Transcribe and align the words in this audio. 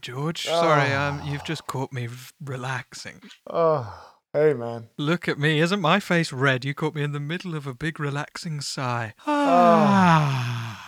George. 0.00 0.44
Sorry, 0.44 0.92
um, 0.92 1.20
you've 1.24 1.44
just 1.44 1.66
caught 1.66 1.92
me 1.92 2.08
relaxing. 2.44 3.20
Oh, 3.48 4.14
hey 4.32 4.54
man. 4.54 4.88
Look 4.96 5.28
at 5.28 5.38
me. 5.38 5.60
Isn't 5.60 5.80
my 5.80 6.00
face 6.00 6.32
red? 6.32 6.64
You 6.64 6.74
caught 6.74 6.94
me 6.94 7.02
in 7.02 7.12
the 7.12 7.20
middle 7.20 7.54
of 7.54 7.66
a 7.66 7.74
big 7.74 8.00
relaxing 8.00 8.60
sigh. 8.60 9.14
Ah. 9.26 10.86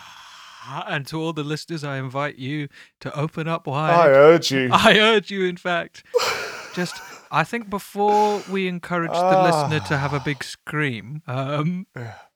And 0.87 1.05
to 1.07 1.19
all 1.19 1.33
the 1.33 1.43
listeners, 1.43 1.83
I 1.83 1.97
invite 1.97 2.37
you 2.37 2.69
to 3.01 3.13
open 3.17 3.47
up 3.47 3.67
wide. 3.67 3.91
I 3.91 4.07
urge 4.09 4.51
you. 4.51 4.69
I 4.73 4.97
urge 4.97 5.29
you, 5.29 5.45
in 5.45 5.57
fact. 5.57 6.03
Just, 6.73 6.95
I 7.31 7.43
think 7.43 7.69
before 7.69 8.41
we 8.49 8.67
encourage 8.67 9.11
the 9.11 9.41
listener 9.43 9.79
to 9.87 9.97
have 9.97 10.13
a 10.13 10.19
big 10.21 10.43
scream, 10.43 11.21
um, 11.27 11.85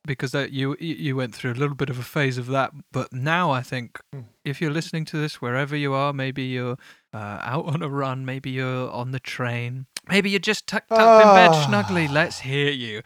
because 0.07 0.31
that 0.31 0.51
you 0.51 0.75
you 0.79 1.15
went 1.15 1.35
through 1.35 1.51
a 1.51 1.59
little 1.61 1.75
bit 1.75 1.89
of 1.91 1.99
a 1.99 2.03
phase 2.03 2.39
of 2.39 2.47
that, 2.47 2.71
but 2.91 3.13
now 3.13 3.51
I 3.51 3.61
think 3.61 3.99
if 4.43 4.59
you're 4.59 4.71
listening 4.71 5.05
to 5.05 5.17
this 5.17 5.39
wherever 5.41 5.75
you 5.75 5.93
are, 5.93 6.11
maybe 6.13 6.41
you're 6.43 6.77
uh, 7.13 7.39
out 7.43 7.65
on 7.67 7.83
a 7.83 7.89
run, 7.89 8.25
maybe 8.25 8.49
you're 8.49 8.89
on 8.89 9.11
the 9.11 9.19
train, 9.19 9.85
maybe 10.09 10.31
you're 10.31 10.39
just 10.39 10.65
tucked 10.65 10.91
up 10.91 11.21
in 11.21 11.27
bed 11.35 11.51
Ah. 11.53 11.65
snugly. 11.67 12.07
Let's 12.07 12.39
hear 12.39 12.71
you. 12.71 13.03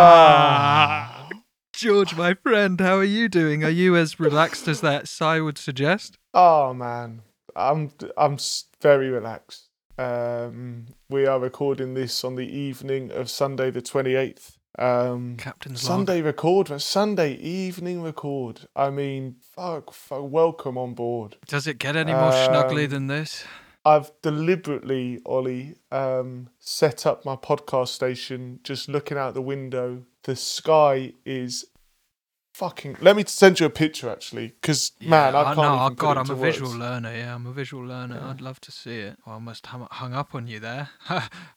Ah. 0.00 1.28
George, 1.72 2.16
my 2.16 2.34
friend, 2.34 2.80
how 2.80 2.96
are 2.96 3.04
you 3.04 3.28
doing? 3.28 3.62
Are 3.64 3.70
you 3.70 3.94
as 3.96 4.18
relaxed 4.18 4.66
as 4.66 4.80
that 4.80 5.06
sigh 5.08 5.40
would 5.40 5.56
suggest? 5.58 6.18
Oh 6.34 6.74
man, 6.74 7.22
I'm 7.54 7.92
I'm 8.16 8.36
very 8.82 9.10
relaxed. 9.10 9.67
Um, 9.98 10.86
we 11.10 11.26
are 11.26 11.40
recording 11.40 11.94
this 11.94 12.22
on 12.22 12.36
the 12.36 12.46
evening 12.48 13.10
of 13.10 13.28
Sunday 13.28 13.72
the 13.72 13.82
twenty 13.82 14.14
eighth. 14.14 14.56
Um, 14.78 15.36
Captain's 15.38 15.82
log. 15.82 15.98
Sunday 15.98 16.22
record, 16.22 16.70
man, 16.70 16.78
Sunday 16.78 17.34
evening 17.34 18.00
record. 18.02 18.68
I 18.76 18.90
mean, 18.90 19.36
fuck, 19.56 19.92
fuck, 19.92 20.22
welcome 20.30 20.78
on 20.78 20.94
board. 20.94 21.36
Does 21.48 21.66
it 21.66 21.78
get 21.78 21.96
any 21.96 22.12
more 22.12 22.30
snuggly 22.30 22.84
Um, 22.84 22.90
than 22.90 23.06
this? 23.08 23.44
I've 23.84 24.12
deliberately, 24.22 25.18
Ollie, 25.26 25.74
um, 25.90 26.50
set 26.60 27.04
up 27.04 27.24
my 27.24 27.34
podcast 27.34 27.88
station 27.88 28.60
just 28.62 28.88
looking 28.88 29.18
out 29.18 29.34
the 29.34 29.42
window. 29.42 30.04
The 30.22 30.36
sky 30.36 31.14
is 31.24 31.64
fucking. 32.58 32.96
Let 33.00 33.14
me 33.16 33.24
send 33.26 33.60
you 33.60 33.66
a 33.66 33.70
picture 33.84 34.08
actually, 34.16 34.48
because 34.60 34.92
man, 35.00 35.34
I 35.34 35.40
Yeah, 35.40 35.54
can't. 35.54 35.58
no, 35.58 35.78
oh 35.86 35.90
God, 35.90 36.16
I'm 36.18 36.30
a 36.30 36.32
into 36.34 36.46
visual 36.48 36.72
learner. 36.84 37.12
Yeah, 37.20 37.34
I'm 37.34 37.46
a 37.46 37.52
visual 37.52 37.84
learner. 37.92 38.18
I'd 38.30 38.40
love 38.40 38.60
to 38.68 38.72
see 38.72 38.98
it. 39.08 39.14
Oh, 39.26 39.32
I 39.32 39.38
must 39.38 39.66
hung, 39.66 39.86
hung 39.90 40.12
up 40.14 40.34
on 40.34 40.46
you 40.52 40.58
there. 40.60 40.88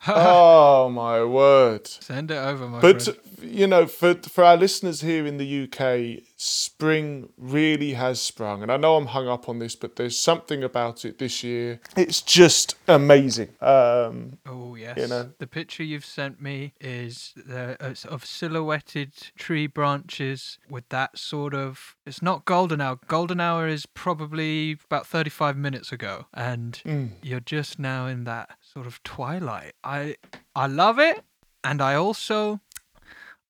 Oh 0.07 0.89
my 1.03 1.23
word! 1.23 1.87
Send 1.87 2.31
it 2.31 2.35
over, 2.49 2.67
my 2.67 2.79
But 2.81 3.01
friend. 3.03 3.19
you 3.59 3.67
know, 3.67 3.85
for 3.87 4.13
for 4.35 4.43
our 4.43 4.57
listeners 4.57 5.01
here 5.01 5.25
in 5.25 5.37
the 5.37 5.49
UK, 5.63 6.23
spring 6.41 7.29
really 7.37 7.93
has 7.93 8.19
sprung, 8.19 8.63
and 8.63 8.71
I 8.71 8.77
know 8.77 8.95
I'm 8.95 9.05
hung 9.07 9.27
up 9.27 9.47
on 9.47 9.59
this, 9.59 9.75
but 9.75 9.95
there's 9.95 10.17
something 10.17 10.63
about 10.63 11.05
it 11.05 11.19
this 11.19 11.43
year. 11.43 11.79
It's 11.95 12.21
just 12.21 12.75
amazing. 12.87 13.49
Um, 13.61 14.39
Oh 14.47 14.73
yes. 14.73 15.07
know. 15.07 15.31
The 15.37 15.45
picture 15.45 15.83
you've 15.83 16.05
sent 16.05 16.41
me 16.41 16.73
is 16.81 17.33
the, 17.35 17.77
uh, 17.79 17.93
of 18.09 18.25
silhouetted 18.25 19.13
tree 19.37 19.67
branches 19.67 20.57
with 20.67 20.89
that 20.89 21.17
sort 21.17 21.53
of. 21.53 21.95
It's 22.07 22.23
not 22.23 22.45
golden 22.45 22.81
hour. 22.81 22.97
Golden 23.07 23.39
hour 23.39 23.67
is 23.67 23.85
probably 23.85 24.77
about 24.85 25.05
35 25.05 25.55
minutes 25.55 25.91
ago, 25.91 26.25
and 26.33 26.81
mm. 26.83 27.11
you're 27.21 27.39
just 27.39 27.77
now 27.77 28.07
in 28.07 28.23
that 28.23 28.57
sort 28.61 28.87
of 28.87 29.03
twilight. 29.03 29.73
I 29.83 30.15
I 30.55 30.65
love 30.65 30.97
it, 30.97 31.23
and 31.63 31.83
I 31.83 31.93
also 31.93 32.61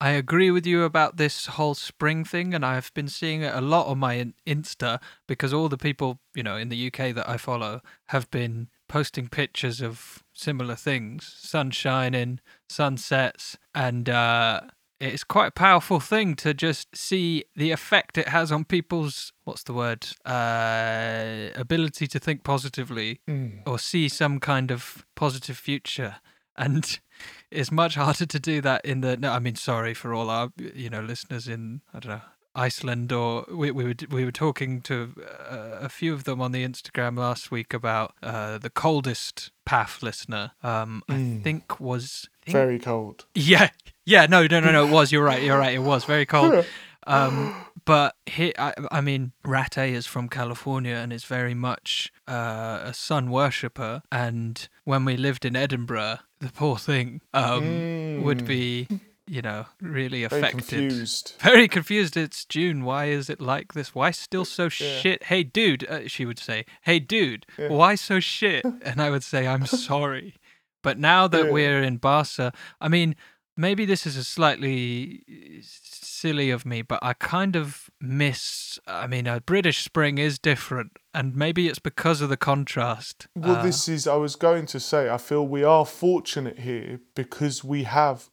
I 0.04 0.10
agree 0.10 0.50
with 0.50 0.66
you 0.66 0.84
about 0.84 1.18
this 1.18 1.46
whole 1.46 1.76
spring 1.76 2.26
thing, 2.26 2.56
and 2.56 2.66
I've 2.66 2.92
been 2.96 3.08
seeing 3.08 3.44
it 3.44 3.54
a 3.54 3.62
lot 3.62 3.86
on 3.86 4.00
my 4.00 4.34
Insta 4.48 5.00
because 5.28 5.54
all 5.54 5.70
the 5.70 5.78
people 5.78 6.20
you 6.34 6.42
know 6.42 6.58
in 6.58 6.70
the 6.70 6.88
UK 6.88 7.14
that 7.14 7.30
I 7.30 7.38
follow 7.38 7.82
have 8.08 8.30
been 8.32 8.70
posting 8.90 9.28
pictures 9.30 9.80
of 9.80 10.24
similar 10.34 10.74
things, 10.76 11.32
sun 11.38 11.70
shining, 11.70 12.40
sunsets, 12.68 13.60
and 13.76 14.10
uh, 14.10 14.62
it's 15.00 15.24
quite 15.24 15.48
a 15.48 15.52
powerful 15.52 16.00
thing 16.00 16.36
to 16.38 16.54
just 16.56 16.96
see 16.96 17.44
the 17.56 17.70
effect 17.72 18.18
it 18.18 18.28
has 18.30 18.52
on 18.52 18.66
people's 18.66 19.34
what's 19.44 19.64
the 19.64 19.74
word 19.74 20.08
uh, 20.26 21.50
ability 21.56 22.08
to 22.08 22.20
think 22.20 22.44
positively 22.44 23.20
Mm. 23.28 23.62
or 23.68 23.78
see 23.80 24.10
some 24.10 24.40
kind 24.40 24.72
of 24.72 25.06
positive 25.16 25.58
future 25.58 26.16
and 26.58 27.00
it's 27.52 27.72
much 27.72 27.96
harder 27.96 28.26
to 28.26 28.40
do 28.40 28.62
that 28.62 28.84
in 28.86 29.02
the 29.02 29.18
no 29.18 29.32
i 29.32 29.40
mean 29.40 29.56
sorry 29.56 29.94
for 29.94 30.14
all 30.14 30.30
our 30.30 30.52
you 30.58 30.90
know 30.90 31.02
listeners 31.02 31.48
in 31.48 31.82
i 31.94 32.00
don't 32.00 32.12
know 32.12 32.22
iceland 32.54 33.12
or 33.14 33.46
we, 33.50 33.72
we 33.72 33.86
were 33.86 33.94
we 34.10 34.26
were 34.26 34.32
talking 34.32 34.82
to 34.82 35.14
uh, 35.50 35.78
a 35.80 35.88
few 35.88 36.14
of 36.14 36.26
them 36.26 36.42
on 36.42 36.52
the 36.52 36.68
instagram 36.68 37.18
last 37.18 37.50
week 37.52 37.74
about 37.74 38.14
uh, 38.22 38.58
the 38.58 38.70
coldest 38.70 39.52
path 39.66 40.04
listener 40.04 40.52
um 40.64 41.02
i 41.08 41.14
Mm. 41.14 41.44
think 41.44 41.80
was 41.80 42.28
I 42.42 42.46
think- 42.46 42.54
very 42.54 42.80
cold. 42.80 43.26
yeah 43.36 43.70
yeah 44.06 44.26
no 44.26 44.48
no 44.48 44.60
no 44.60 44.72
no 44.72 44.86
it 44.86 44.92
was 44.92 45.12
you're 45.12 45.24
right 45.24 45.42
you're 45.44 45.58
right 45.60 45.74
it 45.74 45.80
was 45.80 46.04
very 46.04 46.26
cold 46.26 46.66
um, 47.08 47.52
but 47.86 48.16
he, 48.26 48.54
I, 48.58 48.74
I 48.92 49.02
mean, 49.02 49.32
Rate 49.44 49.78
is 49.78 50.06
from 50.08 50.30
California 50.30 50.96
and 50.96 51.12
is 51.12 51.24
very 51.26 51.54
much 51.54 52.12
uh, 52.28 52.80
a 52.84 52.94
sun 52.94 53.30
worshipper. 53.32 54.02
And 54.12 54.68
when 54.84 55.06
we 55.06 55.18
lived 55.18 55.46
in 55.46 55.56
Edinburgh, 55.56 56.20
the 56.40 56.50
poor 56.52 56.78
thing 56.78 57.22
um, 57.34 57.86
would 58.24 58.40
Mm. 58.40 58.46
be, 58.48 58.88
you 59.28 59.42
know, 59.42 59.66
really 59.82 60.24
affected. 60.24 60.66
Very 60.70 60.82
confused. 60.82 61.34
Very 61.42 61.68
confused. 61.68 62.18
It's 62.18 62.46
June. 62.46 62.84
Why 62.84 63.06
is 63.06 63.30
it 63.30 63.42
like 63.42 63.74
this? 63.74 63.96
Why 63.96 64.12
still 64.12 64.46
so 64.46 64.70
shit? 64.70 65.24
Hey, 65.24 65.44
dude, 65.44 65.88
uh, 65.90 66.08
she 66.08 66.26
would 66.26 66.38
say, 66.40 66.66
Hey, 66.84 67.00
dude, 67.00 67.46
Yeah. 67.58 67.70
why 67.70 67.96
so 67.96 68.20
shit? 68.20 68.66
And 68.84 69.02
I 69.02 69.10
would 69.10 69.24
say, 69.24 69.48
I'm 69.48 69.66
sorry. 69.66 70.36
But 70.84 70.98
now 71.00 71.28
that 71.28 71.46
Yeah. 71.46 71.52
we're 71.52 71.82
in 71.84 71.98
Barca, 71.98 72.52
I 72.80 72.88
mean, 72.90 73.16
maybe 73.62 73.86
this 73.86 74.06
is 74.06 74.18
a 74.18 74.24
slightly 74.24 75.24
silly 75.62 76.50
of 76.52 76.66
me, 76.66 76.82
but 76.82 77.00
I 77.02 77.14
kind 77.14 77.56
of 77.56 77.90
miss. 78.00 78.80
I 78.88 79.08
mean, 79.08 79.28
a 79.28 79.40
British 79.40 79.84
spring 79.84 80.18
is 80.18 80.40
different, 80.40 80.98
and 81.14 81.36
maybe 81.36 81.68
it's 81.70 81.80
because 81.80 82.20
of 82.22 82.30
the 82.30 82.38
contrast. 82.38 83.28
Well, 83.36 83.58
Uh, 83.58 83.64
this 83.64 83.88
is, 83.88 84.08
I 84.08 84.16
was 84.16 84.36
going 84.36 84.66
to 84.68 84.80
say, 84.80 85.10
I 85.10 85.18
feel 85.18 85.48
we 85.48 85.64
are 85.64 85.86
fortunate 85.86 86.60
here 86.60 87.00
because 87.16 87.64
we 87.64 87.84
have 87.84 88.30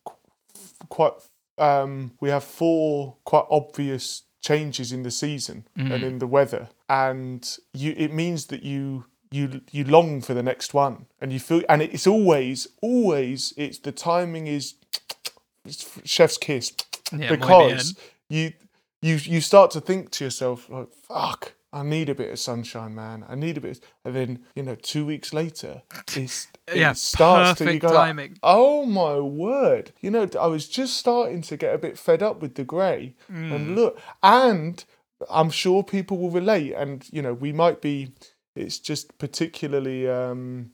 quite, 0.88 1.12
um, 1.58 2.12
we 2.20 2.30
have 2.30 2.44
four 2.44 3.16
quite 3.24 3.44
obvious 3.50 4.22
changes 4.40 4.92
in 4.92 5.02
the 5.02 5.10
season 5.10 5.66
and 5.76 5.90
Mm. 5.90 6.02
in 6.02 6.18
the 6.18 6.26
weather. 6.26 6.68
And 6.88 7.42
you, 7.74 7.94
it 7.96 8.12
means 8.12 8.46
that 8.46 8.62
you, 8.62 9.04
you, 9.30 9.60
you 9.72 9.84
long 9.84 10.22
for 10.22 10.32
the 10.34 10.42
next 10.42 10.72
one 10.72 11.06
and 11.20 11.32
you 11.32 11.40
feel, 11.40 11.62
and 11.68 11.82
it's 11.82 12.06
always, 12.06 12.68
always, 12.80 13.52
it's 13.56 13.78
the 13.78 13.92
timing 13.92 14.46
is 14.46 14.74
chef's 16.04 16.38
kiss 16.38 16.72
yeah, 17.16 17.28
because 17.30 17.94
you 18.28 18.52
you 19.02 19.16
you 19.16 19.40
start 19.40 19.70
to 19.72 19.80
think 19.80 20.10
to 20.12 20.24
yourself 20.24 20.68
like 20.68 20.88
fuck 20.92 21.54
I 21.72 21.82
need 21.82 22.08
a 22.08 22.14
bit 22.14 22.30
of 22.30 22.38
sunshine 22.38 22.94
man 22.94 23.24
I 23.28 23.34
need 23.34 23.56
a 23.58 23.60
bit 23.60 23.80
and 24.04 24.14
then 24.14 24.38
you 24.54 24.62
know 24.62 24.74
2 24.74 25.04
weeks 25.06 25.32
later 25.32 25.82
it's 26.16 26.48
it 26.66 26.76
Yeah, 26.76 26.92
starts 26.92 27.58
to 27.58 27.72
you 27.74 27.78
go 27.80 27.88
like, 27.88 28.32
oh 28.42 28.84
my 28.86 29.18
word 29.18 29.92
you 30.00 30.10
know 30.10 30.28
I 30.40 30.46
was 30.46 30.68
just 30.68 30.96
starting 30.96 31.42
to 31.42 31.56
get 31.56 31.74
a 31.74 31.78
bit 31.78 31.98
fed 31.98 32.22
up 32.22 32.40
with 32.42 32.54
the 32.56 32.64
grey 32.64 33.14
Mm. 33.30 33.52
and 33.54 33.74
look 33.76 33.98
and 34.22 34.84
I'm 35.28 35.50
sure 35.50 35.82
people 35.82 36.16
will 36.18 36.30
relate, 36.30 36.74
and 36.74 37.04
you 37.10 37.22
know, 37.22 37.34
we 37.34 37.50
might 37.52 37.82
be. 37.82 38.12
It's 38.54 38.78
just 38.78 39.18
particularly 39.18 40.08
um, 40.08 40.70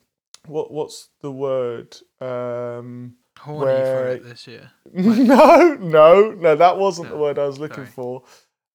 what 0.47 0.71
what's 0.71 1.09
the 1.23 1.33
word? 1.33 1.97
Um, 2.21 3.15
Horny 3.45 3.61
for 3.61 3.67
Where- 3.67 4.09
it 4.09 4.25
this 4.25 4.47
year. 4.47 4.71
no, 4.93 5.75
no, 5.75 6.31
no. 6.33 6.57
That 6.57 6.79
wasn't 6.79 7.11
the 7.11 7.17
word 7.17 7.39
I 7.39 7.47
was 7.47 7.59
looking 7.59 7.85
sorry. 7.85 7.87
for. 7.89 8.23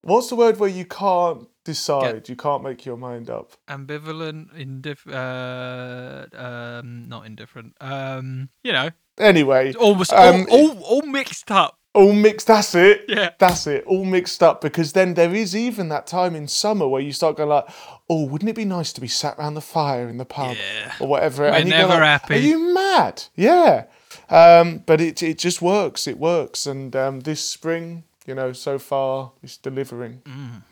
What's 0.01 0.29
the 0.29 0.35
word 0.35 0.57
where 0.59 0.69
you 0.69 0.85
can't 0.85 1.45
decide? 1.65 2.29
You 2.29 2.35
can't 2.37 2.63
make 2.63 2.85
your 2.85 2.95
mind 2.97 3.29
up. 3.29 3.51
Ambivalent, 3.67 4.53
indif- 4.55 5.11
uh, 5.11 6.37
um, 6.37 7.09
not 7.09 7.25
indifferent. 7.25 7.75
Um, 7.81 8.49
you 8.63 8.71
know, 8.71 8.91
Anyway, 9.19 9.73
almost 9.73 10.13
Um, 10.13 10.45
all, 10.49 10.69
all, 10.71 10.83
all 10.83 11.01
mixed 11.01 11.51
up. 11.51 11.77
all 11.93 12.13
mixed. 12.13 12.47
That's 12.47 12.73
it. 12.73 13.03
Yeah. 13.09 13.31
That's 13.37 13.67
it. 13.67 13.83
All 13.85 14.05
mixed 14.05 14.41
up 14.41 14.61
because 14.61 14.93
then 14.93 15.15
there 15.15 15.35
is 15.35 15.53
even 15.53 15.89
that 15.89 16.07
time 16.07 16.35
in 16.35 16.47
summer 16.47 16.87
where 16.87 17.01
you 17.01 17.11
start 17.11 17.35
going 17.35 17.49
like, 17.49 17.65
"Oh, 18.09 18.23
wouldn't 18.27 18.49
it 18.49 18.55
be 18.55 18.63
nice 18.63 18.93
to 18.93 19.01
be 19.01 19.09
sat 19.09 19.37
around 19.37 19.55
the 19.55 19.61
fire 19.61 20.07
in 20.07 20.15
the 20.17 20.23
pub 20.25 20.55
Yeah. 20.55 20.93
or 21.01 21.07
whatever?" 21.09 21.43
We're 21.43 21.49
and 21.49 21.65
you 21.67 21.73
go 21.73 21.77
never 21.79 21.93
like, 21.95 22.03
happy. 22.03 22.35
Are 22.35 22.37
you 22.37 22.73
mad? 22.73 23.23
Yeah. 23.35 23.85
Um, 24.29 24.83
but 24.85 25.01
it 25.01 25.21
it 25.23 25.37
just 25.39 25.61
works. 25.61 26.07
It 26.07 26.17
works, 26.19 26.65
and 26.65 26.95
um, 26.95 27.21
this 27.21 27.43
spring, 27.43 28.03
you 28.25 28.35
know, 28.35 28.53
so 28.53 28.77
far 28.79 29.31
it's 29.41 29.57
delivering. 29.57 30.21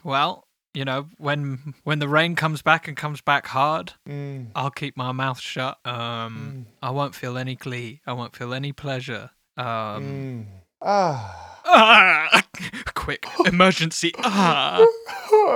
Well, 0.04 0.46
you 0.74 0.86
know, 0.86 1.08
when 1.18 1.74
when 1.84 2.00
the 2.00 2.08
rain 2.08 2.36
comes 2.36 2.62
back 2.62 2.88
and 2.88 2.96
comes 2.96 3.22
back 3.22 3.48
hard, 3.48 3.94
Mm. 4.08 4.48
I'll 4.56 4.70
keep 4.72 4.96
my 4.96 5.12
mouth 5.12 5.40
shut. 5.40 5.80
Um, 5.86 6.68
I 6.84 6.92
won't 6.92 7.16
feel 7.16 7.38
any 7.38 7.56
glee. 7.56 8.02
I 8.06 8.14
won't 8.14 8.36
feel 8.36 8.54
any 8.54 8.74
pleasure. 8.74 9.32
Um, 9.58 9.66
Mm. 9.66 10.46
Ah. 10.80 11.60
ah, 11.66 12.44
quick 12.94 13.26
emergency. 13.46 14.14
Ah. 14.20 14.86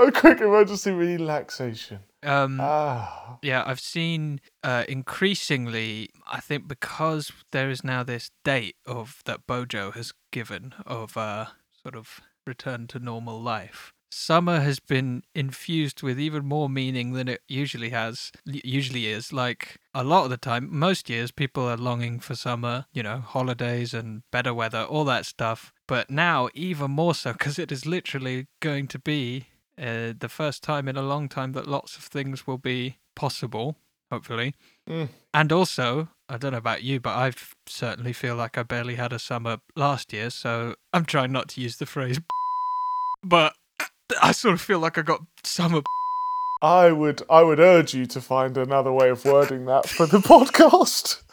A 0.07 0.11
quick 0.15 0.41
emergency 0.41 0.89
relaxation. 0.91 1.99
Um, 2.23 2.59
Ah. 2.61 3.39
yeah, 3.41 3.63
I've 3.65 3.79
seen 3.79 4.41
uh, 4.63 4.83
increasingly. 4.87 6.09
I 6.31 6.39
think 6.39 6.67
because 6.67 7.31
there 7.51 7.69
is 7.69 7.83
now 7.83 8.03
this 8.03 8.31
date 8.43 8.75
of 8.85 9.21
that 9.25 9.47
Bojo 9.47 9.91
has 9.91 10.13
given 10.31 10.73
of 10.85 11.17
uh, 11.17 11.47
sort 11.81 11.95
of 11.95 12.21
return 12.45 12.87
to 12.87 12.99
normal 12.99 13.41
life. 13.41 13.93
Summer 14.13 14.59
has 14.59 14.79
been 14.79 15.23
infused 15.33 16.03
with 16.03 16.19
even 16.19 16.45
more 16.45 16.67
meaning 16.69 17.13
than 17.13 17.29
it 17.29 17.41
usually 17.47 17.91
has. 17.91 18.31
Usually 18.45 19.07
is 19.07 19.31
like 19.31 19.77
a 19.93 20.03
lot 20.03 20.25
of 20.25 20.29
the 20.29 20.37
time. 20.37 20.67
Most 20.69 21.09
years, 21.09 21.31
people 21.31 21.63
are 21.65 21.77
longing 21.77 22.19
for 22.19 22.35
summer. 22.35 22.85
You 22.91 23.03
know, 23.03 23.19
holidays 23.19 23.93
and 23.93 24.23
better 24.29 24.53
weather, 24.53 24.83
all 24.83 25.05
that 25.05 25.25
stuff. 25.25 25.71
But 25.87 26.09
now, 26.09 26.49
even 26.53 26.91
more 26.91 27.15
so, 27.15 27.31
because 27.31 27.57
it 27.57 27.71
is 27.71 27.85
literally 27.85 28.47
going 28.59 28.87
to 28.89 28.99
be 28.99 29.47
uh, 29.77 30.13
the 30.17 30.29
first 30.29 30.63
time 30.63 30.87
in 30.87 30.97
a 30.97 31.01
long 31.01 31.29
time 31.29 31.53
that 31.53 31.67
lots 31.67 31.97
of 31.97 32.03
things 32.03 32.45
will 32.45 32.57
be 32.57 32.97
possible, 33.15 33.77
hopefully. 34.11 34.53
Mm. 34.89 35.09
And 35.33 35.51
also, 35.51 36.09
I 36.29 36.37
don't 36.37 36.51
know 36.51 36.57
about 36.57 36.83
you, 36.83 36.99
but 36.99 37.15
I 37.15 37.31
certainly 37.65 38.13
feel 38.13 38.35
like 38.35 38.57
I 38.57 38.63
barely 38.63 38.95
had 38.95 39.13
a 39.13 39.19
summer 39.19 39.57
last 39.75 40.13
year, 40.13 40.29
so 40.29 40.75
I'm 40.93 41.05
trying 41.05 41.31
not 41.31 41.49
to 41.49 41.61
use 41.61 41.77
the 41.77 41.85
phrase, 41.85 42.19
but 43.23 43.53
I 44.21 44.31
sort 44.31 44.53
of 44.53 44.61
feel 44.61 44.79
like 44.79 44.97
I 44.97 45.01
got 45.01 45.21
summer. 45.43 45.81
I 46.61 46.91
would 46.91 47.23
I 47.27 47.41
would 47.41 47.59
urge 47.59 47.95
you 47.95 48.05
to 48.05 48.21
find 48.21 48.55
another 48.55 48.91
way 48.91 49.09
of 49.09 49.25
wording 49.25 49.65
that 49.65 49.89
for 49.89 50.05
the 50.05 50.17
podcast. 50.19 51.23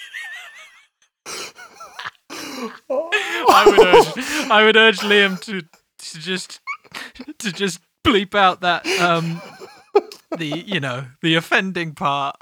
I 2.91 3.65
would 3.67 3.79
urge, 3.79 4.51
I 4.51 4.65
would 4.65 4.77
urge 4.77 5.01
Liam 5.01 5.39
to 5.43 5.63
to 5.63 6.19
just 6.19 6.61
to 7.39 7.53
just 7.53 7.81
bleep 8.05 8.35
out 8.35 8.61
that 8.63 8.87
um 9.01 9.41
the 10.37 10.47
you 10.47 10.81
know 10.81 11.07
the 11.23 11.35
offending 11.35 11.95
part. 11.95 12.37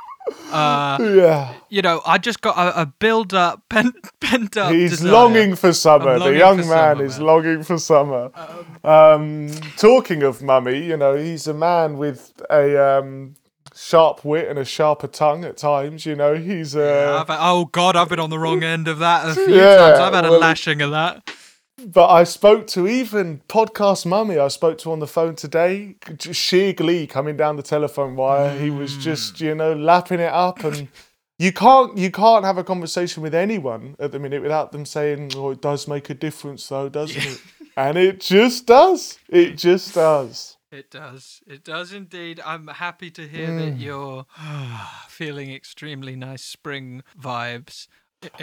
Uh, 0.51 0.99
yeah. 1.17 1.55
you 1.69 1.81
know, 1.83 2.03
I 2.05 2.19
just 2.19 2.41
got 2.41 2.59
a, 2.59 2.83
a 2.83 2.87
build 2.87 3.33
up, 3.33 3.63
pent, 3.69 3.95
pent 4.21 4.57
up. 4.57 4.73
He's 4.73 4.91
desire. 4.99 5.13
longing 5.13 5.55
for 5.55 5.73
summer. 5.73 6.15
I'm 6.15 6.19
The 6.19 6.37
young 6.37 6.57
man 6.57 6.67
summer, 6.97 7.05
is 7.05 7.19
man. 7.19 7.27
longing 7.29 7.63
for 7.63 7.79
summer. 7.79 8.33
Um, 8.83 9.51
talking 9.77 10.25
of 10.25 10.43
mummy, 10.43 10.85
you 10.85 10.97
know, 10.97 11.15
he's 11.17 11.47
a 11.47 11.55
man 11.55 11.97
with 11.97 12.33
a 12.51 12.99
um, 12.99 13.35
sharp 13.73 14.25
wit 14.25 14.49
and 14.49 14.59
a 14.59 14.65
sharper 14.65 15.07
tongue 15.07 15.45
at 15.45 15.57
times. 15.57 16.05
You 16.05 16.17
know, 16.17 16.35
he's 16.35 16.75
uh, 16.75 17.25
I've, 17.25 17.37
oh 17.41 17.67
God, 17.67 17.95
I've 17.95 18.09
been 18.09 18.19
on 18.19 18.31
the 18.31 18.39
wrong 18.41 18.65
end 18.65 18.89
of 18.89 18.99
that 18.99 19.29
a 19.29 19.35
few 19.35 19.55
Yeah, 19.55 19.77
times. 19.77 19.99
I've 20.01 20.13
had 20.15 20.25
a 20.25 20.31
well, 20.33 20.41
lashing 20.41 20.83
of 20.83 20.91
that. 20.91 21.23
But 21.89 22.09
I 22.09 22.25
spoke 22.25 22.67
to 22.69 22.89
even 22.89 23.43
podcast 23.49 24.07
mummy. 24.07 24.39
I 24.39 24.49
spoke 24.49 24.79
to 24.79 24.91
on 24.91 24.99
the 24.99 25.07
phone 25.07 25.37
today. 25.37 25.95
Sheer 26.19 26.73
glee 26.73 27.07
coming 27.07 27.37
down 27.37 27.55
the 27.55 27.63
telephone 27.63 28.17
wire. 28.17 28.59
He 28.59 28.71
was 28.71 28.95
mm. 28.95 29.01
just, 29.03 29.41
you 29.41 29.55
know, 29.55 29.73
lapping 29.73 30.19
it 30.19 30.33
up, 30.33 30.65
and 30.65 30.89
you 31.39 31.53
can't 31.53 31.97
you 31.97 32.11
can't 32.11 32.45
have 32.45 32.59
a 32.59 32.65
conversation 32.65 33.23
with 33.23 33.37
anyone 33.37 33.95
at 34.01 34.11
the 34.11 34.19
minute 34.19 34.43
without 34.43 34.73
them 34.73 34.85
saying, 34.85 35.31
"Oh, 35.37 35.51
it 35.51 35.63
does 35.63 35.87
make 35.87 36.11
a 36.11 36.15
difference, 36.15 36.69
though, 36.69 36.89
doesn't 36.89 37.23
it?" 37.23 37.41
And 37.79 37.99
it 37.99 38.21
just 38.21 38.65
does. 38.65 39.19
It 39.29 39.59
just 39.59 39.95
does. 39.95 40.57
It 40.73 40.91
does. 40.91 41.43
It 41.47 41.63
does 41.63 41.93
indeed. 41.93 42.41
I'm 42.45 42.69
happy 42.69 43.11
to 43.11 43.29
hear 43.29 43.55
that 43.55 43.77
mm. 43.77 43.81
you're 43.81 44.27
feeling 45.09 45.53
extremely 45.53 46.17
nice 46.17 46.43
spring 46.43 47.03
vibes. 47.21 47.87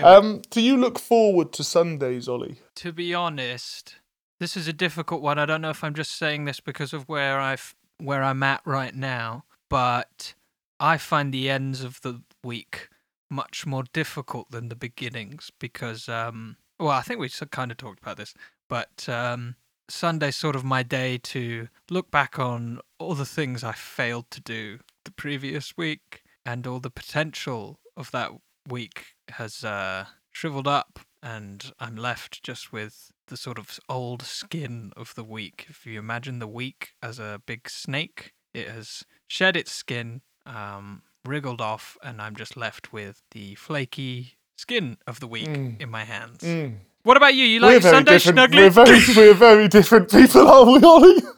Um, 0.01 0.41
do 0.49 0.61
you 0.61 0.77
look 0.77 0.99
forward 0.99 1.51
to 1.53 1.63
Sundays, 1.63 2.27
Ollie? 2.27 2.57
to 2.75 2.91
be 2.91 3.13
honest, 3.13 3.95
this 4.39 4.55
is 4.57 4.67
a 4.67 4.73
difficult 4.73 5.21
one. 5.21 5.37
I 5.39 5.45
don't 5.45 5.61
know 5.61 5.69
if 5.69 5.83
I'm 5.83 5.93
just 5.93 6.17
saying 6.17 6.45
this 6.45 6.59
because 6.59 6.93
of 6.93 7.07
where 7.09 7.39
I've 7.39 7.75
where 7.99 8.23
I'm 8.23 8.43
at 8.43 8.61
right 8.65 8.93
now, 8.95 9.45
but 9.69 10.33
I 10.79 10.97
find 10.97 11.33
the 11.33 11.49
ends 11.49 11.83
of 11.83 12.01
the 12.01 12.21
week 12.43 12.89
much 13.29 13.65
more 13.65 13.83
difficult 13.93 14.51
than 14.51 14.69
the 14.69 14.75
beginnings 14.75 15.51
because 15.59 16.07
um 16.09 16.57
well, 16.79 16.89
I 16.89 17.01
think 17.01 17.19
we 17.19 17.29
kind 17.29 17.71
of 17.71 17.77
talked 17.77 18.01
about 18.01 18.17
this, 18.17 18.33
but 18.69 19.07
um 19.09 19.55
Sunday's 19.89 20.35
sort 20.35 20.55
of 20.55 20.63
my 20.63 20.81
day 20.83 21.17
to 21.19 21.67
look 21.89 22.09
back 22.09 22.39
on 22.39 22.79
all 22.99 23.15
the 23.15 23.25
things 23.25 23.63
I 23.63 23.73
failed 23.73 24.31
to 24.31 24.41
do 24.41 24.79
the 25.03 25.11
previous 25.11 25.75
week 25.77 26.23
and 26.45 26.65
all 26.65 26.79
the 26.79 26.89
potential 26.89 27.79
of 27.95 28.11
that 28.11 28.31
week 28.67 29.05
has 29.31 29.63
uh, 29.63 30.05
shriveled 30.31 30.67
up, 30.67 30.99
and 31.21 31.71
I'm 31.79 31.95
left 31.95 32.43
just 32.43 32.71
with 32.71 33.11
the 33.27 33.37
sort 33.37 33.57
of 33.57 33.79
old 33.89 34.21
skin 34.23 34.91
of 34.97 35.15
the 35.15 35.23
week. 35.23 35.65
If 35.69 35.85
you 35.85 35.97
imagine 35.99 36.39
the 36.39 36.47
week 36.47 36.91
as 37.01 37.19
a 37.19 37.41
big 37.45 37.69
snake, 37.69 38.33
it 38.53 38.67
has 38.69 39.03
shed 39.27 39.55
its 39.55 39.71
skin, 39.71 40.21
um, 40.45 41.03
wriggled 41.25 41.61
off, 41.61 41.97
and 42.03 42.21
I'm 42.21 42.35
just 42.35 42.57
left 42.57 42.91
with 42.93 43.21
the 43.31 43.55
flaky 43.55 44.33
skin 44.57 44.97
of 45.07 45.19
the 45.19 45.27
week 45.27 45.47
Mm. 45.49 45.81
in 45.81 45.89
my 45.89 46.03
hands. 46.03 46.39
Mm. 46.41 46.77
What 47.03 47.17
about 47.17 47.33
you? 47.35 47.45
You 47.45 47.59
like 47.59 47.81
Sunday 47.81 48.17
snuggly? 48.17 48.55
We're 48.57 48.69
very, 48.69 48.99
we're 49.15 49.33
very 49.33 49.67
different 49.67 50.09
people, 50.11 50.47
aren't 50.47 50.81
we, 50.81 50.87
Ollie? 50.87 51.21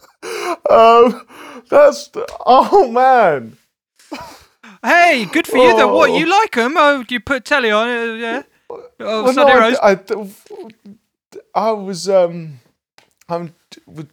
Um, 0.67 1.27
that's 1.69 2.09
oh 2.47 2.89
man. 2.91 3.57
Hey, 4.85 5.25
good 5.31 5.47
for 5.47 5.57
you. 5.57 5.75
Then 5.75 5.91
what? 5.91 6.09
Oh. 6.11 6.17
You 6.17 6.25
like 6.27 6.51
them? 6.53 6.75
Oh, 6.77 7.03
you 7.09 7.19
put 7.19 7.43
telly 7.45 7.71
on? 7.71 7.87
Uh, 7.87 8.13
yeah. 8.13 8.43
Oh, 8.99 9.23
Well, 9.23 9.33
no. 9.33 9.45
I, 9.47 9.91
I, 9.91 9.99
I 11.55 11.71
was 11.71 12.07
um, 12.09 12.59
I'm 13.29 13.53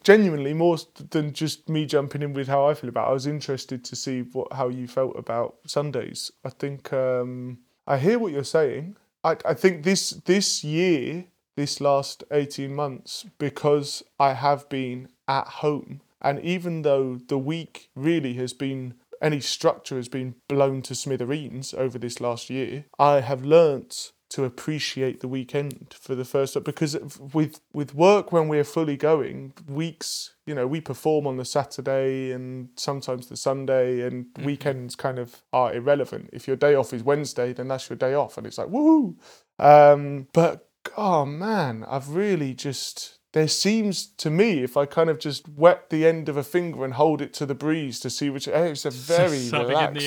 genuinely 0.03 0.53
more 0.53 0.77
than 1.11 1.33
just 1.33 1.69
me 1.69 1.85
jumping 1.85 2.21
in 2.21 2.33
with 2.33 2.47
how 2.47 2.67
I 2.67 2.73
feel 2.73 2.89
about. 2.89 3.07
it. 3.07 3.11
I 3.11 3.13
was 3.13 3.27
interested 3.27 3.83
to 3.85 3.95
see 3.95 4.21
what 4.21 4.51
how 4.53 4.69
you 4.69 4.87
felt 4.87 5.17
about 5.17 5.55
Sundays. 5.67 6.31
I 6.43 6.49
think 6.49 6.91
um, 6.93 7.59
I 7.87 7.97
hear 7.97 8.17
what 8.19 8.31
you're 8.31 8.43
saying. 8.43 8.95
I 9.23 9.37
I 9.45 9.53
think 9.53 9.83
this 9.83 10.09
this 10.25 10.63
year, 10.63 11.25
this 11.55 11.79
last 11.81 12.23
eighteen 12.31 12.73
months, 12.75 13.25
because 13.37 14.03
I 14.19 14.33
have 14.33 14.67
been 14.69 15.09
at 15.27 15.47
home, 15.61 16.01
and 16.21 16.39
even 16.41 16.81
though 16.81 17.19
the 17.27 17.37
week 17.37 17.89
really 17.95 18.33
has 18.35 18.53
been 18.53 18.95
any 19.23 19.39
structure 19.39 19.95
has 19.95 20.09
been 20.09 20.35
blown 20.49 20.81
to 20.83 20.93
smithereens 20.93 21.73
over 21.73 21.97
this 21.97 22.19
last 22.19 22.49
year, 22.49 22.85
I 22.99 23.21
have 23.21 23.45
learnt 23.45 24.11
to 24.33 24.43
appreciate 24.45 25.19
the 25.19 25.27
weekend 25.27 25.93
for 25.99 26.15
the 26.15 26.25
first 26.25 26.55
time 26.55 26.63
because 26.63 26.97
with 27.33 27.61
with 27.71 27.93
work 27.93 28.31
when 28.31 28.47
we're 28.47 28.63
fully 28.63 28.97
going 28.97 29.53
weeks 29.67 30.33
you 30.47 30.55
know 30.55 30.65
we 30.65 30.81
perform 30.81 31.27
on 31.27 31.37
the 31.37 31.45
saturday 31.45 32.31
and 32.31 32.69
sometimes 32.75 33.27
the 33.27 33.37
sunday 33.37 34.01
and 34.01 34.25
weekends 34.43 34.95
kind 34.95 35.19
of 35.19 35.43
are 35.53 35.71
irrelevant. 35.71 36.31
If 36.33 36.47
your 36.47 36.57
day 36.57 36.73
off 36.73 36.93
is 36.93 37.03
wednesday 37.03 37.53
then 37.53 37.67
that's 37.67 37.87
your 37.91 37.97
day 37.97 38.15
off 38.15 38.35
and 38.39 38.47
it's 38.47 38.57
like 38.57 38.69
woohoo! 38.69 39.15
Um 39.59 40.27
but 40.33 40.67
oh 40.97 41.25
man 41.25 41.85
i've 41.87 42.09
really 42.09 42.55
just 42.55 43.19
there 43.33 43.47
seems 43.47 44.05
to 44.05 44.29
me 44.29 44.63
if 44.63 44.77
I 44.77 44.85
kind 44.85 45.09
of 45.09 45.19
just 45.19 45.47
wet 45.49 45.89
the 45.89 46.05
end 46.07 46.29
of 46.29 46.37
a 46.37 46.43
finger 46.43 46.85
and 46.85 46.93
hold 46.93 47.21
it 47.21 47.33
to 47.33 47.45
the 47.45 47.55
breeze 47.55 47.99
to 48.01 48.09
see 48.09 48.29
which 48.29 48.47
eh, 48.47 48.65
it's 48.65 48.85
a 48.85 48.91
very 49.17 49.39
relaxed 49.67 50.05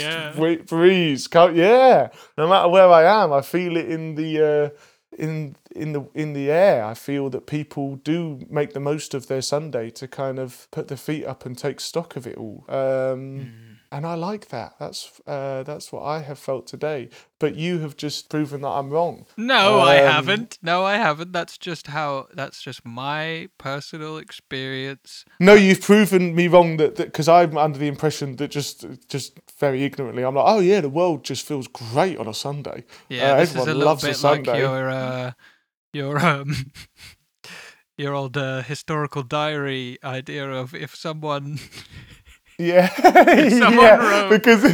breeze. 0.66 1.26
Can't- 1.28 1.54
Yeah, 1.56 2.08
no 2.38 2.48
matter 2.48 2.68
where 2.68 2.88
I 2.88 3.02
am, 3.22 3.32
I 3.32 3.42
feel 3.42 3.76
it 3.76 3.88
in 3.90 4.14
the 4.14 4.72
uh, 4.74 4.78
in 5.18 5.56
in 5.74 5.92
the 5.92 6.06
in 6.14 6.32
the 6.34 6.50
air. 6.50 6.84
I 6.84 6.94
feel 6.94 7.28
that 7.30 7.46
people 7.46 7.96
do 7.96 8.40
make 8.50 8.72
the 8.74 8.80
most 8.80 9.14
of 9.14 9.26
their 9.28 9.42
Sunday 9.42 9.90
to 9.90 10.06
kind 10.08 10.38
of 10.38 10.68
put 10.70 10.88
their 10.88 10.96
feet 10.98 11.24
up 11.24 11.44
and 11.46 11.56
take 11.58 11.80
stock 11.80 12.16
of 12.16 12.26
it 12.26 12.36
all. 12.36 12.64
Um, 12.68 13.75
And 13.92 14.04
I 14.04 14.14
like 14.14 14.48
that. 14.48 14.74
That's 14.78 15.20
uh, 15.26 15.62
that's 15.62 15.92
what 15.92 16.02
I 16.02 16.20
have 16.22 16.38
felt 16.38 16.66
today. 16.66 17.08
But 17.38 17.54
you 17.54 17.78
have 17.80 17.96
just 17.96 18.28
proven 18.28 18.62
that 18.62 18.68
I'm 18.68 18.90
wrong. 18.90 19.26
No, 19.36 19.78
I 19.78 19.98
Um, 20.02 20.12
haven't. 20.12 20.58
No, 20.62 20.84
I 20.84 20.96
haven't. 20.96 21.32
That's 21.32 21.56
just 21.58 21.86
how. 21.86 22.26
That's 22.34 22.60
just 22.60 22.84
my 22.84 23.48
personal 23.58 24.18
experience. 24.18 25.24
No, 25.38 25.54
you've 25.54 25.80
proven 25.82 26.34
me 26.34 26.48
wrong. 26.48 26.78
That 26.78 26.96
because 26.96 27.28
I'm 27.28 27.56
under 27.56 27.78
the 27.78 27.86
impression 27.88 28.36
that 28.36 28.50
just 28.50 28.84
just 29.08 29.38
very 29.60 29.84
ignorantly, 29.84 30.24
I'm 30.24 30.34
like, 30.34 30.46
oh 30.48 30.60
yeah, 30.60 30.80
the 30.80 30.88
world 30.90 31.24
just 31.24 31.46
feels 31.46 31.68
great 31.68 32.18
on 32.18 32.26
a 32.26 32.34
Sunday. 32.34 32.84
Yeah, 33.08 33.32
Uh, 33.32 33.36
this 33.40 33.50
is 33.50 33.56
everyone 33.56 33.68
a 33.68 33.74
little 33.74 33.86
loves 33.92 34.04
a 34.04 34.08
bit 34.08 34.22
like 34.22 34.46
your 34.58 34.90
uh, 34.90 35.32
your 35.92 36.18
um, 36.26 36.72
your 37.96 38.14
old 38.14 38.36
uh, 38.36 38.62
historical 38.62 39.22
diary 39.22 39.98
idea 40.02 40.50
of 40.50 40.74
if 40.74 40.94
someone. 40.96 41.58
Yeah, 42.58 42.90
yeah, 43.04 44.28
because 44.30 44.64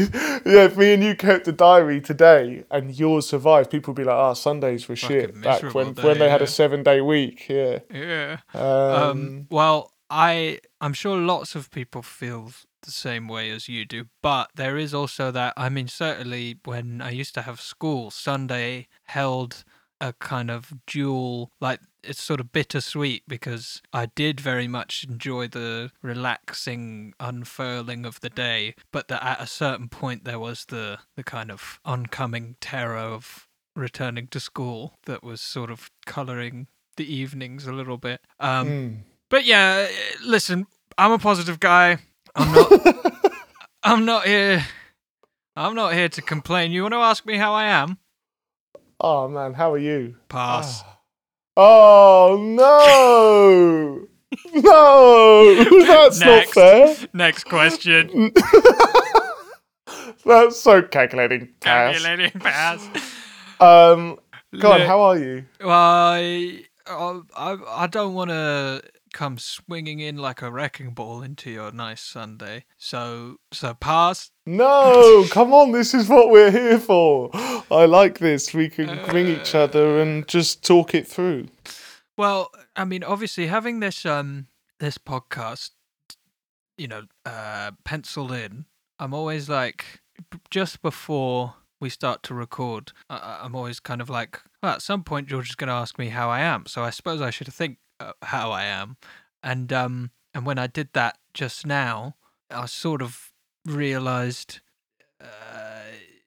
yeah, 0.46 0.64
if 0.64 0.76
me 0.76 0.94
and 0.94 1.02
you 1.02 1.16
kept 1.16 1.48
a 1.48 1.52
diary 1.52 2.00
today 2.00 2.64
and 2.70 2.96
yours 2.96 3.26
survived, 3.28 3.70
people 3.70 3.92
would 3.92 4.00
be 4.00 4.04
like, 4.04 4.14
"Ah, 4.14 4.34
Sundays 4.34 4.88
were 4.88 4.96
shit 4.96 5.40
back 5.42 5.62
when 5.74 5.92
day, 5.92 6.02
when 6.02 6.18
they 6.18 6.30
had 6.30 6.42
a 6.42 6.46
seven 6.46 6.82
day 6.82 7.00
week." 7.00 7.48
Yeah, 7.48 7.80
yeah. 7.92 8.38
um, 8.54 8.62
Um, 8.62 9.46
well, 9.50 9.92
I 10.10 10.60
I'm 10.80 10.92
sure 10.92 11.16
lots 11.16 11.54
of 11.54 11.70
people 11.70 12.02
feel 12.02 12.52
the 12.82 12.90
same 12.90 13.28
way 13.28 13.50
as 13.50 13.68
you 13.68 13.84
do, 13.84 14.06
but 14.22 14.50
there 14.54 14.76
is 14.76 14.94
also 14.94 15.30
that. 15.32 15.54
I 15.56 15.68
mean, 15.68 15.88
certainly 15.88 16.58
when 16.64 17.00
I 17.00 17.10
used 17.10 17.34
to 17.34 17.42
have 17.42 17.60
school, 17.60 18.10
Sunday 18.10 18.86
held 19.04 19.64
a 20.00 20.12
kind 20.14 20.50
of 20.50 20.72
dual, 20.86 21.50
like 21.60 21.80
it's 22.04 22.23
sort 22.23 22.40
of 22.40 22.52
bittersweet 22.52 23.25
because 23.28 23.82
I 23.92 24.06
did 24.06 24.40
very 24.40 24.68
much 24.68 25.04
enjoy 25.09 25.49
the 25.49 25.90
relaxing 26.02 27.14
unfurling 27.21 28.04
of 28.04 28.21
the 28.21 28.30
day, 28.30 28.75
but 28.90 29.09
that 29.09 29.25
at 29.25 29.40
a 29.40 29.47
certain 29.47 29.88
point 29.88 30.25
there 30.25 30.38
was 30.38 30.66
the 30.66 30.99
the 31.16 31.25
kind 31.25 31.50
of 31.50 31.80
oncoming 31.85 32.56
terror 32.61 32.97
of 32.97 33.49
returning 33.75 34.26
to 34.28 34.40
school 34.40 34.94
that 35.06 35.23
was 35.23 35.40
sort 35.40 35.71
of 35.71 35.90
colouring 36.06 36.66
the 36.97 37.12
evenings 37.12 37.66
a 37.66 37.73
little 37.73 37.97
bit. 37.97 38.21
Um, 38.38 38.68
mm. 38.68 38.99
but 39.30 39.44
yeah, 39.44 39.88
listen, 40.25 40.66
I'm 40.99 41.12
a 41.12 41.18
positive 41.18 41.61
guy. 41.61 41.99
I'm 42.35 42.52
not. 42.52 43.12
I'm 43.85 44.04
not 44.04 44.26
here. 44.26 44.64
I'm 45.56 45.75
not 45.75 45.92
here 45.92 46.09
to 46.09 46.23
complain. 46.23 46.71
You 46.71 46.82
want 46.82 46.94
to 46.94 46.99
ask 46.99 47.26
me 47.26 47.37
how 47.37 47.52
I 47.52 47.64
am? 47.64 47.99
oh 49.02 49.28
man, 49.28 49.52
how 49.52 49.73
are 49.73 49.78
you? 49.78 50.16
Pass. 50.28 50.82
Ah. 50.87 50.99
Oh 51.56 52.38
no, 52.40 54.06
no, 54.54 55.64
that's 55.87 56.21
not 56.21 56.26
Next. 56.26 56.52
fair. 56.54 56.97
Next 57.12 57.44
question. 57.44 58.32
That's 60.25 60.56
so 60.61 60.82
calculating. 60.82 61.49
Pass. 61.61 62.00
Calculating 62.00 62.40
pass. 62.40 62.87
Um, 63.59 64.18
God. 64.59 64.78
Look, 64.78 64.87
How 64.87 65.00
are 65.00 65.18
you? 65.18 65.44
Well, 65.61 65.71
I, 65.73 66.64
I, 66.87 67.56
I 67.68 67.87
don't 67.88 68.14
want 68.14 68.30
to 68.30 68.82
come 69.12 69.38
swinging 69.38 70.00
in 70.00 70.16
like 70.16 70.42
a 70.42 70.50
wrecking 70.50 70.95
ball 70.95 71.23
into 71.23 71.50
your 71.50 71.71
nice 71.73 72.00
Sunday. 72.00 72.64
So, 72.76 73.37
so 73.52 73.75
pass. 73.75 74.31
No, 74.47 75.25
come 75.31 75.52
on, 75.52 75.73
this 75.73 75.95
is 75.95 76.09
what 76.09 76.31
we're 76.31 76.50
here 76.50 76.78
for. 76.78 77.31
I 77.71 77.87
like 77.87 78.19
this. 78.19 78.52
We 78.52 78.69
can 78.69 79.04
bring 79.09 79.26
each 79.28 79.54
other 79.54 80.00
and 80.00 80.26
just 80.26 80.64
talk 80.64 80.95
it 80.95 81.07
through. 81.07 81.47
Well, 82.16 82.50
I 82.76 82.85
mean, 82.85 83.02
obviously, 83.04 83.47
having 83.47 83.81
this 83.81 84.04
um 84.04 84.47
this 84.81 84.99
podcast, 84.99 85.71
you 86.76 86.88
know, 86.88 87.02
uh, 87.25 87.71
penciled 87.85 88.33
in, 88.33 88.64
I'm 88.99 89.14
always 89.14 89.49
like, 89.49 90.00
just 90.50 90.83
before 90.83 91.54
we 91.81 91.88
start 91.88 92.23
to 92.25 92.35
record, 92.35 92.92
I- 93.09 93.40
I'm 93.42 93.54
always 93.54 93.81
kind 93.81 94.00
of 94.00 94.09
like, 94.11 94.40
well, 94.62 94.73
at 94.73 94.83
some 94.83 95.02
point, 95.04 95.28
George 95.28 95.50
is 95.50 95.54
going 95.57 95.69
to 95.69 95.75
ask 95.75 95.99
me 95.99 96.09
how 96.09 96.28
I 96.31 96.40
am, 96.40 96.66
so 96.66 96.83
I 96.85 96.90
suppose 96.90 97.21
I 97.21 97.31
should 97.31 97.52
think 97.52 97.78
uh, 97.78 97.81
how 98.23 98.50
I 98.50 98.64
am, 98.64 98.97
and 99.42 99.73
um, 99.73 100.11
and 100.35 100.47
when 100.47 100.59
I 100.59 100.66
did 100.66 100.90
that 100.92 101.18
just 101.35 101.66
now, 101.66 102.16
I 102.50 102.66
sort 102.66 103.02
of 103.02 103.32
realized. 103.64 104.61
Uh, 105.21 105.26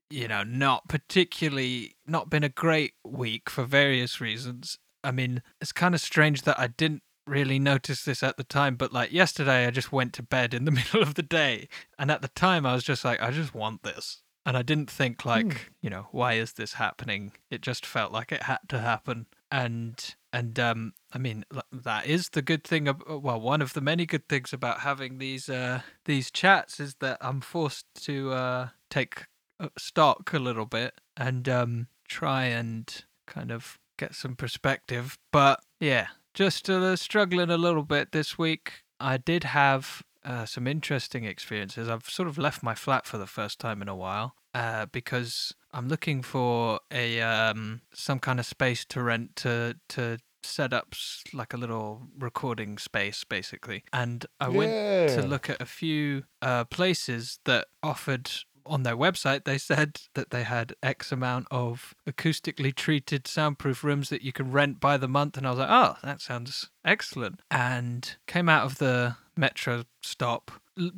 you 0.09 0.27
know, 0.27 0.43
not 0.43 0.87
particularly, 0.87 1.95
not 2.05 2.29
been 2.29 2.43
a 2.43 2.49
great 2.49 2.93
week 3.03 3.49
for 3.49 3.65
various 3.65 4.21
reasons. 4.21 4.77
I 5.03 5.11
mean, 5.11 5.41
it's 5.59 5.73
kind 5.73 5.93
of 5.95 5.99
strange 5.99 6.43
that 6.43 6.59
I 6.59 6.67
didn't 6.67 7.01
really 7.27 7.59
notice 7.59 8.03
this 8.03 8.23
at 8.23 8.37
the 8.37 8.43
time, 8.43 8.75
but 8.75 8.93
like 8.93 9.11
yesterday, 9.11 9.65
I 9.65 9.71
just 9.71 9.91
went 9.91 10.13
to 10.13 10.23
bed 10.23 10.53
in 10.53 10.65
the 10.65 10.71
middle 10.79 11.01
of 11.01 11.15
the 11.15 11.23
day. 11.23 11.67
And 11.97 12.11
at 12.11 12.21
the 12.21 12.27
time, 12.29 12.65
I 12.65 12.73
was 12.73 12.83
just 12.83 13.03
like, 13.03 13.21
I 13.21 13.31
just 13.31 13.53
want 13.53 13.83
this. 13.83 14.21
And 14.45 14.55
I 14.55 14.61
didn't 14.61 14.91
think, 14.91 15.25
like, 15.25 15.71
you 15.81 15.89
know, 15.89 16.07
why 16.11 16.33
is 16.33 16.53
this 16.53 16.73
happening? 16.73 17.31
It 17.49 17.61
just 17.61 17.83
felt 17.83 18.11
like 18.11 18.31
it 18.31 18.43
had 18.43 18.59
to 18.69 18.79
happen. 18.79 19.25
And, 19.55 20.15
and, 20.33 20.59
um, 20.59 20.93
I 21.13 21.17
mean, 21.17 21.45
that 21.71 22.07
is 22.07 22.29
the 22.29 22.41
good 22.41 22.65
thing. 22.65 22.89
Of, 22.89 23.01
well, 23.07 23.39
one 23.39 23.61
of 23.61 23.71
the 23.71 23.79
many 23.79 24.05
good 24.05 24.27
things 24.27 24.51
about 24.51 24.81
having 24.81 25.17
these, 25.17 25.47
uh, 25.47 25.79
these 26.03 26.29
chats 26.29 26.81
is 26.81 26.95
that 26.95 27.17
I'm 27.21 27.39
forced 27.39 27.85
to, 28.03 28.33
uh, 28.33 28.67
take 28.89 29.27
uh, 29.61 29.69
stock 29.77 30.33
a 30.33 30.39
little 30.39 30.65
bit 30.65 30.99
and, 31.15 31.47
um, 31.47 31.87
try 32.09 32.45
and 32.45 33.05
kind 33.27 33.49
of 33.49 33.79
get 33.97 34.13
some 34.13 34.35
perspective. 34.35 35.17
But 35.31 35.61
yeah, 35.79 36.07
just 36.33 36.69
uh, 36.69 36.97
struggling 36.97 37.49
a 37.49 37.57
little 37.57 37.83
bit 37.83 38.11
this 38.11 38.37
week. 38.37 38.83
I 38.99 39.15
did 39.15 39.45
have 39.45 40.03
uh, 40.25 40.45
some 40.45 40.67
interesting 40.67 41.23
experiences. 41.23 41.87
I've 41.87 42.09
sort 42.09 42.27
of 42.27 42.37
left 42.37 42.61
my 42.61 42.75
flat 42.75 43.05
for 43.05 43.17
the 43.17 43.27
first 43.27 43.59
time 43.59 43.81
in 43.81 43.87
a 43.87 43.95
while 43.95 44.35
uh, 44.55 44.85
because 44.93 45.53
I'm 45.73 45.89
looking 45.89 46.23
for 46.23 46.79
a 46.89 47.21
um, 47.21 47.81
some 47.93 48.19
kind 48.19 48.39
of 48.39 48.45
space 48.45 48.85
to 48.85 49.03
rent 49.03 49.35
to 49.37 49.75
to 49.89 50.17
set 50.43 50.71
up 50.71 50.93
like 51.33 51.53
a 51.53 51.57
little 51.57 52.03
recording 52.17 52.77
space 52.77 53.25
basically. 53.25 53.83
And 53.91 54.25
I 54.39 54.47
went 54.47 55.09
to 55.09 55.27
look 55.27 55.49
at 55.49 55.61
a 55.61 55.65
few 55.65 56.23
uh, 56.41 56.63
places 56.63 57.39
that 57.43 57.67
offered 57.83 58.31
on 58.67 58.81
their 58.81 58.97
website 58.97 59.43
they 59.43 59.59
said 59.59 59.99
that 60.15 60.31
they 60.31 60.41
had 60.41 60.73
x 60.81 61.11
amount 61.11 61.45
of 61.51 61.93
acoustically 62.09 62.73
treated 62.73 63.27
soundproof 63.27 63.83
rooms 63.83 64.09
that 64.09 64.23
you 64.23 64.33
can 64.33 64.51
rent 64.51 64.79
by 64.79 64.97
the 64.97 65.07
month 65.07 65.37
and 65.37 65.45
i 65.45 65.51
was 65.51 65.59
like 65.59 65.69
oh 65.69 65.95
that 66.01 66.19
sounds 66.19 66.71
excellent 66.83 67.41
and 67.51 68.15
came 68.25 68.49
out 68.49 68.65
of 68.65 68.79
the 68.79 69.15
metro 69.37 69.83
stop 70.01 70.49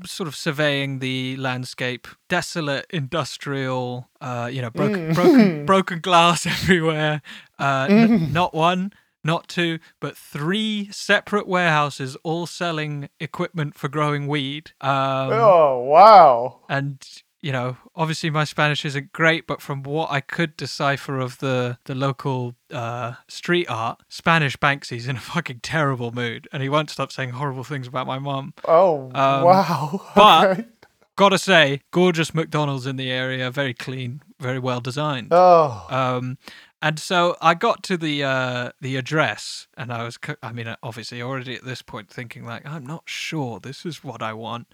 sort 0.06 0.28
of 0.28 0.36
surveying 0.36 1.00
the 1.00 1.38
landscape 1.38 2.08
desolate 2.30 2.86
industrial 2.90 4.10
uh 4.22 4.50
you 4.52 4.62
know 4.62 4.70
broken 4.72 5.14
broken 5.14 5.66
broken 5.72 6.00
glass 6.00 6.46
everywhere 6.56 7.22
uh 7.60 7.88
n- 7.90 8.34
not 8.34 8.54
one 8.54 8.92
not 9.24 9.50
two, 9.50 9.80
but 10.00 10.16
three 10.16 10.88
separate 10.90 11.48
warehouses 11.48 12.16
all 12.24 12.46
selling 12.46 13.10
equipment 13.20 13.76
for 13.76 13.90
growing 13.90 14.26
weed. 14.26 14.72
Um, 14.80 15.34
Oh 15.34 15.80
wow. 15.80 16.60
and 16.70 17.06
you 17.42 17.52
know, 17.52 17.78
obviously 17.96 18.30
my 18.30 18.44
Spanish 18.44 18.84
isn't 18.86 19.12
great, 19.14 19.46
but 19.48 19.62
from 19.62 19.84
what 19.84 20.12
I 20.12 20.22
could 20.22 20.58
decipher 20.58 21.20
of 21.20 21.38
the 21.40 21.78
the 21.86 21.96
local 21.96 22.56
uh, 22.72 23.14
street 23.28 23.68
art, 23.70 24.02
Spanish 24.10 24.58
Banksy's 24.58 25.08
in 25.08 25.16
a 25.18 25.20
fucking 25.34 25.60
terrible 25.62 26.12
mood, 26.12 26.48
and 26.52 26.64
he 26.64 26.70
won't 26.70 26.90
stop 26.90 27.12
saying 27.12 27.32
horrible 27.32 27.64
things 27.64 27.88
about 27.88 28.08
my 28.08 28.20
mum. 28.20 28.54
Oh 28.66 29.06
Um, 29.14 29.44
wow. 29.44 30.02
but- 30.16 30.52
Okay. 30.60 30.66
Gotta 31.16 31.40
say, 31.40 31.82
gorgeous 31.90 32.36
McDonald's 32.36 32.86
in 32.86 32.96
the 32.96 33.10
area, 33.10 33.50
very 33.50 33.74
clean, 33.74 34.22
very 34.40 34.60
well 34.60 34.80
designed. 34.80 35.30
Oh. 35.32 35.88
Um, 35.90 36.38
and 36.80 37.00
so 37.00 37.36
I 37.42 37.56
got 37.56 37.82
to 37.86 37.98
the 37.98 38.24
uh, 38.24 38.70
the 38.82 38.98
address, 38.98 39.68
and 39.76 39.92
I 39.92 40.04
was, 40.04 40.20
I 40.44 40.52
mean, 40.52 40.76
obviously 40.84 41.20
already 41.24 41.56
at 41.56 41.66
this 41.66 41.82
point 41.82 42.12
thinking 42.12 42.46
like, 42.46 42.68
I'm 42.68 42.86
not 42.86 43.02
sure 43.08 43.60
this 43.60 43.84
is 43.84 44.04
what 44.04 44.22
I 44.22 44.34
want. 44.34 44.68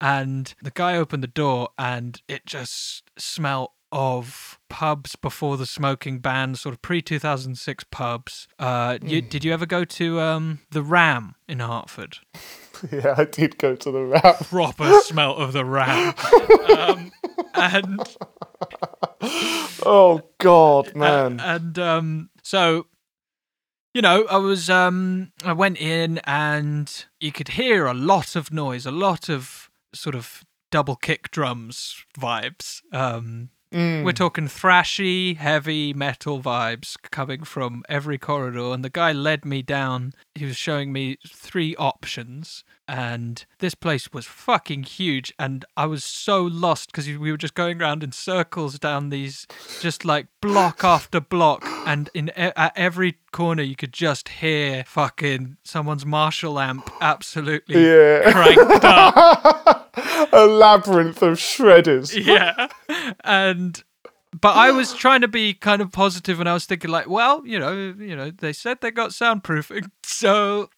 And 0.00 0.54
the 0.62 0.70
guy 0.70 0.96
opened 0.96 1.22
the 1.22 1.28
door, 1.28 1.70
and 1.78 2.20
it 2.28 2.46
just 2.46 3.04
smelled 3.18 3.70
of 3.92 4.58
pubs 4.68 5.16
before 5.16 5.56
the 5.56 5.66
smoking 5.66 6.20
ban, 6.20 6.54
sort 6.54 6.72
of 6.72 6.80
pre 6.82 7.02
two 7.02 7.18
thousand 7.18 7.56
six 7.58 7.84
pubs. 7.90 8.46
Uh, 8.58 8.98
you, 9.02 9.20
did 9.20 9.44
you 9.44 9.52
ever 9.52 9.66
go 9.66 9.84
to 9.84 10.20
um, 10.20 10.60
the 10.70 10.82
Ram 10.82 11.34
in 11.48 11.58
Hertford? 11.58 12.18
yeah, 12.92 13.14
I 13.16 13.24
did 13.24 13.58
go 13.58 13.74
to 13.74 13.90
the 13.90 14.04
Ram. 14.04 14.34
Proper 14.44 14.92
smell 15.02 15.36
of 15.36 15.52
the 15.52 15.64
Ram. 15.64 16.14
um, 16.76 17.12
and 17.54 18.00
Oh 19.82 20.22
God, 20.38 20.94
man. 20.94 21.40
and 21.40 21.78
um, 21.78 22.30
so, 22.42 22.86
you 23.94 24.02
know, 24.02 24.26
I 24.30 24.36
was 24.36 24.70
um, 24.70 25.32
I 25.44 25.52
went 25.52 25.80
in 25.80 26.20
and 26.24 27.04
you 27.18 27.32
could 27.32 27.48
hear 27.48 27.86
a 27.86 27.94
lot 27.94 28.36
of 28.36 28.52
noise, 28.52 28.86
a 28.86 28.90
lot 28.90 29.28
of 29.28 29.69
sort 29.94 30.14
of 30.14 30.44
double 30.70 30.96
kick 30.96 31.30
drums 31.30 32.04
vibes. 32.18 32.80
Um, 32.92 33.50
Mm. 33.72 34.02
We're 34.02 34.10
talking 34.10 34.48
thrashy, 34.48 35.36
heavy 35.36 35.92
metal 35.94 36.40
vibes 36.42 36.96
coming 37.12 37.44
from 37.44 37.84
every 37.88 38.18
corridor. 38.18 38.72
And 38.74 38.84
the 38.84 38.90
guy 38.90 39.12
led 39.12 39.44
me 39.44 39.62
down. 39.62 40.12
He 40.34 40.44
was 40.44 40.56
showing 40.56 40.92
me 40.92 41.18
three 41.28 41.76
options. 41.76 42.64
And 42.88 43.46
this 43.60 43.76
place 43.76 44.12
was 44.12 44.26
fucking 44.26 44.82
huge. 44.82 45.32
And 45.38 45.64
I 45.76 45.86
was 45.86 46.02
so 46.02 46.42
lost 46.42 46.90
because 46.90 47.06
we 47.06 47.30
were 47.30 47.36
just 47.36 47.54
going 47.54 47.80
around 47.80 48.02
in 48.02 48.10
circles 48.10 48.76
down 48.80 49.10
these, 49.10 49.46
just 49.80 50.04
like 50.04 50.26
block 50.42 50.82
after 50.82 51.20
block. 51.20 51.64
And 51.86 52.10
in 52.12 52.30
at 52.30 52.72
every 52.76 53.18
corner, 53.30 53.62
you 53.62 53.76
could 53.76 53.92
just 53.92 54.28
hear 54.30 54.82
fucking 54.84 55.58
someone's 55.62 56.04
Marshall 56.04 56.58
amp 56.58 56.90
absolutely 57.00 57.80
Yeah. 57.86 58.32
cranked 58.32 58.84
up. 58.84 59.76
a 60.32 60.46
labyrinth 60.46 61.22
of 61.22 61.38
shredders. 61.38 62.14
yeah. 62.24 62.68
And 63.24 63.82
but 64.40 64.56
i 64.56 64.70
was 64.70 64.92
trying 64.94 65.20
to 65.20 65.28
be 65.28 65.54
kind 65.54 65.82
of 65.82 65.90
positive 65.90 66.38
and 66.38 66.48
i 66.48 66.54
was 66.54 66.64
thinking 66.64 66.90
like 66.90 67.08
well 67.08 67.44
you 67.44 67.58
know 67.58 67.94
you 67.98 68.14
know 68.14 68.30
they 68.30 68.52
said 68.52 68.78
they 68.80 68.90
got 68.90 69.10
soundproofing. 69.10 69.90
So 70.04 70.70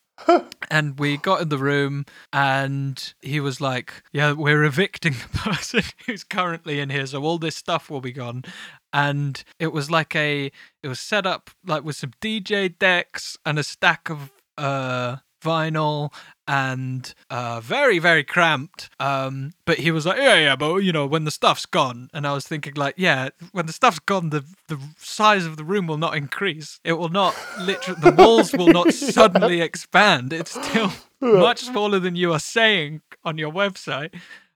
and 0.71 0.99
we 1.01 1.17
got 1.17 1.41
in 1.41 1.49
the 1.49 1.59
room 1.59 2.05
and 2.33 3.15
he 3.23 3.41
was 3.41 3.61
like 3.61 4.03
yeah 4.13 4.33
we're 4.33 4.63
evicting 4.63 5.15
the 5.15 5.39
person 5.39 5.83
who's 6.07 6.23
currently 6.23 6.79
in 6.81 6.91
here. 6.91 7.07
So 7.07 7.23
all 7.23 7.39
this 7.39 7.57
stuff 7.57 7.91
will 7.91 8.01
be 8.01 8.13
gone. 8.13 8.45
And 8.93 9.43
it 9.59 9.73
was 9.73 9.91
like 9.91 10.15
a 10.15 10.53
it 10.83 10.89
was 10.89 11.01
set 11.01 11.27
up 11.27 11.51
like 11.67 11.83
with 11.83 11.97
some 11.97 12.13
dj 12.21 12.79
decks 12.79 13.37
and 13.45 13.59
a 13.59 13.65
stack 13.65 14.11
of 14.11 14.31
uh 14.59 15.17
vinyl 15.43 16.13
and 16.49 17.15
uh 17.31 17.61
very 17.61 17.99
very 17.99 18.25
cramped 18.25 18.91
um 18.99 19.53
but 19.65 19.79
he 19.79 19.91
was 19.91 20.05
like 20.05 20.19
yeah 20.19 20.35
yeah 20.35 20.57
but 20.57 20.79
you 20.79 20.93
know 20.93 21.07
when 21.07 21.25
the 21.25 21.31
stuff's 21.31 21.67
gone 21.67 22.11
and 22.13 22.27
i 22.27 22.33
was 22.33 22.47
thinking 22.47 22.75
like 22.75 22.95
yeah 22.97 23.29
when 23.53 23.67
the 23.67 23.73
stuff's 23.73 24.01
gone 24.01 24.31
the 24.31 24.45
the 24.69 24.79
size 24.99 25.45
of 25.45 25.57
the 25.57 25.65
room 25.65 25.87
will 25.87 25.99
not 25.99 26.17
increase. 26.17 26.81
It 26.85 26.95
will 26.95 27.11
not 27.11 27.37
literally 27.61 28.01
the 28.01 28.13
walls 28.13 28.53
will 28.53 28.69
not 28.69 28.93
suddenly 29.19 29.61
expand. 29.61 30.33
It's 30.33 30.53
still 30.53 30.93
much 31.21 31.61
smaller 31.61 31.99
than 31.99 32.17
you 32.17 32.33
are 32.33 32.39
saying 32.39 33.03
on 33.25 33.39
your 33.39 33.53
website. 33.53 34.15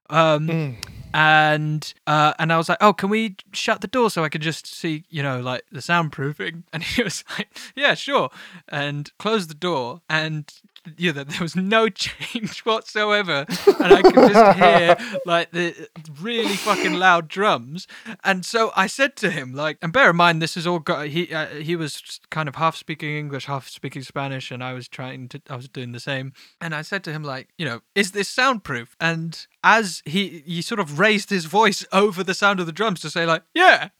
Um 0.09 0.77
and 1.13 1.95
uh 2.07 2.35
and 2.39 2.53
i 2.53 2.59
was 2.59 2.69
like 2.69 2.79
oh 2.81 2.93
can 2.93 3.09
we 3.09 3.37
shut 3.53 3.81
the 3.81 3.87
door 3.87 4.11
so 4.11 4.23
i 4.23 4.29
can 4.29 4.43
just 4.43 4.67
see 4.67 5.05
you 5.09 5.23
know 5.23 5.41
like 5.41 5.63
the 5.73 5.81
soundproofing? 5.81 6.63
And 6.73 6.83
he 6.83 7.03
was 7.03 7.25
like 7.37 7.49
yeah 7.75 7.95
sure 7.95 8.31
and 8.69 9.11
closed 9.19 9.49
the 9.51 9.55
door 9.55 10.03
and 10.09 10.53
yeah 10.97 11.13
there 11.13 11.25
there 11.25 11.41
was 11.41 11.57
no 11.57 11.89
change 12.07 12.61
whatsoever. 12.61 13.47
And 13.49 13.93
i 13.93 14.03
could 14.03 14.15
just 14.15 14.59
hear 14.59 15.19
like 15.27 15.51
the 15.51 15.89
really 16.21 16.57
fucking 16.57 16.95
loud 16.95 17.29
drums. 17.29 17.87
And 18.25 18.45
so 18.45 18.73
i 18.77 18.87
said 18.87 19.17
to 19.17 19.31
him 19.31 19.55
like 19.55 19.79
and 19.83 19.93
bear 19.93 20.11
in 20.11 20.17
mind 20.17 20.41
this 20.41 20.57
is 20.57 20.67
all 20.67 20.79
got 20.79 21.09
he 21.09 21.33
uh, 21.33 21.47
he 21.47 21.77
was 21.77 22.21
kind 22.31 22.49
of 22.49 22.57
half 22.57 22.77
speaking 22.77 23.17
english 23.17 23.47
half 23.47 23.69
speaking 23.69 24.03
spanish 24.03 24.51
and 24.51 24.63
i 24.63 24.73
was 24.73 24.89
trying 24.89 25.29
to 25.29 25.41
i 25.49 25.57
was 25.57 25.69
doing 25.69 25.93
the 25.93 26.01
same. 26.01 26.33
And 26.61 26.75
i 26.75 26.83
said 26.83 27.05
to 27.05 27.13
him 27.13 27.23
like 27.23 27.49
you 27.59 27.65
know 27.65 27.81
is 27.95 28.13
this 28.13 28.29
soundproof? 28.29 28.97
And 29.01 29.47
as 29.65 30.03
he 30.05 30.43
he 30.47 30.63
sort 30.63 30.81
of 30.81 30.99
raised 30.99 31.31
his 31.31 31.47
voice 31.47 31.85
over 31.93 32.23
the 32.23 32.35
sound 32.35 32.61
of 32.61 32.67
the 32.67 32.73
drums 32.73 33.01
to 33.01 33.11
say 33.11 33.27
like 33.27 33.43
yeah. 33.55 33.89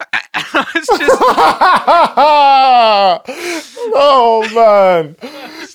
It's 0.75 0.87
just 0.99 1.19
oh 3.95 4.49
man, 4.55 5.17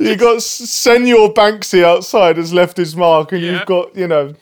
you 0.02 0.16
got 0.16 0.42
Senor 0.42 1.34
Banksy 1.34 1.84
outside 1.84 2.38
has 2.38 2.54
left 2.54 2.78
his 2.78 2.96
mark, 2.96 3.32
and 3.32 3.42
Yeah. 3.42 3.52
you've 3.52 3.66
got 3.66 3.96
you 3.96 4.08
know 4.08 4.34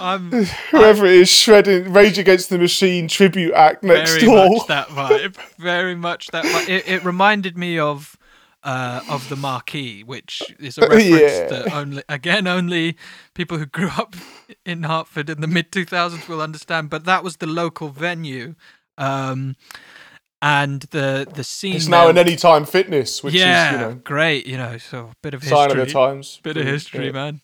i'm 0.00 0.32
whoever 0.70 1.06
it 1.06 1.12
is 1.14 1.28
shredding 1.30 1.92
Rage 1.92 2.18
Against 2.18 2.48
the 2.50 2.58
Machine 2.58 3.06
tribute 3.08 3.52
act 3.54 3.82
next 3.84 4.12
very 4.14 4.24
door. 4.26 4.48
much 4.58 4.66
that 4.66 4.88
vibe 4.88 5.36
very 5.58 5.94
much 5.94 6.28
that 6.28 6.44
vibe. 6.44 6.68
It, 6.68 6.88
it 6.88 7.04
reminded 7.04 7.56
me 7.56 7.78
of 7.78 8.16
uh, 8.64 9.00
of 9.08 9.28
the 9.28 9.36
marquee 9.36 10.02
which 10.02 10.42
is 10.58 10.78
a 10.78 10.80
reference 10.88 11.10
Yeah. 11.10 11.46
that 11.48 11.72
only 11.72 12.02
again 12.08 12.46
only 12.46 12.96
people 13.34 13.58
who 13.58 13.66
grew 13.66 13.88
up 13.88 14.14
in 14.64 14.84
hertford 14.84 15.28
in 15.30 15.40
the 15.40 15.46
mid 15.48 15.70
2000s 15.72 16.28
will 16.28 16.40
understand 16.42 16.88
but 16.90 17.04
that 17.04 17.22
was 17.24 17.36
the 17.38 17.46
local 17.46 17.88
venue 17.88 18.54
um 18.98 19.56
and 20.42 20.82
the 20.90 21.26
the 21.32 21.44
scene 21.44 21.76
It's 21.76 21.88
now 21.88 22.02
there- 22.02 22.10
an 22.10 22.18
anytime 22.18 22.66
fitness, 22.66 23.22
which 23.22 23.34
yeah 23.34 23.68
is 23.68 23.72
you 23.80 23.86
know 23.86 23.94
great 24.04 24.46
you 24.46 24.58
know 24.58 24.76
so 24.76 24.98
a 25.12 25.16
bit 25.22 25.32
of 25.34 25.42
sign 25.44 25.70
of 25.70 25.76
the 25.78 25.86
times. 25.86 26.40
bit 26.42 26.56
of 26.58 26.64
Mm, 26.66 26.70
history, 26.70 27.06
yeah. 27.06 27.12
man. 27.12 27.40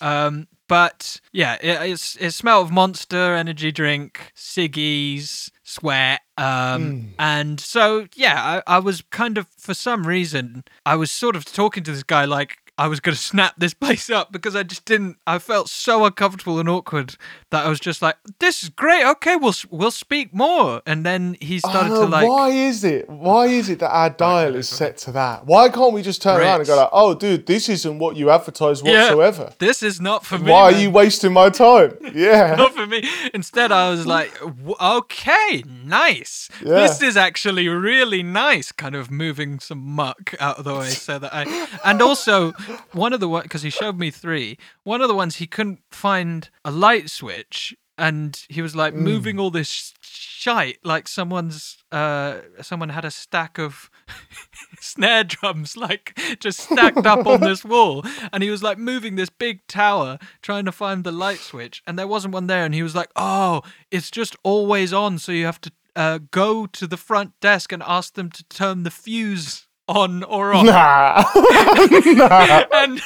Um, 0.00 0.46
but 0.68 1.20
yeah, 1.32 1.54
it, 1.60 1.90
it's 1.90 2.16
it 2.16 2.32
smelled 2.32 2.66
of 2.66 2.72
Monster 2.72 3.34
energy 3.34 3.70
drink, 3.72 4.32
ciggies, 4.36 5.50
sweat, 5.62 6.20
um, 6.38 7.12
and 7.18 7.58
so 7.60 8.06
yeah, 8.14 8.62
I, 8.66 8.76
I 8.76 8.78
was 8.78 9.02
kind 9.10 9.38
of 9.38 9.46
for 9.58 9.74
some 9.74 10.06
reason 10.06 10.64
I 10.84 10.96
was 10.96 11.10
sort 11.10 11.36
of 11.36 11.44
talking 11.44 11.82
to 11.84 11.92
this 11.92 12.02
guy 12.02 12.24
like 12.24 12.58
I 12.78 12.88
was 12.88 13.00
going 13.00 13.14
to 13.14 13.20
snap 13.20 13.54
this 13.58 13.74
place 13.84 14.10
up 14.10 14.32
because 14.32 14.54
I 14.54 14.62
just 14.62 14.84
didn't. 14.84 15.16
I 15.26 15.38
felt 15.38 15.68
so 15.68 16.04
uncomfortable 16.04 16.58
and 16.58 16.68
awkward 16.68 17.16
that 17.50 17.64
I 17.64 17.68
was 17.68 17.80
just 17.80 18.02
like, 18.02 18.16
"This 18.38 18.62
is 18.62 18.68
great. 18.68 19.04
Okay, 19.04 19.36
we'll 19.36 19.54
we'll 19.70 19.90
speak 19.90 20.34
more." 20.34 20.82
And 20.86 21.04
then 21.04 21.36
he 21.40 21.58
started 21.58 21.92
Oh, 21.92 22.02
to 22.02 22.06
like, 22.08 22.28
why 22.28 22.50
is 22.50 22.84
it? 22.84 23.08
Why 23.08 23.46
is 23.46 23.68
it 23.68 23.78
that 23.78 23.90
our 23.90 24.10
dial 24.26 24.54
is 24.56 24.68
set 24.68 24.96
to 24.98 25.12
that? 25.12 25.46
Why 25.46 25.68
can't 25.68 25.92
we 25.92 26.02
just 26.02 26.20
turn 26.22 26.40
around 26.40 26.60
and 26.60 26.66
go 26.66 26.76
like, 26.76 26.90
"Oh, 26.92 27.14
dude, 27.14 27.46
this 27.46 27.68
isn't 27.68 27.98
what 27.98 28.16
you 28.16 28.30
advertise 28.30 28.82
whatsoever. 28.82 29.52
"This 29.58 29.82
is 29.82 30.00
not 30.00 30.24
for 30.26 30.38
me." 30.38 30.50
Why 30.50 30.62
are 30.64 30.72
you 30.72 30.90
wasting 30.90 31.32
my 31.32 31.50
time?" 31.50 31.96
Yeah. 32.16 32.54
not 32.56 32.74
for 32.74 32.86
me. 32.86 33.06
Instead, 33.34 33.72
I 33.72 33.90
was 33.90 34.06
like, 34.06 34.38
"W- 34.40 34.74
okay, 34.80 35.62
nice. 35.84 36.48
This 36.62 37.02
is 37.02 37.16
actually 37.16 37.68
really 37.68 38.22
nice. 38.22 38.72
Kind 38.72 38.94
of 38.94 39.10
moving 39.10 39.58
some 39.60 39.78
muck 39.78 40.34
out 40.40 40.58
of 40.58 40.64
the 40.64 40.74
way 40.74 40.88
so 40.90 41.18
that 41.18 41.32
I. 41.34 41.66
And 41.84 42.00
also, 42.02 42.52
one 42.92 43.12
of 43.12 43.20
the 43.20 43.28
ones, 43.28 43.44
because 43.44 43.62
he 43.62 43.70
showed 43.70 43.98
me 43.98 44.10
three, 44.10 44.58
one 44.84 45.00
of 45.00 45.08
the 45.08 45.14
ones 45.14 45.36
he 45.36 45.46
couldn't 45.46 45.80
find 45.90 46.50
a 46.64 46.70
light 46.70 47.10
switch. 47.10 47.76
And 47.98 48.38
he 48.50 48.60
was 48.60 48.76
like 48.76 48.92
moving 48.92 49.38
all 49.38 49.50
this 49.50 49.94
shite, 50.02 50.78
like 50.84 51.08
someone's, 51.08 51.78
uh, 51.90 52.40
someone 52.60 52.90
had 52.90 53.06
a 53.06 53.10
stack 53.10 53.58
of 53.58 53.90
snare 54.80 55.24
drums, 55.24 55.78
like 55.78 56.18
just 56.38 56.60
stacked 56.60 57.06
up 57.06 57.26
on 57.26 57.40
this 57.40 57.64
wall. 57.64 58.04
And 58.34 58.42
he 58.42 58.50
was 58.50 58.62
like 58.62 58.76
moving 58.76 59.16
this 59.16 59.30
big 59.30 59.66
tower, 59.66 60.18
trying 60.42 60.66
to 60.66 60.72
find 60.72 61.04
the 61.04 61.12
light 61.12 61.38
switch, 61.38 61.82
and 61.86 61.98
there 61.98 62.06
wasn't 62.06 62.34
one 62.34 62.48
there. 62.48 62.66
And 62.66 62.74
he 62.74 62.82
was 62.82 62.94
like, 62.94 63.08
"Oh, 63.16 63.62
it's 63.90 64.10
just 64.10 64.36
always 64.42 64.92
on, 64.92 65.18
so 65.18 65.32
you 65.32 65.46
have 65.46 65.60
to 65.62 65.72
uh, 65.96 66.18
go 66.30 66.66
to 66.66 66.86
the 66.86 66.98
front 66.98 67.32
desk 67.40 67.72
and 67.72 67.82
ask 67.82 68.14
them 68.14 68.30
to 68.30 68.44
turn 68.44 68.82
the 68.82 68.90
fuse 68.90 69.66
on 69.88 70.22
or 70.24 70.52
off." 70.54 70.64
Nah. 70.66 72.64
and 72.72 73.00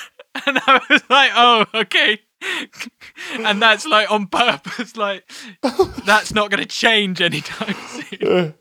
and 0.46 0.58
I 0.66 0.80
was 0.88 1.02
like, 1.10 1.30
"Oh, 1.34 1.66
okay." 1.74 2.20
and 3.38 3.60
that's 3.60 3.86
like 3.86 4.10
on 4.10 4.26
purpose, 4.26 4.96
like 4.96 5.30
that's 6.06 6.32
not 6.32 6.50
going 6.50 6.62
to 6.62 6.66
change 6.68 7.20
anytime 7.20 7.74
soon. 8.18 8.54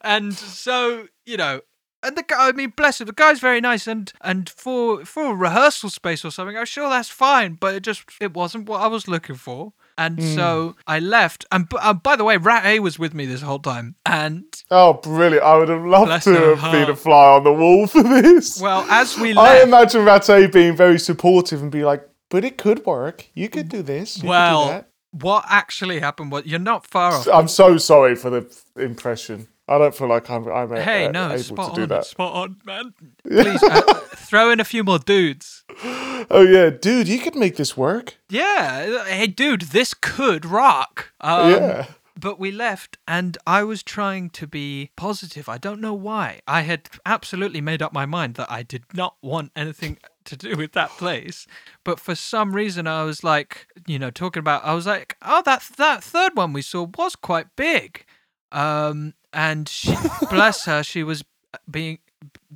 and 0.00 0.34
so 0.34 1.06
you 1.26 1.36
know, 1.36 1.60
and 2.02 2.16
the 2.16 2.22
guy, 2.22 2.48
I 2.48 2.52
mean, 2.52 2.72
bless 2.76 3.00
him, 3.00 3.06
the 3.06 3.12
guy's 3.12 3.40
very 3.40 3.60
nice, 3.60 3.86
and 3.86 4.12
and 4.20 4.48
for 4.48 5.04
for 5.04 5.32
a 5.32 5.34
rehearsal 5.34 5.90
space 5.90 6.24
or 6.24 6.30
something, 6.30 6.56
I'm 6.56 6.64
sure 6.64 6.88
that's 6.88 7.08
fine, 7.08 7.54
but 7.54 7.74
it 7.74 7.82
just 7.82 8.02
it 8.20 8.34
wasn't 8.34 8.68
what 8.68 8.80
I 8.80 8.88
was 8.88 9.06
looking 9.06 9.36
for. 9.36 9.72
And 10.00 10.22
so 10.22 10.76
I 10.86 10.98
left. 10.98 11.44
And 11.52 11.68
uh, 11.78 11.92
by 11.92 12.16
the 12.16 12.24
way, 12.24 12.38
Rat 12.38 12.64
A 12.64 12.80
was 12.80 12.98
with 12.98 13.12
me 13.12 13.26
this 13.26 13.42
whole 13.42 13.58
time. 13.58 13.96
And 14.06 14.44
oh, 14.70 14.94
brilliant! 14.94 15.44
I 15.44 15.58
would 15.58 15.68
have 15.68 15.84
loved 15.84 16.24
to 16.24 16.56
have 16.56 16.72
been 16.72 16.88
a 16.88 16.96
fly 16.96 17.36
on 17.36 17.44
the 17.44 17.52
wall 17.52 17.86
for 17.86 18.02
this. 18.02 18.58
well, 18.60 18.86
as 18.88 19.18
we 19.18 19.34
I 19.34 19.62
imagine 19.62 20.06
Rat 20.06 20.30
A 20.30 20.46
being 20.46 20.74
very 20.74 20.98
supportive 20.98 21.60
and 21.60 21.70
be 21.70 21.84
like, 21.84 22.08
"But 22.30 22.46
it 22.46 22.56
could 22.56 22.86
work. 22.86 23.26
You 23.34 23.50
could 23.50 23.68
do 23.68 23.82
this. 23.82 24.16
You 24.16 24.22
could 24.22 24.26
do 24.26 24.30
well, 24.30 24.68
that." 24.68 24.90
what 25.12 25.44
actually 25.48 26.00
happened 26.00 26.32
was 26.32 26.46
you're 26.46 26.58
not 26.58 26.86
far 26.86 27.12
off. 27.12 27.28
I'm 27.28 27.48
so 27.48 27.76
sorry 27.76 28.14
for 28.14 28.30
the 28.30 28.62
impression. 28.76 29.48
I 29.70 29.78
don't 29.78 29.94
feel 29.94 30.08
like 30.08 30.28
I'm. 30.28 30.48
I'm 30.48 30.74
Hey, 30.74 31.06
uh, 31.06 31.12
no, 31.12 31.30
able 31.30 31.38
spot 31.38 31.74
to 31.74 31.76
do 31.76 31.82
on, 31.82 31.88
that. 31.90 32.04
spot 32.04 32.34
on, 32.34 32.56
man. 32.64 32.92
Please 33.22 33.62
uh, 33.62 33.82
throw 34.16 34.50
in 34.50 34.58
a 34.58 34.64
few 34.64 34.84
more 34.84 34.98
dudes. 34.98 35.64
Oh 36.32 36.42
yeah, 36.42 36.68
dude, 36.68 37.08
you 37.08 37.18
could 37.18 37.34
make 37.34 37.56
this 37.56 37.78
work. 37.78 38.18
Yeah, 38.28 39.04
hey, 39.06 39.26
dude, 39.26 39.62
this 39.62 39.94
could 39.94 40.44
rock. 40.44 41.12
Um, 41.18 41.50
yeah. 41.50 41.86
But 42.14 42.38
we 42.38 42.52
left, 42.52 42.98
and 43.08 43.38
I 43.46 43.64
was 43.64 43.82
trying 43.82 44.28
to 44.30 44.46
be 44.46 44.90
positive. 44.96 45.48
I 45.48 45.56
don't 45.56 45.80
know 45.80 45.94
why. 45.94 46.40
I 46.46 46.60
had 46.60 46.90
absolutely 47.06 47.62
made 47.62 47.80
up 47.80 47.94
my 47.94 48.04
mind 48.04 48.34
that 48.34 48.52
I 48.52 48.62
did 48.62 48.84
not 48.92 49.16
want 49.22 49.50
anything 49.56 49.96
to 50.26 50.36
do 50.36 50.56
with 50.56 50.72
that 50.72 50.90
place. 50.90 51.46
But 51.84 51.98
for 51.98 52.14
some 52.14 52.54
reason, 52.54 52.86
I 52.86 53.04
was 53.04 53.24
like, 53.24 53.66
you 53.86 53.98
know, 53.98 54.10
talking 54.10 54.40
about, 54.40 54.62
I 54.62 54.74
was 54.74 54.86
like, 54.86 55.16
oh, 55.22 55.42
that 55.46 55.62
that 55.78 56.04
third 56.04 56.36
one 56.36 56.52
we 56.52 56.60
saw 56.62 56.86
was 56.98 57.16
quite 57.16 57.56
big. 57.56 58.04
Um, 58.52 59.14
and 59.32 59.68
she, 59.68 59.94
bless 60.28 60.64
her, 60.64 60.82
she 60.82 61.02
was 61.02 61.24
being. 61.70 61.98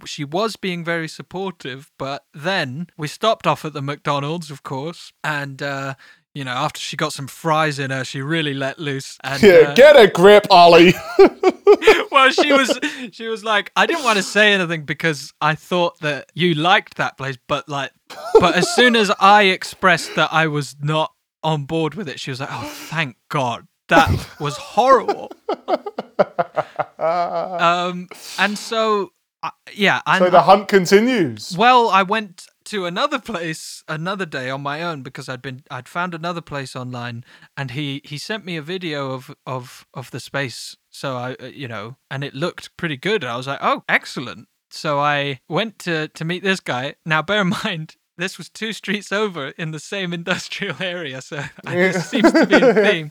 She 0.04 0.24
was 0.24 0.56
being 0.56 0.84
very 0.84 1.08
supportive, 1.08 1.90
but 1.98 2.24
then 2.34 2.88
we 2.98 3.08
stopped 3.08 3.46
off 3.46 3.64
at 3.64 3.72
the 3.72 3.80
McDonald's, 3.80 4.50
of 4.50 4.62
course, 4.62 5.12
and 5.22 5.62
uh, 5.62 5.94
you 6.34 6.44
know, 6.44 6.50
after 6.50 6.80
she 6.80 6.96
got 6.96 7.12
some 7.12 7.28
fries 7.28 7.78
in 7.78 7.90
her, 7.90 8.04
she 8.04 8.20
really 8.20 8.54
let 8.54 8.78
loose. 8.78 9.16
And, 9.22 9.40
Yeah, 9.42 9.52
uh, 9.68 9.74
get 9.74 9.96
a 9.96 10.08
grip, 10.08 10.46
Ollie. 10.50 10.92
well, 12.10 12.30
she 12.30 12.52
was 12.52 12.78
she 13.12 13.28
was 13.28 13.44
like, 13.44 13.70
I 13.76 13.86
didn't 13.86 14.04
want 14.04 14.16
to 14.16 14.22
say 14.22 14.52
anything 14.52 14.84
because 14.84 15.32
I 15.40 15.54
thought 15.54 16.00
that 16.00 16.30
you 16.34 16.54
liked 16.54 16.96
that 16.96 17.16
place, 17.16 17.38
but 17.46 17.68
like, 17.68 17.92
but 18.40 18.54
as 18.56 18.68
soon 18.74 18.96
as 18.96 19.10
I 19.20 19.44
expressed 19.44 20.14
that 20.16 20.32
I 20.32 20.46
was 20.48 20.76
not 20.80 21.12
on 21.42 21.64
board 21.64 21.94
with 21.94 22.08
it, 22.08 22.20
she 22.20 22.30
was 22.30 22.40
like, 22.40 22.50
Oh, 22.50 22.64
thank 22.64 23.16
God, 23.28 23.66
that 23.88 24.10
was 24.40 24.56
horrible. 24.56 25.30
um, 26.98 28.08
and 28.38 28.58
so 28.58 29.12
uh, 29.42 29.50
yeah, 29.74 30.00
and 30.06 30.24
so 30.24 30.30
the 30.30 30.42
hunt 30.42 30.68
continues. 30.68 31.54
well, 31.56 31.88
I 31.90 32.02
went 32.02 32.46
to 32.64 32.86
another 32.86 33.18
place 33.18 33.84
another 33.86 34.24
day 34.24 34.48
on 34.48 34.62
my 34.62 34.82
own 34.82 35.02
because 35.02 35.28
I'd 35.28 35.42
been 35.42 35.62
I'd 35.70 35.88
found 35.88 36.14
another 36.14 36.40
place 36.40 36.74
online 36.74 37.24
and 37.56 37.72
he 37.72 38.00
he 38.04 38.16
sent 38.16 38.46
me 38.46 38.56
a 38.56 38.62
video 38.62 39.12
of 39.12 39.34
of 39.46 39.86
of 39.92 40.10
the 40.10 40.20
space. 40.20 40.76
So 40.90 41.16
I 41.16 41.34
uh, 41.34 41.46
you 41.46 41.68
know 41.68 41.96
and 42.10 42.24
it 42.24 42.34
looked 42.34 42.74
pretty 42.78 42.96
good. 42.96 43.22
I 43.22 43.36
was 43.36 43.46
like 43.46 43.58
oh 43.60 43.84
excellent. 43.88 44.48
So 44.70 44.98
I 44.98 45.40
went 45.48 45.78
to 45.80 46.08
to 46.08 46.24
meet 46.24 46.42
this 46.42 46.60
guy. 46.60 46.94
Now 47.04 47.20
bear 47.20 47.42
in 47.42 47.52
mind 47.64 47.96
this 48.16 48.38
was 48.38 48.48
two 48.48 48.72
streets 48.72 49.12
over 49.12 49.48
in 49.58 49.72
the 49.72 49.78
same 49.78 50.12
industrial 50.20 50.76
area 50.80 51.20
so 51.20 51.42
this 51.64 52.08
seems 52.08 52.32
to 52.32 52.46
be 52.46 52.54
a 52.54 52.74
theme 52.90 53.10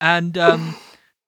and 0.00 0.36
um 0.38 0.74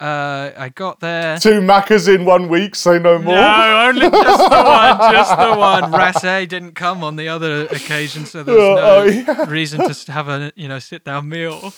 uh 0.01 0.51
I 0.57 0.71
got 0.75 1.01
there 1.01 1.39
Two 1.39 1.61
Maccas 1.61 2.09
in 2.13 2.25
one 2.25 2.49
week, 2.49 2.75
say 2.75 2.99
no 2.99 3.19
more. 3.19 3.35
no, 3.35 3.87
only 3.89 4.01
just 4.11 4.51
the 4.51 4.63
one, 4.65 5.13
just 5.13 5.39
the 5.39 5.55
one. 5.57 5.93
Rasse 5.93 6.49
didn't 6.49 6.73
come 6.75 7.05
on 7.05 7.17
the 7.17 7.29
other 7.29 7.67
occasion, 7.67 8.25
so 8.27 8.43
there 8.43 8.55
was 8.55 8.63
no 8.79 8.79
Oh, 8.79 9.05
yeah. 9.05 9.49
reason 9.51 9.87
to 9.89 10.13
have 10.13 10.29
a 10.29 10.53
you 10.57 10.69
know 10.69 10.79
sit 10.79 11.05
down 11.05 11.29
meal. 11.29 11.73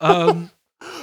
Um, 0.00 0.50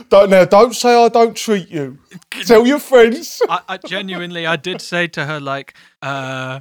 Don't 0.09 0.29
now. 0.29 0.45
Don't 0.45 0.75
say 0.75 0.93
I 1.03 1.07
don't 1.09 1.35
treat 1.35 1.69
you. 1.69 1.97
Tell 2.45 2.67
your 2.67 2.79
friends. 2.79 3.41
I, 3.49 3.61
I 3.67 3.77
genuinely, 3.77 4.45
I 4.45 4.55
did 4.55 4.79
say 4.81 5.07
to 5.07 5.25
her 5.25 5.39
like, 5.39 5.73
uh, 6.03 6.59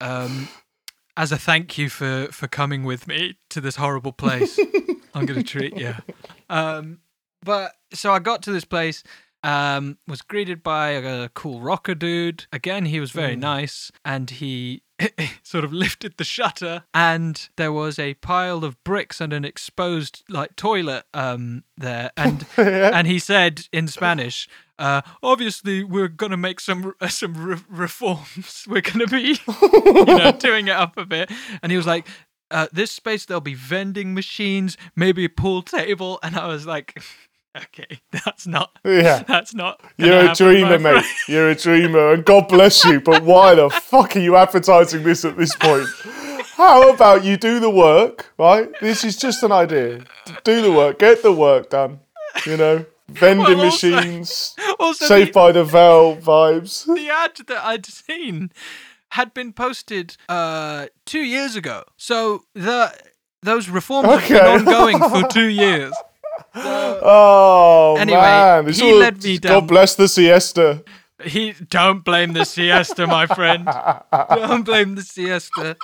um, 0.00 0.48
as 1.16 1.30
a 1.32 1.36
thank 1.36 1.76
you 1.76 1.90
for 1.90 2.28
for 2.30 2.46
coming 2.48 2.84
with 2.84 3.06
me 3.06 3.36
to 3.50 3.60
this 3.60 3.76
horrible 3.76 4.12
place, 4.12 4.58
I'm 5.14 5.26
gonna 5.26 5.42
treat 5.42 5.76
you. 5.76 5.94
Um, 6.48 7.00
but 7.44 7.72
so 7.92 8.12
I 8.12 8.18
got 8.18 8.42
to 8.42 8.52
this 8.52 8.64
place. 8.64 9.02
Um, 9.42 9.98
was 10.08 10.22
greeted 10.22 10.62
by 10.62 10.92
a, 10.92 11.28
cool 11.28 11.60
rocker 11.60 11.94
dude. 11.94 12.46
Again, 12.50 12.86
he 12.86 12.98
was 12.98 13.10
very 13.10 13.36
nice, 13.36 13.92
and 14.02 14.30
he 14.30 14.84
sort 15.42 15.64
of 15.64 15.72
lifted 15.72 16.14
the 16.16 16.24
shutter, 16.24 16.84
and 16.94 17.48
there 17.56 17.72
was 17.72 17.98
a 17.98 18.14
pile 18.14 18.64
of 18.64 18.82
bricks 18.84 19.20
and 19.20 19.34
an 19.34 19.44
exposed 19.44 20.24
like 20.30 20.56
toilet 20.56 21.04
um 21.12 21.64
there, 21.76 22.10
and 22.16 22.46
and 22.56 23.06
he 23.06 23.18
said 23.18 23.68
in 23.72 23.86
Spanish, 23.88 24.48
uh, 24.78 25.02
"Obviously, 25.22 25.84
we're 25.84 26.08
gonna 26.08 26.36
make 26.36 26.60
some 26.60 26.94
uh, 27.00 27.08
some 27.22 27.34
re- 27.34 27.64
reforms. 27.68 28.64
We're 28.68 28.82
gonna 28.82 29.06
be, 29.06 29.38
you 29.62 30.04
know, 30.04 30.32
doing 30.32 30.68
it 30.68 30.76
up 30.76 30.96
a 30.96 31.04
bit." 31.04 31.30
And 31.62 31.70
he 31.70 31.76
was 31.76 31.86
like, 31.86 32.06
uh, 32.50 32.68
"This 32.72 32.90
space, 32.90 33.24
there'll 33.24 33.40
be 33.40 33.54
vending 33.54 34.14
machines, 34.14 34.76
maybe 34.96 35.24
a 35.24 35.28
pool 35.28 35.62
table," 35.62 36.18
and 36.22 36.36
I 36.36 36.46
was 36.46 36.66
like. 36.66 37.02
Okay, 37.56 38.00
that's 38.12 38.46
not. 38.46 38.78
Yeah. 38.84 39.22
that's 39.26 39.54
not. 39.54 39.80
You're 39.96 40.30
a 40.30 40.34
dreamer, 40.34 40.78
mate. 40.78 40.92
friend. 41.02 41.06
You're 41.28 41.50
a 41.50 41.54
dreamer, 41.54 42.12
and 42.12 42.24
God 42.24 42.48
bless 42.48 42.84
you. 42.84 43.00
But 43.00 43.22
why 43.22 43.54
the 43.54 43.70
fuck 43.90 44.16
are 44.16 44.20
you 44.20 44.36
advertising 44.36 45.02
this 45.04 45.24
at 45.24 45.36
this 45.36 45.54
point? 45.56 45.86
How 46.56 46.92
about 46.92 47.24
you 47.24 47.36
do 47.36 47.60
the 47.60 47.70
work, 47.70 48.32
right? 48.38 48.68
This 48.80 49.04
is 49.04 49.16
just 49.16 49.42
an 49.42 49.52
idea. 49.52 50.04
Do 50.44 50.62
the 50.62 50.72
work, 50.72 50.98
get 50.98 51.22
the 51.22 51.32
work 51.32 51.70
done. 51.70 52.00
You 52.46 52.56
know, 52.56 52.86
vending 53.08 53.44
Well, 53.58 53.64
also- 53.66 53.90
machines, 53.90 54.54
Also, 54.80 55.06
Saved 55.06 55.30
the, 55.30 55.32
by 55.32 55.52
the 55.52 55.64
Vel 55.64 56.16
vibes. 56.16 56.84
the 56.92 57.08
ad 57.08 57.36
that 57.46 57.64
I'd 57.64 57.86
seen 57.86 58.50
had 59.10 59.32
been 59.32 59.52
posted 59.52 60.16
uh, 60.28 60.86
two 61.06 61.20
years 61.22 61.54
ago. 61.56 61.84
So 61.96 62.44
the 62.54 62.92
those 63.42 63.68
reforms 63.68 64.08
have 64.08 64.28
been 64.28 64.68
ongoing 64.68 64.98
for 64.98 65.28
two 65.28 65.46
years. 65.48 65.94
Oh 67.06 67.96
Anyway, 67.98 68.18
man, 68.20 68.68
It's 68.68 68.78
he 68.78 68.90
all- 68.92 68.98
led 68.98 69.22
me 69.22 69.38
down- 69.38 69.60
God 69.60 69.68
bless 69.68 69.94
the 69.94 70.08
siesta. 70.08 70.84
He 71.24 71.52
don't 71.52 72.04
blame 72.04 72.32
the 72.32 72.44
siesta, 72.44 73.06
my 73.06 73.26
friend. 73.26 73.64
Don't 74.30 74.64
blame 74.64 74.96
the 74.96 75.02
siesta. 75.02 75.76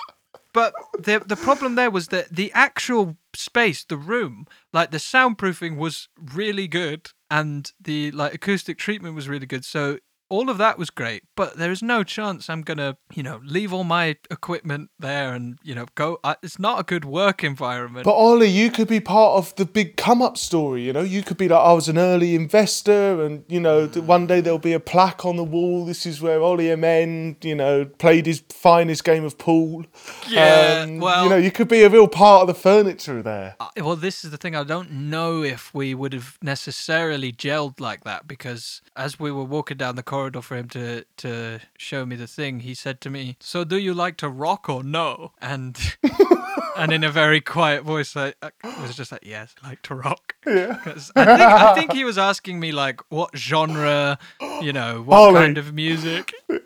But 0.53 0.73
the 0.99 1.23
the 1.25 1.37
problem 1.37 1.75
there 1.75 1.89
was 1.89 2.09
that 2.09 2.35
the 2.35 2.51
actual 2.53 3.15
space, 3.33 3.85
the 3.85 3.95
room, 3.97 4.45
like 4.73 4.91
the 4.91 4.97
soundproofing 4.97 5.77
was 5.77 6.09
really 6.33 6.67
good 6.67 7.09
and 7.29 7.71
the 7.79 8.11
like 8.11 8.33
acoustic 8.33 8.77
treatment 8.77 9.15
was 9.15 9.29
really 9.29 9.45
good. 9.45 9.63
So 9.63 9.99
all 10.31 10.49
of 10.49 10.57
that 10.57 10.77
was 10.77 10.89
great, 10.89 11.23
but 11.35 11.57
there 11.57 11.71
is 11.71 11.83
no 11.83 12.03
chance 12.03 12.49
I'm 12.49 12.61
gonna, 12.61 12.97
you 13.13 13.21
know, 13.23 13.41
leave 13.43 13.73
all 13.73 13.83
my 13.83 14.15
equipment 14.29 14.89
there 14.97 15.33
and 15.33 15.59
you 15.63 15.75
know 15.75 15.85
go. 15.95 16.19
I, 16.23 16.37
it's 16.41 16.57
not 16.57 16.79
a 16.79 16.83
good 16.83 17.03
work 17.05 17.43
environment. 17.43 18.05
But 18.05 18.13
Ollie, 18.13 18.47
you 18.47 18.71
could 18.71 18.87
be 18.87 18.99
part 19.01 19.37
of 19.37 19.53
the 19.55 19.65
big 19.65 19.97
come 19.97 20.21
up 20.21 20.37
story. 20.37 20.83
You 20.83 20.93
know, 20.93 21.01
you 21.01 21.21
could 21.21 21.37
be 21.37 21.47
like, 21.49 21.59
I 21.59 21.73
was 21.73 21.89
an 21.89 21.97
early 21.97 22.33
investor, 22.35 23.23
and 23.25 23.43
you 23.49 23.59
know, 23.59 23.87
th- 23.87 24.05
one 24.05 24.25
day 24.25 24.39
there'll 24.41 24.57
be 24.59 24.73
a 24.73 24.79
plaque 24.79 25.25
on 25.25 25.35
the 25.35 25.43
wall. 25.43 25.85
This 25.85 26.05
is 26.05 26.21
where 26.21 26.41
Ollie 26.41 26.71
Amen, 26.71 27.35
you 27.41 27.55
know, 27.55 27.85
played 27.85 28.25
his 28.25 28.41
finest 28.49 29.03
game 29.03 29.25
of 29.25 29.37
pool. 29.37 29.85
Yeah, 30.29 30.83
Um, 30.85 30.99
well- 30.99 31.23
you 31.25 31.29
know, 31.29 31.37
you 31.37 31.51
could 31.51 31.67
be 31.67 31.83
a 31.83 31.89
real 31.89 32.07
part 32.07 32.41
of 32.43 32.47
the 32.47 32.53
furniture 32.69 33.21
there. 33.21 33.55
Uh, 33.59 33.67
well, 33.77 33.95
this 33.97 34.23
is 34.23 34.31
the 34.31 34.37
thing. 34.37 34.55
I 34.55 34.63
don't 34.63 34.91
know 34.91 35.43
if 35.43 35.73
we 35.73 35.93
would 35.93 36.13
have 36.13 36.37
necessarily 36.41 37.31
gelled 37.33 37.79
like 37.81 38.03
that 38.05 38.27
because 38.27 38.81
as 38.95 39.19
we 39.19 39.29
were 39.31 39.43
walking 39.43 39.77
down 39.77 39.95
the 39.97 40.03
corridor 40.03 40.20
for 40.29 40.55
him 40.57 40.67
to 40.69 41.05
to 41.17 41.59
show 41.77 42.05
me 42.05 42.15
the 42.15 42.27
thing, 42.27 42.59
he 42.61 42.73
said 42.73 43.01
to 43.01 43.09
me, 43.09 43.37
"So, 43.39 43.63
do 43.63 43.77
you 43.77 43.93
like 43.93 44.17
to 44.17 44.29
rock 44.29 44.69
or 44.69 44.83
no?" 44.83 45.31
And 45.41 45.77
and 46.77 46.91
in 46.91 47.03
a 47.03 47.11
very 47.11 47.41
quiet 47.41 47.83
voice, 47.83 48.15
I, 48.15 48.33
I 48.41 48.51
was 48.81 48.95
just 48.95 49.11
like, 49.11 49.25
"Yes, 49.25 49.55
I 49.63 49.69
like 49.69 49.81
to 49.83 49.95
rock." 49.95 50.35
Yeah. 50.45 50.77
I 50.85 50.91
think 50.91 51.17
I 51.17 51.75
think 51.75 51.93
he 51.93 52.03
was 52.03 52.17
asking 52.17 52.59
me 52.59 52.71
like 52.71 53.01
what 53.09 53.35
genre, 53.35 54.17
you 54.61 54.73
know, 54.73 55.01
what 55.01 55.17
Ollie. 55.19 55.39
kind 55.39 55.57
of 55.57 55.73
music. 55.73 56.33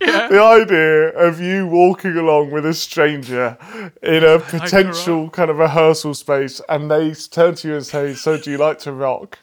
Yeah. 0.00 0.28
The 0.28 0.40
idea 0.40 1.08
of 1.08 1.40
you 1.40 1.66
walking 1.66 2.16
along 2.16 2.52
with 2.52 2.64
a 2.64 2.72
stranger 2.72 3.58
in 4.00 4.22
a 4.22 4.38
potential 4.54 5.28
kind 5.30 5.50
of 5.50 5.58
rehearsal 5.58 6.14
space, 6.14 6.60
and 6.68 6.88
they 6.88 7.12
turn 7.14 7.56
to 7.56 7.68
you 7.68 7.74
and 7.74 7.84
say, 7.84 8.14
"So, 8.14 8.38
do 8.38 8.48
you 8.52 8.58
like 8.58 8.78
to 8.80 8.92
rock?" 8.92 9.40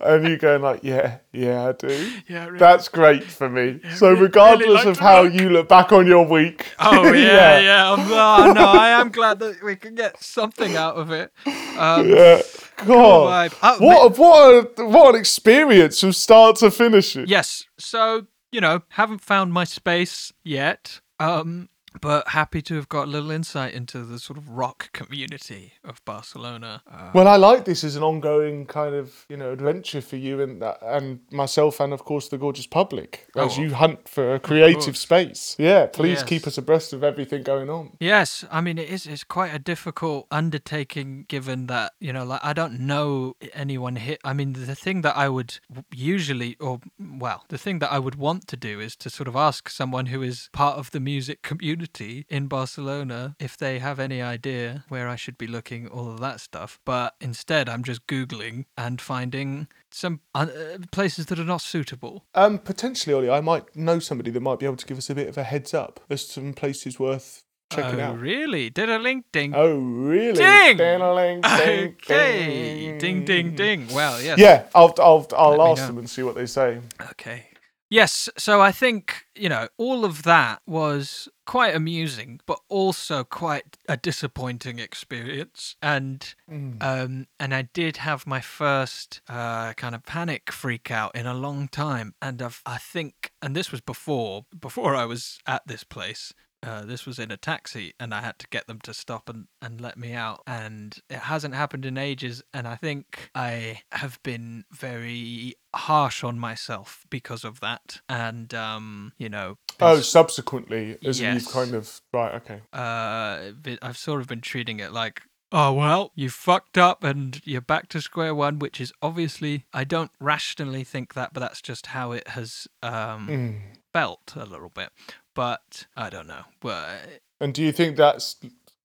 And 0.00 0.28
you 0.28 0.36
going 0.36 0.62
like, 0.62 0.84
"Yeah, 0.84 1.18
yeah, 1.32 1.68
I 1.68 1.72
do." 1.72 2.12
Yeah, 2.28 2.46
really. 2.46 2.58
That's 2.58 2.88
great 2.88 3.24
for 3.24 3.48
me. 3.48 3.80
so, 3.94 4.10
really- 4.10 4.22
regardless 4.22 4.68
really 4.68 4.90
of 4.90 4.98
how 4.98 5.24
rock. 5.24 5.32
you 5.32 5.48
look 5.48 5.68
back 5.68 5.92
on 5.92 6.06
your 6.06 6.26
week, 6.26 6.66
Oh 6.78 7.12
yeah, 7.12 7.58
yeah. 7.58 7.92
I'm, 7.92 8.00
oh, 8.00 8.52
no, 8.52 8.66
I 8.66 8.90
am 8.90 9.10
glad 9.10 9.38
that 9.38 9.62
we 9.62 9.76
can 9.76 9.94
get 9.94 10.22
something 10.22 10.76
out 10.76 10.96
of 10.96 11.10
it. 11.10 11.32
Um, 11.78 12.08
yeah. 12.14 12.42
God. 12.84 13.52
Oh, 13.62 13.78
what 13.80 14.04
a, 14.04 14.20
what 14.20 14.78
a, 14.78 14.84
what 14.86 15.14
an 15.14 15.20
experience 15.20 16.00
from 16.00 16.12
start 16.12 16.56
to 16.56 16.70
finish. 16.70 17.16
It. 17.16 17.28
Yes. 17.28 17.64
So, 17.78 18.26
you 18.52 18.60
know, 18.60 18.82
haven't 18.90 19.22
found 19.22 19.52
my 19.52 19.64
space 19.64 20.32
yet. 20.44 21.00
Um, 21.18 21.70
but 22.00 22.28
happy 22.28 22.62
to 22.62 22.74
have 22.76 22.88
got 22.88 23.04
a 23.08 23.10
little 23.10 23.30
insight 23.30 23.74
into 23.74 24.04
the 24.04 24.18
sort 24.18 24.38
of 24.38 24.48
rock 24.48 24.92
community 24.92 25.72
of 25.84 26.04
Barcelona. 26.04 26.82
Uh, 26.90 27.10
Well, 27.14 27.28
I 27.28 27.36
like 27.36 27.64
this 27.64 27.84
as 27.84 27.96
an 27.96 28.02
ongoing 28.02 28.66
kind 28.66 28.94
of 28.94 29.26
you 29.28 29.36
know 29.36 29.52
adventure 29.52 30.00
for 30.00 30.16
you 30.16 30.40
and 30.40 30.62
and 30.82 31.20
myself, 31.30 31.80
and 31.80 31.92
of 31.92 32.04
course 32.04 32.28
the 32.28 32.38
gorgeous 32.38 32.66
public 32.66 33.28
as 33.36 33.58
Oh, 33.58 33.62
you 33.62 33.74
hunt 33.74 34.08
for 34.08 34.34
a 34.34 34.38
creative 34.40 34.96
space. 34.96 35.56
Yeah, 35.58 35.86
please 35.86 36.18
Yes. 36.20 36.22
keep 36.24 36.46
us 36.46 36.58
abreast 36.58 36.92
of 36.92 37.02
everything 37.04 37.42
going 37.42 37.68
on. 37.70 37.96
yes, 38.00 38.44
I 38.50 38.60
mean 38.60 38.78
it 38.78 38.88
is. 38.88 39.06
It's 39.06 39.24
quite 39.24 39.54
a 39.54 39.58
difficult 39.58 40.26
undertaking, 40.30 41.24
given 41.28 41.66
that 41.66 41.92
you 42.00 42.12
know, 42.12 42.24
like 42.24 42.40
I 42.44 42.52
don't 42.52 42.80
know 42.80 43.36
anyone 43.54 43.96
here. 43.96 44.16
I 44.24 44.32
mean, 44.32 44.52
the 44.54 44.74
thing 44.74 45.02
that 45.02 45.16
I 45.16 45.28
would 45.28 45.58
usually, 45.94 46.56
or 46.60 46.80
well, 46.98 47.44
the 47.48 47.58
thing 47.58 47.78
that 47.80 47.92
I 47.92 47.98
would 47.98 48.14
want 48.16 48.46
to 48.48 48.56
do 48.56 48.80
is 48.80 48.96
to 48.96 49.10
sort 49.10 49.28
of 49.28 49.36
ask 49.36 49.68
someone 49.68 50.06
who 50.06 50.22
is 50.22 50.48
part 50.52 50.78
of 50.78 50.90
the 50.90 51.00
music 51.00 51.42
community 51.42 51.85
in 51.94 52.46
Barcelona 52.46 53.36
if 53.38 53.56
they 53.56 53.78
have 53.78 53.98
any 53.98 54.20
idea 54.22 54.84
where 54.88 55.08
I 55.08 55.16
should 55.16 55.38
be 55.38 55.46
looking, 55.46 55.88
all 55.88 56.10
of 56.10 56.20
that 56.20 56.40
stuff. 56.40 56.78
But 56.84 57.14
instead, 57.20 57.68
I'm 57.68 57.84
just 57.84 58.06
googling 58.06 58.64
and 58.76 59.00
finding 59.00 59.68
some 59.90 60.20
uh, 60.34 60.46
places 60.90 61.26
that 61.26 61.38
are 61.38 61.44
not 61.44 61.62
suitable. 61.62 62.24
Um, 62.34 62.58
potentially, 62.58 63.14
Ollie, 63.14 63.30
I 63.30 63.40
might 63.40 63.74
know 63.76 63.98
somebody 63.98 64.30
that 64.30 64.40
might 64.40 64.58
be 64.58 64.66
able 64.66 64.76
to 64.76 64.86
give 64.86 64.98
us 64.98 65.10
a 65.10 65.14
bit 65.14 65.28
of 65.28 65.38
a 65.38 65.42
heads 65.42 65.74
up 65.74 66.00
as 66.10 66.26
to 66.26 66.32
some 66.32 66.52
places 66.52 66.98
worth 66.98 67.44
checking 67.70 68.00
oh, 68.00 68.04
out. 68.04 68.20
really? 68.20 68.70
Did 68.70 68.88
a 68.88 68.98
link 68.98 69.26
ding. 69.32 69.54
Oh, 69.54 69.76
really? 69.76 70.34
Ding! 70.34 70.76
Ding-a-ling, 70.76 71.40
ding, 71.40 71.96
Okay. 72.02 72.98
Ding, 72.98 73.24
ding, 73.24 73.54
ding. 73.54 73.88
Well, 73.92 74.20
yes. 74.20 74.38
Yeah, 74.38 74.66
I'll 74.74 74.94
I'll 74.98 75.26
I'll 75.36 75.56
Let 75.56 75.78
ask 75.78 75.86
them 75.86 75.98
and 75.98 76.08
see 76.08 76.22
what 76.22 76.34
they 76.34 76.46
say. 76.46 76.80
Okay. 77.10 77.46
Yes, 77.88 78.28
so 78.36 78.60
I 78.60 78.72
think, 78.72 79.26
you 79.36 79.48
know, 79.48 79.68
all 79.78 80.04
of 80.04 80.24
that 80.24 80.60
was 80.66 81.28
quite 81.46 81.72
amusing, 81.74 82.40
but 82.44 82.58
also 82.68 83.22
quite 83.22 83.76
a 83.88 83.96
disappointing 83.96 84.80
experience. 84.80 85.76
And 85.80 86.34
Mm. 86.50 86.82
um 86.82 87.26
and 87.38 87.54
I 87.54 87.62
did 87.62 87.98
have 87.98 88.26
my 88.26 88.40
first 88.40 89.20
uh 89.28 89.72
kind 89.74 89.94
of 89.94 90.04
panic 90.04 90.50
freak 90.52 90.90
out 90.90 91.14
in 91.14 91.26
a 91.26 91.34
long 91.34 91.68
time. 91.68 92.14
And 92.20 92.42
I've 92.42 92.60
I 92.66 92.78
think 92.78 93.30
and 93.40 93.54
this 93.54 93.70
was 93.70 93.80
before 93.80 94.46
before 94.58 94.96
I 94.96 95.04
was 95.04 95.38
at 95.46 95.62
this 95.66 95.84
place. 95.84 96.32
Uh, 96.66 96.84
this 96.84 97.06
was 97.06 97.18
in 97.20 97.30
a 97.30 97.36
taxi, 97.36 97.94
and 98.00 98.12
I 98.12 98.20
had 98.22 98.38
to 98.40 98.46
get 98.48 98.66
them 98.66 98.80
to 98.80 98.92
stop 98.92 99.28
and, 99.28 99.46
and 99.62 99.80
let 99.80 99.96
me 99.96 100.12
out. 100.12 100.42
And 100.46 100.98
it 101.08 101.20
hasn't 101.20 101.54
happened 101.54 101.86
in 101.86 101.96
ages. 101.96 102.42
And 102.52 102.66
I 102.66 102.74
think 102.74 103.30
I 103.36 103.82
have 103.92 104.20
been 104.24 104.64
very 104.72 105.54
harsh 105.74 106.24
on 106.24 106.38
myself 106.40 107.04
because 107.08 107.44
of 107.44 107.60
that. 107.60 108.00
And, 108.08 108.52
um, 108.52 109.12
you 109.16 109.28
know, 109.28 109.58
Oh, 109.80 110.00
subsequently, 110.00 110.96
as 111.04 111.20
Yes. 111.20 111.44
you've 111.44 111.52
kind 111.52 111.74
of 111.74 112.00
right. 112.12 112.34
Okay. 112.34 112.60
uh, 112.72 113.52
I've 113.82 113.98
sort 113.98 114.20
of 114.20 114.26
been 114.26 114.40
treating 114.40 114.80
it 114.80 114.90
like, 114.90 115.22
oh 115.52 115.72
well, 115.72 116.12
you 116.14 116.30
fucked 116.30 116.76
up 116.78 117.04
and 117.04 117.40
you're 117.44 117.60
back 117.60 117.88
to 117.90 118.00
square 118.00 118.34
one, 118.34 118.58
which 118.58 118.80
is 118.80 118.92
obviously 119.02 119.64
I 119.72 119.84
don't 119.84 120.10
rationally 120.20 120.84
think 120.84 121.14
that, 121.14 121.32
but 121.32 121.40
that's 121.40 121.60
just 121.62 121.86
how 121.86 122.12
it 122.12 122.28
has 122.28 122.66
um, 122.82 123.28
Mm. 123.28 123.60
felt 123.92 124.34
a 124.36 124.44
little 124.44 124.68
bit. 124.70 124.90
But 125.34 125.86
I 125.96 126.10
don't 126.10 126.26
know. 126.26 126.44
But 126.60 127.22
And 127.40 127.52
do 127.54 127.62
you 127.62 127.72
think 127.72 127.96
that's 127.96 128.36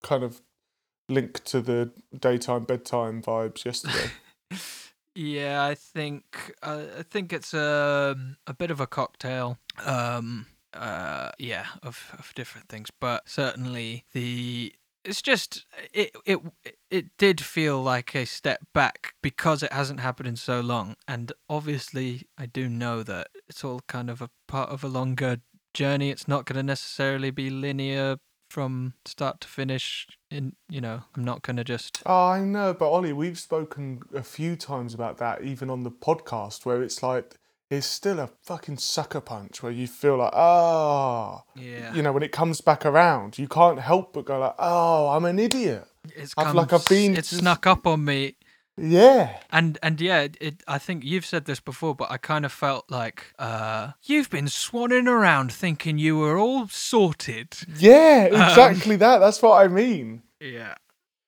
kind 0.03 0.23
of 0.23 0.41
linked 1.09 1.45
to 1.45 1.61
the 1.61 1.91
daytime 2.17 2.63
bedtime 2.63 3.21
vibes 3.21 3.65
yesterday? 3.65 4.11
yeah, 5.15 5.65
I 5.65 5.75
think 5.75 6.53
uh, 6.61 6.83
I 6.99 7.03
think 7.03 7.33
it's 7.33 7.53
a 7.53 8.15
a 8.47 8.53
bit 8.53 8.71
of 8.71 8.79
a 8.79 8.87
cocktail. 8.87 9.57
Um, 9.85 10.47
uh, 10.73 11.31
yeah, 11.37 11.65
of 11.83 12.13
of 12.17 12.33
different 12.35 12.69
things, 12.69 12.89
but 12.99 13.27
certainly 13.27 14.05
the 14.13 14.73
it's 15.03 15.21
just 15.21 15.65
it 15.93 16.11
it 16.25 16.39
it 16.89 17.05
did 17.17 17.41
feel 17.41 17.81
like 17.81 18.15
a 18.15 18.25
step 18.25 18.61
back 18.73 19.13
because 19.21 19.63
it 19.63 19.73
hasn't 19.73 19.99
happened 19.99 20.27
in 20.27 20.35
so 20.35 20.59
long, 20.61 20.95
and 21.07 21.31
obviously 21.49 22.27
I 22.37 22.45
do 22.45 22.69
know 22.69 23.03
that 23.03 23.27
it's 23.49 23.63
all 23.63 23.81
kind 23.87 24.09
of 24.09 24.21
a 24.21 24.29
part 24.47 24.69
of 24.69 24.83
a 24.83 24.87
longer 24.87 25.37
journey. 25.73 26.09
It's 26.09 26.27
not 26.27 26.45
going 26.45 26.57
to 26.57 26.63
necessarily 26.63 27.31
be 27.31 27.49
linear 27.49 28.17
from 28.49 28.93
start 29.05 29.41
to 29.41 29.47
finish. 29.47 30.07
In 30.29 30.53
you 30.69 30.81
know, 30.81 31.03
I'm 31.15 31.23
not 31.23 31.41
going 31.41 31.57
to 31.57 31.63
just 31.63 32.01
Oh, 32.05 32.27
I 32.29 32.41
know, 32.41 32.73
but 32.73 32.89
Ollie, 32.89 33.13
we've 33.13 33.39
spoken 33.39 34.01
a 34.13 34.23
few 34.23 34.55
times 34.55 34.93
about 34.93 35.17
that, 35.17 35.43
even 35.43 35.69
on 35.69 35.83
the 35.83 35.91
podcast, 35.91 36.65
where 36.65 36.81
it's 36.83 37.01
like 37.01 37.35
it's 37.71 37.87
still 37.87 38.19
a 38.19 38.27
fucking 38.43 38.77
sucker 38.77 39.21
punch 39.21 39.63
where 39.63 39.71
you 39.71 39.87
feel 39.87 40.17
like, 40.17 40.33
ah, 40.33 41.43
yeah. 41.55 41.93
you 41.93 42.01
know, 42.01 42.11
when 42.11 42.21
it 42.23 42.31
comes 42.31 42.61
back 42.61 42.85
around, 42.85 43.39
you 43.39 43.47
can't 43.47 43.79
help 43.79 44.13
but 44.13 44.25
go 44.25 44.39
like, 44.39 44.55
oh, 44.59 45.09
I'm 45.09 45.25
an 45.25 45.39
idiot. 45.39 45.85
It's 46.15 46.33
I've- 46.37 46.47
come, 46.47 46.55
like, 46.57 46.73
I've 46.73 46.87
been 46.87 47.15
It's 47.15 47.29
just- 47.29 47.41
snuck 47.41 47.65
up 47.65 47.87
on 47.87 48.03
me, 48.05 48.35
Yeah, 48.77 49.37
and 49.51 49.77
and 49.83 49.99
yeah, 50.01 50.21
it, 50.21 50.37
it. 50.41 50.63
I 50.67 50.77
think 50.79 51.03
you've 51.03 51.25
said 51.25 51.45
this 51.45 51.59
before, 51.59 51.93
but 51.95 52.09
I 52.11 52.17
kind 52.17 52.45
of 52.45 52.51
felt 52.51 52.85
like 52.89 53.33
uh, 53.37 53.91
you've 54.03 54.29
been 54.29 54.45
swanning 54.45 55.07
around 55.07 55.51
thinking 55.53 55.97
you 55.97 56.17
were 56.17 56.37
all 56.37 56.67
sorted. 56.67 57.55
yeah, 57.77 58.29
Um, 58.33 58.41
exactly 58.41 58.95
that. 58.97 59.19
That's 59.19 59.41
what 59.41 59.63
I 59.63 59.67
mean. 59.67 60.23
Yeah. 60.39 60.75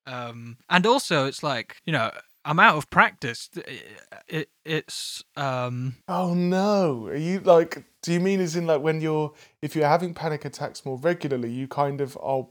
Um, 0.08 0.58
and 0.69 0.86
also, 0.86 1.25
it's 1.27 1.43
like 1.43 1.77
you 1.86 1.93
know, 1.93 2.12
I'm 2.45 2.60
out 2.60 2.75
of 2.75 2.89
practice. 2.89 3.49
It, 3.56 3.88
it 4.27 4.49
it's 4.65 5.23
um, 5.36 5.95
Oh 6.08 6.34
no, 6.34 7.08
are 7.08 7.15
you 7.15 7.39
like? 7.39 7.84
Do 8.01 8.12
you 8.13 8.19
mean 8.19 8.39
as 8.41 8.56
in 8.56 8.67
like 8.67 8.82
when 8.82 9.01
you're 9.01 9.34
if 9.62 9.75
you're 9.75 9.88
having 9.88 10.13
panic 10.13 10.45
attacks 10.45 10.86
more 10.86 10.97
regularly, 10.97 11.51
you 11.51 11.67
kind 11.67 12.01
of 12.01 12.17
are 12.21 12.45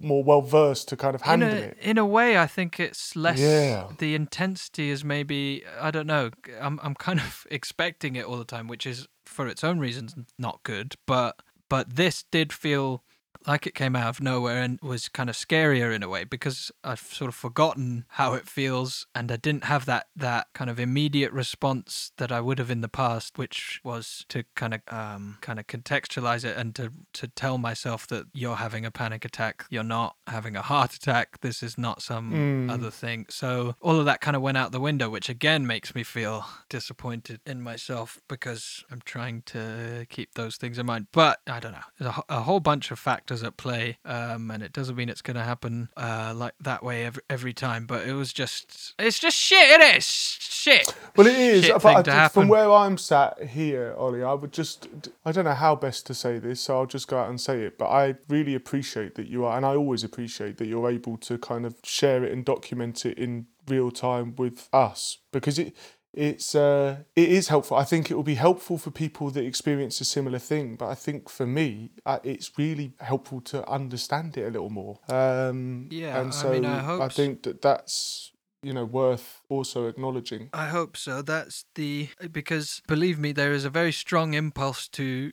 more 0.00 0.22
well 0.22 0.42
versed 0.42 0.88
to 0.88 0.96
kind 0.96 1.14
of 1.14 1.22
in 1.22 1.26
handle 1.28 1.48
a 1.48 1.52
it? 1.52 1.78
in 1.80 1.98
a 1.98 2.06
way, 2.06 2.38
I 2.38 2.46
think 2.46 2.78
it's 2.78 3.16
less. 3.16 3.38
Yeah. 3.38 3.88
The 3.98 4.14
intensity 4.14 4.90
is 4.90 5.04
maybe 5.04 5.64
I 5.80 5.90
don't 5.90 6.06
know. 6.06 6.30
I'm 6.60 6.78
I'm 6.82 6.94
kind 6.94 7.20
of 7.20 7.46
expecting 7.50 8.16
it 8.16 8.24
all 8.26 8.36
the 8.36 8.44
time, 8.44 8.68
which 8.68 8.86
is 8.86 9.08
for 9.24 9.46
its 9.46 9.64
own 9.64 9.78
reasons 9.78 10.14
not 10.38 10.60
good. 10.62 10.96
But 11.06 11.40
but 11.68 11.96
this 11.96 12.24
did 12.30 12.52
feel 12.52 13.04
like 13.46 13.66
it 13.66 13.74
came 13.74 13.96
out 13.96 14.08
of 14.08 14.20
nowhere 14.20 14.60
and 14.62 14.78
was 14.82 15.08
kind 15.08 15.30
of 15.30 15.36
scarier 15.36 15.94
in 15.94 16.02
a 16.02 16.08
way 16.08 16.24
because 16.24 16.70
I've 16.84 17.00
sort 17.00 17.28
of 17.28 17.34
forgotten 17.34 18.04
how 18.10 18.34
it 18.34 18.46
feels 18.46 19.06
and 19.14 19.32
I 19.32 19.36
didn't 19.36 19.64
have 19.64 19.86
that 19.86 20.06
that 20.16 20.48
kind 20.54 20.68
of 20.70 20.78
immediate 20.78 21.32
response 21.32 22.12
that 22.18 22.30
I 22.30 22.40
would 22.40 22.58
have 22.58 22.70
in 22.70 22.80
the 22.82 22.88
past, 22.88 23.38
which 23.38 23.80
was 23.82 24.24
to 24.28 24.44
kind 24.54 24.74
of 24.74 24.80
um 24.88 25.38
kind 25.40 25.58
of 25.58 25.66
contextualize 25.66 26.44
it 26.44 26.56
and 26.56 26.74
to 26.74 26.92
to 27.14 27.28
tell 27.28 27.56
myself 27.58 28.06
that 28.08 28.26
you're 28.34 28.56
having 28.56 28.84
a 28.84 28.90
panic 28.90 29.24
attack, 29.24 29.64
you're 29.70 29.82
not 29.82 30.16
having 30.26 30.54
a 30.56 30.62
heart 30.62 30.94
attack, 30.94 31.40
this 31.40 31.62
is 31.62 31.78
not 31.78 32.02
some 32.02 32.20
Mm. 32.30 32.70
other 32.70 32.90
thing. 32.90 33.26
So 33.30 33.74
all 33.80 33.98
of 33.98 34.04
that 34.04 34.20
kind 34.20 34.36
of 34.36 34.42
went 34.42 34.58
out 34.58 34.70
the 34.72 34.80
window, 34.80 35.08
which 35.08 35.28
again 35.28 35.66
makes 35.66 35.94
me 35.94 36.02
feel 36.02 36.44
disappointed 36.68 37.40
in 37.46 37.60
myself 37.62 38.20
because 38.28 38.84
I'm 38.90 39.00
trying 39.04 39.42
to 39.46 40.06
keep 40.08 40.34
those 40.34 40.56
things 40.56 40.78
in 40.78 40.86
mind. 40.86 41.06
But 41.12 41.40
I 41.46 41.60
don't 41.60 41.72
know. 41.72 41.88
There's 41.98 42.14
a, 42.16 42.22
a 42.38 42.40
whole 42.42 42.60
bunch 42.60 42.90
of 42.90 42.98
factors 42.98 43.29
at 43.30 43.56
play, 43.56 43.98
um, 44.04 44.50
and 44.50 44.62
it 44.62 44.72
doesn't 44.72 44.96
mean 44.96 45.08
it's 45.08 45.22
going 45.22 45.36
to 45.36 45.42
happen 45.42 45.88
uh, 45.96 46.32
like 46.36 46.54
that 46.60 46.82
way 46.82 47.06
every, 47.06 47.22
every 47.30 47.52
time. 47.52 47.86
But 47.86 48.06
it 48.06 48.14
was 48.14 48.32
just, 48.32 48.94
it's 48.98 49.18
just 49.18 49.36
shit. 49.36 49.80
It 49.80 49.96
is 49.96 50.04
shit. 50.04 50.94
Well, 51.16 51.26
it 51.26 51.38
is. 51.38 51.64
Shit 51.64 51.84
I, 51.84 52.02
to 52.02 52.28
from 52.28 52.48
where 52.48 52.70
I'm 52.70 52.98
sat 52.98 53.42
here, 53.42 53.94
Ollie, 53.96 54.22
I 54.22 54.34
would 54.34 54.52
just, 54.52 54.88
I 55.24 55.32
don't 55.32 55.44
know 55.44 55.54
how 55.54 55.74
best 55.74 56.06
to 56.06 56.14
say 56.14 56.38
this, 56.38 56.60
so 56.60 56.78
I'll 56.78 56.86
just 56.86 57.08
go 57.08 57.18
out 57.18 57.30
and 57.30 57.40
say 57.40 57.62
it. 57.62 57.78
But 57.78 57.88
I 57.88 58.16
really 58.28 58.54
appreciate 58.54 59.14
that 59.14 59.28
you 59.28 59.44
are, 59.44 59.56
and 59.56 59.64
I 59.64 59.74
always 59.74 60.04
appreciate 60.04 60.58
that 60.58 60.66
you're 60.66 60.90
able 60.90 61.16
to 61.18 61.38
kind 61.38 61.64
of 61.64 61.76
share 61.82 62.24
it 62.24 62.32
and 62.32 62.44
document 62.44 63.06
it 63.06 63.18
in 63.18 63.46
real 63.68 63.90
time 63.90 64.34
with 64.36 64.68
us 64.72 65.18
because 65.32 65.58
it. 65.58 65.74
It's 66.12 66.54
uh, 66.54 67.04
it 67.14 67.28
is 67.28 67.48
helpful. 67.48 67.76
I 67.76 67.84
think 67.84 68.10
it 68.10 68.14
will 68.14 68.24
be 68.24 68.34
helpful 68.34 68.78
for 68.78 68.90
people 68.90 69.30
that 69.30 69.44
experience 69.44 70.00
a 70.00 70.04
similar 70.04 70.38
thing. 70.40 70.76
But 70.76 70.88
I 70.88 70.94
think 70.96 71.28
for 71.28 71.46
me, 71.46 71.90
uh, 72.04 72.18
it's 72.24 72.58
really 72.58 72.92
helpful 72.98 73.40
to 73.42 73.68
understand 73.68 74.36
it 74.36 74.42
a 74.46 74.50
little 74.50 74.70
more. 74.70 74.98
Um, 75.08 75.86
Yeah, 75.90 76.16
I 76.16 76.20
and 76.20 76.34
so 76.34 76.50
mean, 76.50 76.64
I 76.64 76.78
hope 76.80 77.02
s- 77.02 77.16
think 77.16 77.42
that 77.44 77.62
that's 77.62 78.32
you 78.62 78.72
know 78.72 78.84
worth 78.84 79.40
also 79.48 79.86
acknowledging. 79.86 80.48
I 80.52 80.66
hope 80.68 80.96
so. 80.96 81.22
That's 81.22 81.64
the 81.76 82.08
because 82.32 82.82
believe 82.88 83.18
me, 83.18 83.32
there 83.32 83.52
is 83.52 83.64
a 83.64 83.70
very 83.70 83.92
strong 83.92 84.34
impulse 84.34 84.88
to 84.88 85.30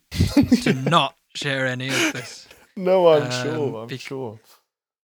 to 0.62 0.74
not 0.90 1.16
share 1.36 1.66
any 1.66 1.88
of 1.90 2.14
this. 2.14 2.48
No, 2.76 3.08
I'm 3.08 3.24
Um, 3.24 3.32
sure. 3.32 3.82
I'm 3.82 3.88
bec- 3.88 4.00
sure. 4.00 4.40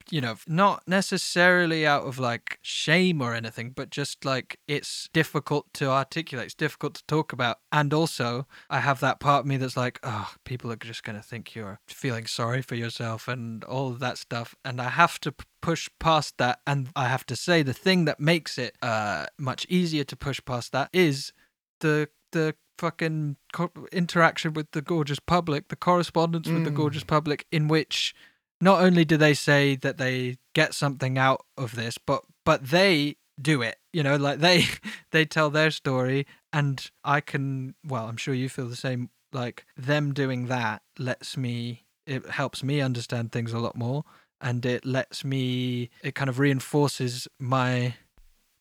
You 0.09 0.21
know, 0.21 0.35
not 0.47 0.83
necessarily 0.87 1.85
out 1.85 2.03
of 2.03 2.19
like 2.19 2.59
shame 2.61 3.21
or 3.21 3.33
anything, 3.33 3.71
but 3.71 3.89
just 3.89 4.25
like 4.25 4.59
it's 4.67 5.09
difficult 5.13 5.73
to 5.73 5.89
articulate, 5.89 6.45
it's 6.45 6.53
difficult 6.55 6.95
to 6.95 7.03
talk 7.07 7.33
about. 7.33 7.59
And 7.71 7.93
also, 7.93 8.47
I 8.69 8.79
have 8.79 8.99
that 9.01 9.19
part 9.19 9.41
of 9.41 9.45
me 9.45 9.57
that's 9.57 9.77
like, 9.77 9.99
oh, 10.03 10.33
people 10.43 10.71
are 10.71 10.75
just 10.75 11.03
going 11.03 11.15
to 11.17 11.23
think 11.23 11.55
you're 11.55 11.79
feeling 11.87 12.25
sorry 12.25 12.61
for 12.61 12.75
yourself 12.75 13.27
and 13.27 13.63
all 13.63 13.89
of 13.89 13.99
that 13.99 14.17
stuff. 14.17 14.55
And 14.65 14.81
I 14.81 14.89
have 14.89 15.19
to 15.21 15.31
p- 15.31 15.45
push 15.61 15.89
past 15.99 16.37
that. 16.37 16.59
And 16.67 16.89
I 16.95 17.07
have 17.07 17.25
to 17.27 17.35
say, 17.35 17.63
the 17.63 17.73
thing 17.73 18.05
that 18.05 18.19
makes 18.19 18.57
it 18.57 18.75
uh, 18.81 19.27
much 19.39 19.65
easier 19.69 20.03
to 20.05 20.15
push 20.15 20.39
past 20.45 20.71
that 20.73 20.89
is 20.93 21.33
the, 21.79 22.09
the, 22.31 22.55
fucking 22.79 23.37
co- 23.53 23.71
interaction 23.91 24.51
with 24.51 24.71
the 24.71 24.81
gorgeous 24.81 25.19
public 25.19 25.67
the 25.67 25.75
correspondence 25.75 26.49
with 26.49 26.63
the 26.63 26.71
Mm. 26.71 26.75
gorgeous 26.75 27.03
public 27.03 27.45
in 27.51 27.67
which 27.67 28.15
not 28.63 28.81
only 28.81 29.03
do 29.03 29.17
they 29.17 29.33
say 29.33 29.75
that 29.75 29.97
they 29.97 30.37
get 30.53 30.73
something 30.73 31.17
out 31.17 31.45
of 31.57 31.75
this 31.75 31.97
but 31.97 32.23
but 32.45 32.69
they 32.69 33.15
do 33.41 33.61
it 33.61 33.77
you 33.91 34.03
know 34.03 34.15
like 34.15 34.39
they 34.39 34.65
they 35.11 35.25
tell 35.25 35.49
their 35.49 35.71
story 35.71 36.25
and 36.51 36.91
i 37.03 37.19
can 37.19 37.75
well 37.85 38.07
i'm 38.07 38.17
sure 38.17 38.33
you 38.33 38.49
feel 38.49 38.67
the 38.67 38.75
same 38.75 39.09
like 39.31 39.65
them 39.75 40.13
doing 40.13 40.47
that 40.47 40.81
lets 40.97 41.35
me 41.35 41.85
it 42.05 42.25
helps 42.29 42.63
me 42.63 42.81
understand 42.81 43.31
things 43.31 43.53
a 43.53 43.59
lot 43.59 43.75
more 43.75 44.03
and 44.39 44.65
it 44.65 44.85
lets 44.85 45.23
me 45.23 45.89
it 46.03 46.15
kind 46.15 46.29
of 46.29 46.37
reinforces 46.39 47.27
my 47.39 47.95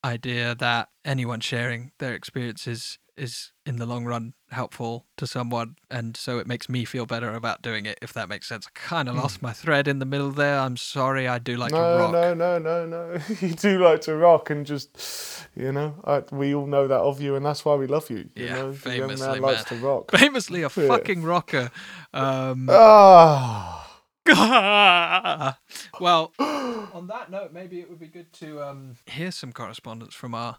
idea 0.05 0.55
that 0.55 0.88
anyone 1.05 1.41
sharing 1.41 1.93
their 1.99 2.15
experiences 2.15 2.99
is 3.16 3.53
in 3.66 3.77
the 3.77 3.87
long 3.87 4.05
run 4.05 4.33
helpful 4.51 5.07
to 5.16 5.27
someone 5.27 5.77
and 5.90 6.16
so 6.16 6.38
it 6.38 6.46
makes 6.46 6.68
me 6.68 6.85
feel 6.85 7.05
better 7.07 7.35
about 7.35 7.61
doing 7.62 7.85
it 7.87 7.98
if 8.03 8.12
that 8.12 8.29
makes 8.29 8.48
sense 8.48 8.66
i 8.66 8.70
kind 8.75 9.09
of 9.09 9.14
lost 9.14 9.42
my 9.42 9.53
thread 9.53 9.87
in 9.87 9.98
the 9.98 10.05
middle 10.07 10.31
there 10.31 10.59
i'm 10.59 10.77
sorry 10.77 11.29
i 11.29 11.38
do 11.38 11.57
like 11.57 11.72
to 11.72 11.79
no, 11.79 11.98
rock 11.98 12.12
no, 12.12 12.35
no, 12.35 12.59
no, 12.59 12.87
no. 12.87 13.18
you 13.40 13.55
do 13.55 13.79
like 13.83 14.01
to 14.03 14.16
rock 14.16 14.51
and 14.51 14.64
just, 14.66 15.46
you 15.55 15.72
know, 15.72 15.94
I, 16.05 16.22
we 16.33 16.55
all 16.55 16.66
know 16.66 16.88
that 16.88 16.98
of 17.01 17.20
you, 17.20 17.37
and 17.37 17.44
that's 17.46 17.64
why 17.64 17.75
we 17.77 17.87
love 17.87 18.11
you. 18.11 18.29
You 18.35 18.46
Yeah, 18.46 18.55
know, 18.55 18.72
famously, 18.72 19.27
man 19.40 19.40
likes 19.42 19.64
to 19.66 19.77
rock. 19.77 20.11
famously 20.16 20.62
a 20.62 20.68
Yeah. 20.68 20.88
fucking 20.88 21.22
rocker 21.22 21.70
um 22.12 22.68
Ah, 24.29 25.59
well 26.01 26.33
on 26.38 27.07
that 27.09 27.31
note 27.31 27.53
maybe 27.53 27.81
it 27.81 27.88
would 27.90 27.98
be 27.98 28.07
good 28.07 28.33
to 28.35 28.62
um 28.62 28.96
hear 29.07 29.31
some 29.31 29.53
correspondence 29.53 30.14
from 30.14 30.35
our 30.35 30.59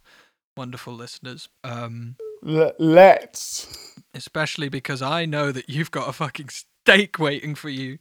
wonderful 0.58 0.94
listeners 0.94 1.50
um 1.64 2.16
L- 2.46 2.74
let's. 2.80 3.96
especially 4.14 4.70
because 4.70 5.02
I 5.02 5.26
know 5.26 5.52
that 5.52 5.70
you've 5.70 5.92
got 5.92 6.10
a 6.10 6.14
fucking 6.14 6.50
steak 6.50 7.20
waiting 7.20 7.56
for 7.56 7.70
you. 7.70 7.98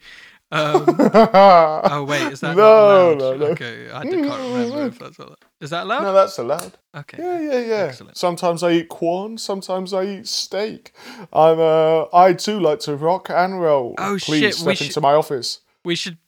Um, 0.51 0.85
oh 0.99 2.05
wait, 2.07 2.31
is 2.31 2.41
that 2.41 2.55
No, 2.57 3.15
no, 3.15 3.35
no. 3.37 3.47
Okay, 3.47 3.91
I 3.91 4.03
can't 4.03 4.15
remember 4.27 4.87
if 4.87 4.99
that's 4.99 5.19
allowed. 5.19 5.37
Is 5.63 5.71
that 5.71 5.85
allowed? 5.85 6.03
No, 6.03 6.13
that's 6.13 6.37
allowed. 6.39 6.73
okay. 6.95 7.17
Yeah, 7.19 7.41
yeah, 7.41 7.61
yeah. 7.61 7.75
Excellent. 7.85 8.19
Sometimes 8.19 8.63
I 8.63 8.73
eat 8.73 8.89
corn. 8.91 9.39
Sometimes 9.39 9.95
I 9.95 10.05
eat 10.05 10.29
steak. 10.29 10.93
I'm. 11.33 11.59
Uh, 11.59 12.05
I 12.13 12.35
too 12.35 12.61
like 12.61 12.81
to 12.81 12.97
rock 12.97 13.31
and 13.31 13.63
roll. 13.63 13.95
Oh, 13.97 14.19
Please 14.21 14.41
shit, 14.41 14.55
step 14.57 14.67
we 14.67 14.73
into 14.73 14.85
should- 14.85 15.03
my 15.03 15.15
office. 15.15 15.61
We 15.87 15.95
should. 15.95 16.19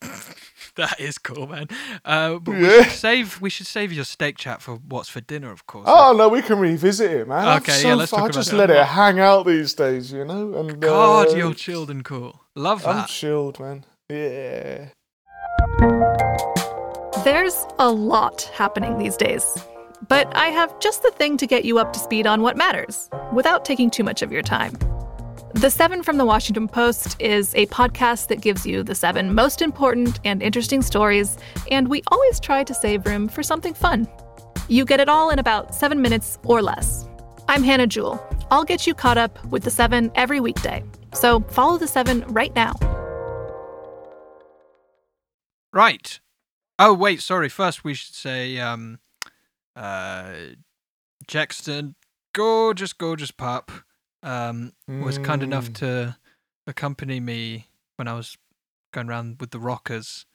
that 0.77 0.99
is 1.01 1.19
cool, 1.19 1.47
man. 1.47 1.69
Uh, 2.05 2.39
but 2.39 2.55
we 2.55 2.69
should 2.69 2.91
save. 2.93 3.41
We 3.41 3.51
should 3.51 3.67
save 3.67 3.93
your 3.93 4.05
steak 4.05 4.39
chat 4.39 4.61
for 4.63 4.77
what's 4.77 5.09
for 5.09 5.21
dinner, 5.21 5.51
of 5.53 5.67
course. 5.67 5.87
Oh 5.89 6.15
no, 6.17 6.29
we 6.29 6.43
can 6.43 6.59
revisit 6.59 7.11
it, 7.11 7.29
man. 7.29 7.47
I'm 7.47 7.57
Okay, 7.63 7.73
so 7.73 7.89
yeah, 7.89 7.95
let's 7.95 8.11
far- 8.11 8.21
talk 8.21 8.31
I 8.31 8.33
just 8.33 8.53
it. 8.53 8.57
let 8.57 8.71
it 8.71 8.85
hang 8.85 9.21
out 9.21 9.47
these 9.47 9.75
days, 9.75 10.13
you 10.13 10.25
know. 10.25 10.55
And 10.55 10.81
God, 10.81 11.29
uh, 11.29 11.37
you're 11.37 11.55
chilled 11.55 11.91
and 11.91 12.05
cool. 12.05 12.41
Love 12.55 12.83
that. 12.83 12.89
I'm 12.97 13.07
chilled, 13.07 13.61
man. 13.61 13.85
Yeah. 14.09 14.89
There's 17.25 17.65
a 17.79 17.91
lot 17.91 18.43
happening 18.55 18.99
these 18.99 19.17
days. 19.17 19.57
But 20.09 20.35
I 20.37 20.49
have 20.49 20.79
just 20.81 21.03
the 21.03 21.11
thing 21.13 21.39
to 21.39 21.47
get 21.47 21.65
you 21.65 21.79
up 21.79 21.93
to 21.95 21.99
speed 21.99 22.27
on 22.27 22.43
what 22.43 22.57
matters 22.57 23.09
without 23.33 23.65
taking 23.65 23.91
too 23.91 24.05
much 24.05 24.21
of 24.21 24.31
your 24.31 24.43
time. 24.43 24.77
The 25.55 25.71
Seven 25.71 26.03
from 26.03 26.17
the 26.17 26.25
Washington 26.25 26.67
Post 26.67 27.17
is 27.21 27.55
a 27.55 27.67
podcast 27.67 28.27
that 28.27 28.41
gives 28.41 28.67
you 28.67 28.83
the 28.83 28.95
seven 28.95 29.33
most 29.35 29.63
important 29.63 30.19
and 30.25 30.43
interesting 30.43 30.83
stories, 30.83 31.39
and 31.71 31.87
we 31.87 32.03
always 32.09 32.41
try 32.41 32.65
to 32.65 32.75
save 32.75 33.07
room 33.07 33.29
for 33.29 33.45
something 33.45 33.73
fun. 33.73 34.09
You 34.67 34.85
get 34.85 34.99
it 34.99 35.09
all 35.09 35.31
in 35.31 35.39
about 35.39 35.73
seven 35.73 36.03
minutes 36.03 36.41
or 36.43 36.61
less. 36.61 37.09
I'm 37.49 37.63
Hannah 37.63 37.87
Jewell. 37.87 38.21
I'll 38.51 38.65
get 38.65 38.85
you 38.85 38.95
caught 38.95 39.17
up 39.17 39.43
with 39.47 39.63
the 39.63 39.71
seven 39.71 40.11
every 40.17 40.41
weekday. 40.41 40.83
So 41.15 41.41
follow 41.41 41.79
the 41.79 41.87
seven 41.87 42.25
right 42.29 42.55
now. 42.57 42.75
Right. 45.73 46.19
Oh 46.81 46.93
wait, 46.93 47.23
sorry. 47.23 47.49
First, 47.49 47.85
we 47.85 47.95
should 47.95 48.17
say, 48.17 48.59
um, 48.59 48.99
uh, 49.77 50.33
Jackson, 51.29 51.95
gorgeous, 52.33 52.93
gorgeous 52.93 53.31
pup, 53.31 53.71
um, 54.25 54.73
was 54.89 55.19
kind 55.19 55.43
enough 55.43 55.69
Mm. 55.71 55.75
to 55.77 56.17
accompany 56.67 57.21
me 57.21 57.69
when 57.97 58.09
I 58.09 58.15
was 58.15 58.37
going 58.93 59.09
around 59.09 59.37
with 59.41 59.51
the 59.51 59.61
rockers. 59.61 60.27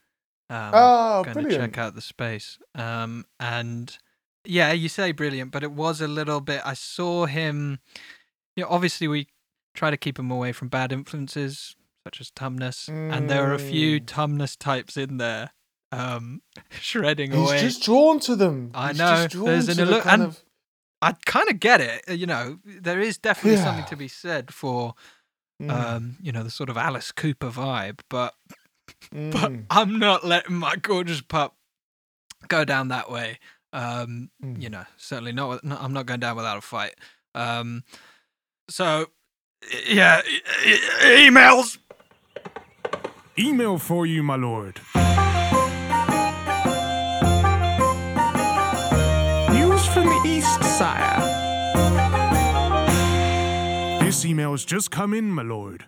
Um, 0.50 0.72
Oh, 0.74 1.24
going 1.24 1.46
to 1.48 1.56
check 1.58 1.78
out 1.78 1.96
the 1.96 2.02
space. 2.02 2.58
Um, 2.76 3.26
and 3.40 3.98
yeah, 4.46 4.72
you 4.72 4.90
say 4.90 5.12
brilliant, 5.12 5.52
but 5.52 5.64
it 5.64 5.72
was 5.72 6.02
a 6.02 6.08
little 6.08 6.40
bit. 6.42 6.62
I 6.66 6.74
saw 6.74 7.26
him. 7.26 7.80
You 8.56 8.64
know, 8.64 8.70
obviously 8.70 9.08
we 9.08 9.28
try 9.76 9.90
to 9.92 9.98
keep 9.98 10.18
him 10.18 10.32
away 10.32 10.52
from 10.52 10.68
bad 10.70 10.92
influences 10.92 11.76
such 12.06 12.20
as 12.22 12.32
Tumnus, 12.32 12.88
and 12.90 13.30
there 13.30 13.50
are 13.50 13.54
a 13.54 13.60
few 13.60 14.00
Mm. 14.00 14.06
Tumnus 14.06 14.58
types 14.58 14.98
in 14.98 15.18
there, 15.18 15.52
um, 15.92 16.42
shredding 16.72 17.32
He's 17.32 17.40
away. 17.40 17.62
He's 17.62 17.74
just 17.74 17.84
drawn 17.84 18.20
to 18.22 18.36
them. 18.36 18.72
I 18.74 18.90
He's 18.90 18.98
know, 18.98 19.16
Just 19.16 19.30
drawn 19.32 19.46
there's 19.46 19.66
to 19.76 19.82
an 19.96 20.02
kind 20.02 20.22
and- 20.24 20.32
of- 20.32 20.44
I 21.02 21.14
kind 21.26 21.50
of 21.50 21.60
get 21.60 21.80
it. 21.82 22.04
uh, 22.10 22.14
You 22.14 22.26
know, 22.28 22.60
there 22.66 23.00
is 23.00 23.18
definitely 23.18 23.58
something 23.64 23.86
to 23.86 23.96
be 23.96 24.08
said 24.08 24.54
for, 24.54 24.96
Mm, 25.62 25.70
um, 25.72 26.18
you 26.22 26.32
know, 26.32 26.42
the 26.44 26.50
sort 26.50 26.70
of 26.70 26.78
Alice 26.78 27.12
Cooper 27.12 27.50
vibe, 27.50 28.00
but 28.10 28.34
but 29.12 29.52
mm, 29.52 29.66
I'm 29.70 30.00
not 30.00 30.26
letting 30.26 30.56
my 30.56 30.76
gorgeous 30.78 31.20
pup 31.20 31.56
go 32.48 32.64
down 32.64 32.88
that 32.90 33.12
way. 33.12 33.40
Um, 33.74 34.30
mm. 34.42 34.62
you 34.62 34.70
know, 34.70 34.86
certainly 34.98 35.34
not, 35.34 35.50
with- 35.50 35.64
no, 35.66 35.78
I'm 35.78 35.92
not 35.92 36.06
going 36.06 36.22
down 36.22 36.38
without 36.38 36.58
a 36.58 36.62
fight. 36.62 36.96
Um, 37.36 37.84
so 38.70 39.08
yeah, 39.86 40.22
e- 40.26 40.42
e- 40.72 41.28
emails. 41.30 41.78
Email 43.38 43.78
for 43.78 44.06
you, 44.06 44.24
my 44.24 44.36
lord. 44.38 44.80
East, 50.26 50.64
sire. 50.64 51.20
This 54.02 54.26
email 54.26 54.52
has 54.52 54.66
just 54.66 54.92
come 54.92 55.14
in, 55.14 55.32
my 55.32 55.44
lord. 55.44 55.86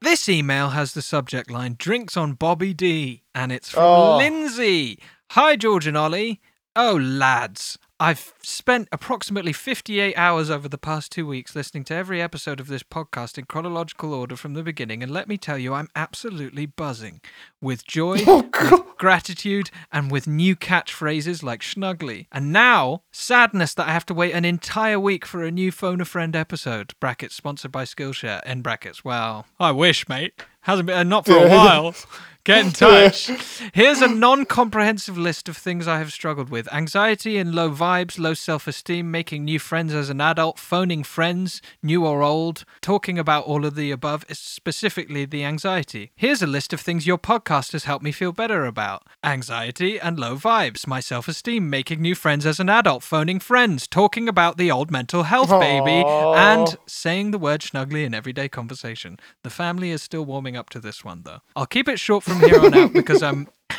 This 0.00 0.28
email 0.28 0.70
has 0.70 0.92
the 0.92 1.02
subject 1.02 1.50
line 1.50 1.76
"Drinks 1.78 2.16
on 2.16 2.32
Bobby 2.34 2.72
D," 2.72 3.22
and 3.34 3.52
it's 3.52 3.70
from 3.70 3.82
Oh. 3.82 4.16
Lindsay. 4.16 4.98
Hi, 5.32 5.56
George 5.56 5.86
and 5.86 5.96
Ollie. 5.96 6.40
Oh, 6.74 6.94
lads. 6.96 7.78
I've 8.00 8.32
spent 8.42 8.88
approximately 8.92 9.52
58 9.52 10.14
hours 10.16 10.50
over 10.50 10.68
the 10.68 10.78
past 10.78 11.10
two 11.10 11.26
weeks 11.26 11.56
listening 11.56 11.82
to 11.84 11.94
every 11.94 12.22
episode 12.22 12.60
of 12.60 12.68
this 12.68 12.84
podcast 12.84 13.38
in 13.38 13.46
chronological 13.46 14.14
order 14.14 14.36
from 14.36 14.54
the 14.54 14.62
beginning, 14.62 15.02
and 15.02 15.10
let 15.10 15.26
me 15.26 15.36
tell 15.36 15.58
you, 15.58 15.74
I'm 15.74 15.88
absolutely 15.96 16.64
buzzing 16.64 17.20
with 17.60 17.84
joy, 17.84 18.24
with 18.24 18.96
gratitude, 18.98 19.70
and 19.90 20.12
with 20.12 20.28
new 20.28 20.54
catchphrases 20.54 21.42
like 21.42 21.60
Schnuggly. 21.60 22.26
And 22.30 22.52
now, 22.52 23.02
sadness 23.10 23.74
that 23.74 23.88
I 23.88 23.92
have 23.92 24.06
to 24.06 24.14
wait 24.14 24.32
an 24.32 24.44
entire 24.44 25.00
week 25.00 25.26
for 25.26 25.42
a 25.42 25.50
new 25.50 25.72
Phone 25.72 26.00
a 26.00 26.04
Friend 26.04 26.36
episode. 26.36 26.94
Brackets 27.00 27.34
sponsored 27.34 27.72
by 27.72 27.82
Skillshare. 27.82 28.42
End 28.46 28.62
brackets. 28.62 29.04
Well, 29.04 29.46
I 29.58 29.72
wish, 29.72 30.08
mate. 30.08 30.34
Hasn't 30.60 30.86
been 30.86 30.98
uh, 30.98 31.02
not 31.02 31.26
for 31.26 31.36
a 31.36 31.48
while. 31.48 31.96
Get 32.48 32.64
in 32.64 32.72
touch. 32.72 33.26
Here's 33.74 34.00
a 34.00 34.08
non 34.08 34.46
comprehensive 34.46 35.18
list 35.18 35.50
of 35.50 35.56
things 35.58 35.86
I 35.86 35.98
have 35.98 36.14
struggled 36.14 36.48
with 36.48 36.66
anxiety 36.72 37.36
and 37.36 37.54
low 37.54 37.70
vibes, 37.70 38.18
low 38.18 38.32
self 38.32 38.66
esteem, 38.66 39.10
making 39.10 39.44
new 39.44 39.58
friends 39.58 39.92
as 39.92 40.08
an 40.08 40.22
adult, 40.22 40.58
phoning 40.58 41.04
friends, 41.04 41.60
new 41.82 42.06
or 42.06 42.22
old, 42.22 42.64
talking 42.80 43.18
about 43.18 43.44
all 43.44 43.66
of 43.66 43.74
the 43.74 43.90
above, 43.90 44.24
specifically 44.32 45.26
the 45.26 45.44
anxiety. 45.44 46.10
Here's 46.16 46.40
a 46.40 46.46
list 46.46 46.72
of 46.72 46.80
things 46.80 47.06
your 47.06 47.18
podcast 47.18 47.72
has 47.72 47.84
helped 47.84 48.02
me 48.02 48.12
feel 48.12 48.32
better 48.32 48.64
about 48.64 49.02
anxiety 49.22 50.00
and 50.00 50.18
low 50.18 50.36
vibes, 50.36 50.86
my 50.86 51.00
self 51.00 51.28
esteem, 51.28 51.68
making 51.68 52.00
new 52.00 52.14
friends 52.14 52.46
as 52.46 52.58
an 52.58 52.70
adult, 52.70 53.02
phoning 53.02 53.40
friends, 53.40 53.86
talking 53.86 54.26
about 54.26 54.56
the 54.56 54.70
old 54.70 54.90
mental 54.90 55.24
health 55.24 55.50
baby, 55.50 56.02
and 56.34 56.78
saying 56.86 57.30
the 57.30 57.38
word 57.38 57.62
snugly 57.62 58.04
in 58.04 58.14
everyday 58.14 58.48
conversation. 58.48 59.18
The 59.44 59.50
family 59.50 59.90
is 59.90 60.02
still 60.02 60.24
warming 60.24 60.56
up 60.56 60.70
to 60.70 60.80
this 60.80 61.04
one, 61.04 61.24
though. 61.24 61.40
I'll 61.54 61.66
keep 61.66 61.88
it 61.88 62.00
short 62.00 62.24
from 62.24 62.37
here 62.40 62.60
on 62.60 62.74
out 62.74 62.92
because 62.92 63.22
I'm. 63.22 63.48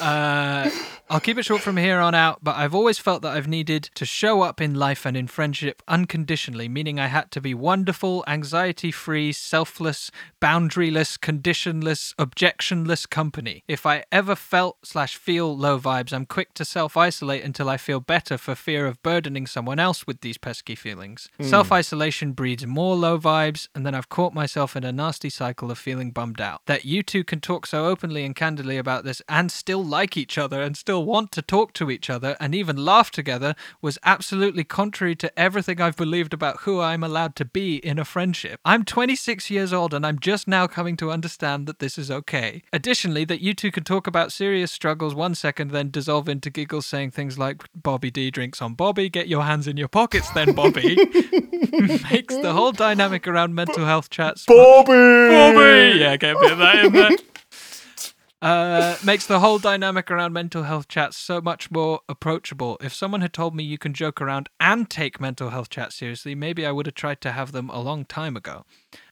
Uh, 0.00 0.70
I'll 1.12 1.20
keep 1.20 1.36
it 1.36 1.44
short 1.44 1.60
from 1.60 1.76
here 1.76 2.00
on 2.00 2.14
out, 2.14 2.38
but 2.42 2.56
I've 2.56 2.74
always 2.74 2.98
felt 2.98 3.20
that 3.20 3.36
I've 3.36 3.46
needed 3.46 3.90
to 3.96 4.06
show 4.06 4.40
up 4.40 4.62
in 4.62 4.72
life 4.72 5.04
and 5.04 5.14
in 5.14 5.26
friendship 5.26 5.82
unconditionally, 5.86 6.70
meaning 6.70 6.98
I 6.98 7.08
had 7.08 7.30
to 7.32 7.40
be 7.42 7.52
wonderful, 7.52 8.24
anxiety 8.26 8.90
free, 8.90 9.30
selfless, 9.32 10.10
boundaryless, 10.40 11.20
conditionless, 11.20 12.14
objectionless 12.18 13.06
company. 13.06 13.62
If 13.68 13.84
I 13.84 14.04
ever 14.10 14.34
felt 14.34 14.78
slash 14.86 15.16
feel 15.16 15.54
low 15.54 15.78
vibes, 15.78 16.14
I'm 16.14 16.24
quick 16.24 16.54
to 16.54 16.64
self 16.64 16.96
isolate 16.96 17.44
until 17.44 17.68
I 17.68 17.76
feel 17.76 18.00
better 18.00 18.38
for 18.38 18.54
fear 18.54 18.86
of 18.86 19.02
burdening 19.02 19.46
someone 19.46 19.78
else 19.78 20.06
with 20.06 20.22
these 20.22 20.38
pesky 20.38 20.74
feelings. 20.74 21.28
Hmm. 21.36 21.44
Self 21.44 21.70
isolation 21.72 22.32
breeds 22.32 22.66
more 22.66 22.96
low 22.96 23.18
vibes, 23.18 23.68
and 23.74 23.84
then 23.84 23.94
I've 23.94 24.08
caught 24.08 24.32
myself 24.32 24.74
in 24.76 24.82
a 24.82 24.92
nasty 24.92 25.28
cycle 25.28 25.70
of 25.70 25.76
feeling 25.76 26.10
bummed 26.10 26.40
out. 26.40 26.62
That 26.64 26.86
you 26.86 27.02
two 27.02 27.22
can 27.22 27.40
talk 27.40 27.66
so 27.66 27.84
openly 27.84 28.24
and 28.24 28.34
candidly 28.34 28.78
about 28.78 29.04
this 29.04 29.20
and 29.28 29.52
still 29.52 29.84
like 29.84 30.16
each 30.16 30.38
other 30.38 30.62
and 30.62 30.74
still 30.74 31.01
want 31.04 31.32
to 31.32 31.42
talk 31.42 31.72
to 31.74 31.90
each 31.90 32.08
other 32.08 32.36
and 32.40 32.54
even 32.54 32.76
laugh 32.76 33.10
together 33.10 33.54
was 33.80 33.98
absolutely 34.04 34.64
contrary 34.64 35.14
to 35.16 35.38
everything 35.38 35.80
I've 35.80 35.96
believed 35.96 36.32
about 36.32 36.60
who 36.60 36.80
I'm 36.80 37.02
allowed 37.02 37.36
to 37.36 37.44
be 37.44 37.76
in 37.76 37.98
a 37.98 38.04
friendship. 38.04 38.60
I'm 38.64 38.84
26 38.84 39.50
years 39.50 39.72
old 39.72 39.94
and 39.94 40.06
I'm 40.06 40.18
just 40.18 40.46
now 40.48 40.66
coming 40.66 40.96
to 40.98 41.10
understand 41.10 41.66
that 41.66 41.78
this 41.78 41.98
is 41.98 42.10
okay. 42.10 42.62
Additionally, 42.72 43.24
that 43.24 43.40
you 43.40 43.54
two 43.54 43.70
can 43.70 43.84
talk 43.84 44.06
about 44.06 44.32
serious 44.32 44.72
struggles 44.72 45.14
one 45.14 45.34
second, 45.34 45.70
then 45.70 45.90
dissolve 45.90 46.28
into 46.28 46.50
giggles 46.50 46.86
saying 46.86 47.10
things 47.10 47.38
like 47.38 47.62
Bobby 47.74 48.10
D 48.10 48.30
drinks 48.30 48.62
on 48.62 48.74
Bobby, 48.74 49.08
get 49.08 49.28
your 49.28 49.42
hands 49.42 49.66
in 49.66 49.76
your 49.76 49.88
pockets 49.88 50.30
then, 50.30 50.52
Bobby, 50.54 50.96
makes 52.10 52.36
the 52.36 52.52
whole 52.54 52.72
dynamic 52.72 53.26
around 53.26 53.54
mental 53.54 53.84
health 53.84 54.10
chats 54.10 54.44
Bobby. 54.46 54.92
Bobby! 54.92 55.98
Yeah, 55.98 56.16
get 56.16 56.36
a 56.36 56.40
bit 56.40 56.52
of 56.52 56.58
that 56.58 56.84
in 56.84 56.92
there. 56.92 57.10
Uh, 58.42 58.96
makes 59.04 59.24
the 59.24 59.38
whole 59.38 59.60
dynamic 59.60 60.10
around 60.10 60.32
mental 60.32 60.64
health 60.64 60.88
chats 60.88 61.16
so 61.16 61.40
much 61.40 61.70
more 61.70 62.00
approachable. 62.08 62.76
If 62.80 62.92
someone 62.92 63.20
had 63.20 63.32
told 63.32 63.54
me 63.54 63.62
you 63.62 63.78
can 63.78 63.94
joke 63.94 64.20
around 64.20 64.48
and 64.58 64.90
take 64.90 65.20
mental 65.20 65.50
health 65.50 65.70
chats 65.70 65.94
seriously, 65.94 66.34
maybe 66.34 66.66
I 66.66 66.72
would 66.72 66.86
have 66.86 66.96
tried 66.96 67.20
to 67.20 67.30
have 67.30 67.52
them 67.52 67.70
a 67.70 67.80
long 67.80 68.04
time 68.04 68.36
ago. 68.36 68.64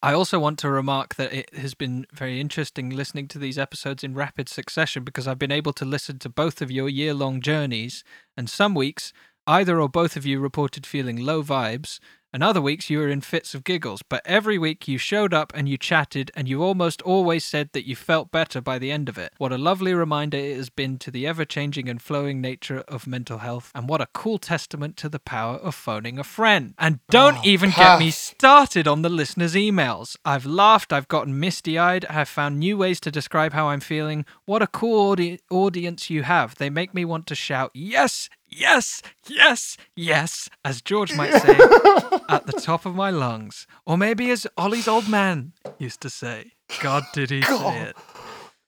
I 0.02 0.14
also 0.14 0.40
want 0.40 0.58
to 0.58 0.68
remark 0.68 1.14
that 1.14 1.32
it 1.32 1.54
has 1.54 1.74
been 1.74 2.06
very 2.12 2.40
interesting 2.40 2.90
listening 2.90 3.28
to 3.28 3.38
these 3.38 3.56
episodes 3.56 4.02
in 4.02 4.16
rapid 4.16 4.48
succession 4.48 5.04
because 5.04 5.28
I've 5.28 5.38
been 5.38 5.52
able 5.52 5.74
to 5.74 5.84
listen 5.84 6.18
to 6.18 6.28
both 6.28 6.60
of 6.60 6.72
your 6.72 6.88
year 6.88 7.14
long 7.14 7.40
journeys, 7.40 8.02
and 8.36 8.50
some 8.50 8.74
weeks, 8.74 9.12
either 9.46 9.80
or 9.80 9.88
both 9.88 10.16
of 10.16 10.26
you 10.26 10.40
reported 10.40 10.84
feeling 10.84 11.16
low 11.16 11.44
vibes, 11.44 12.00
and 12.32 12.42
other 12.42 12.60
weeks 12.60 12.88
you 12.90 12.98
were 12.98 13.08
in 13.08 13.20
fits 13.20 13.54
of 13.54 13.64
giggles. 13.64 14.02
But 14.08 14.22
every 14.24 14.58
week 14.58 14.86
you 14.88 14.98
showed 14.98 15.34
up 15.34 15.52
and 15.54 15.68
you 15.68 15.76
chatted, 15.76 16.30
and 16.34 16.48
you 16.48 16.62
almost 16.62 17.02
always 17.02 17.44
said 17.44 17.70
that 17.72 17.86
you 17.86 17.96
felt 17.96 18.30
better 18.30 18.60
by 18.60 18.78
the 18.78 18.90
end 18.90 19.08
of 19.08 19.18
it. 19.18 19.32
What 19.38 19.52
a 19.52 19.58
lovely 19.58 19.94
reminder 19.94 20.38
it 20.38 20.56
has 20.56 20.70
been 20.70 20.98
to 20.98 21.10
the 21.10 21.26
ever 21.26 21.44
changing 21.44 21.88
and 21.88 22.00
flowing 22.00 22.40
nature 22.40 22.84
of 22.88 23.06
mental 23.06 23.38
health, 23.38 23.70
and 23.74 23.88
what 23.88 24.00
a 24.00 24.08
cool 24.12 24.38
testament 24.38 24.96
to 24.98 25.08
the 25.08 25.18
power 25.18 25.56
of 25.56 25.74
phoning 25.74 26.18
a 26.18 26.24
friend. 26.24 26.74
And 26.78 27.00
don't 27.10 27.38
Oh, 27.38 27.42
even 27.44 27.70
get 27.70 27.98
me 27.98 28.10
started 28.10 28.86
on 28.88 29.02
the 29.02 29.08
listeners' 29.08 29.54
emails. 29.54 30.16
I've 30.24 30.46
laughed, 30.46 30.92
I've 30.92 31.08
gotten 31.08 31.38
misty 31.40 31.78
eyed, 31.78 32.04
I've 32.06 32.28
found 32.28 32.58
new 32.58 32.76
ways 32.76 33.00
to 33.00 33.10
describe 33.10 33.52
how 33.52 33.68
I'm 33.68 33.80
feeling. 33.80 34.24
What 34.44 34.62
a 34.62 34.66
cool 34.66 35.10
audi- 35.10 35.40
audience 35.50 36.10
you 36.10 36.22
have. 36.22 36.54
They 36.56 36.70
make 36.70 36.94
me 36.94 37.04
want 37.04 37.26
to 37.28 37.34
shout, 37.34 37.70
yes, 37.74 38.28
yes, 38.50 39.02
yes, 39.26 39.76
yes, 39.96 40.48
as 40.64 40.82
George 40.82 41.14
might 41.14 41.32
say, 41.32 41.54
at 42.28 42.46
the 42.46 42.60
top 42.60 42.86
of 42.86 42.94
my 42.94 43.10
lungs. 43.10 43.66
Or 43.86 43.96
maybe 43.96 44.30
as 44.30 44.46
Ollie's 44.56 44.88
old 44.88 45.08
man 45.08 45.52
used 45.78 46.00
to 46.02 46.10
say. 46.10 46.52
God, 46.80 47.04
did 47.12 47.30
he 47.30 47.42
say 47.42 47.82
it? 47.82 47.96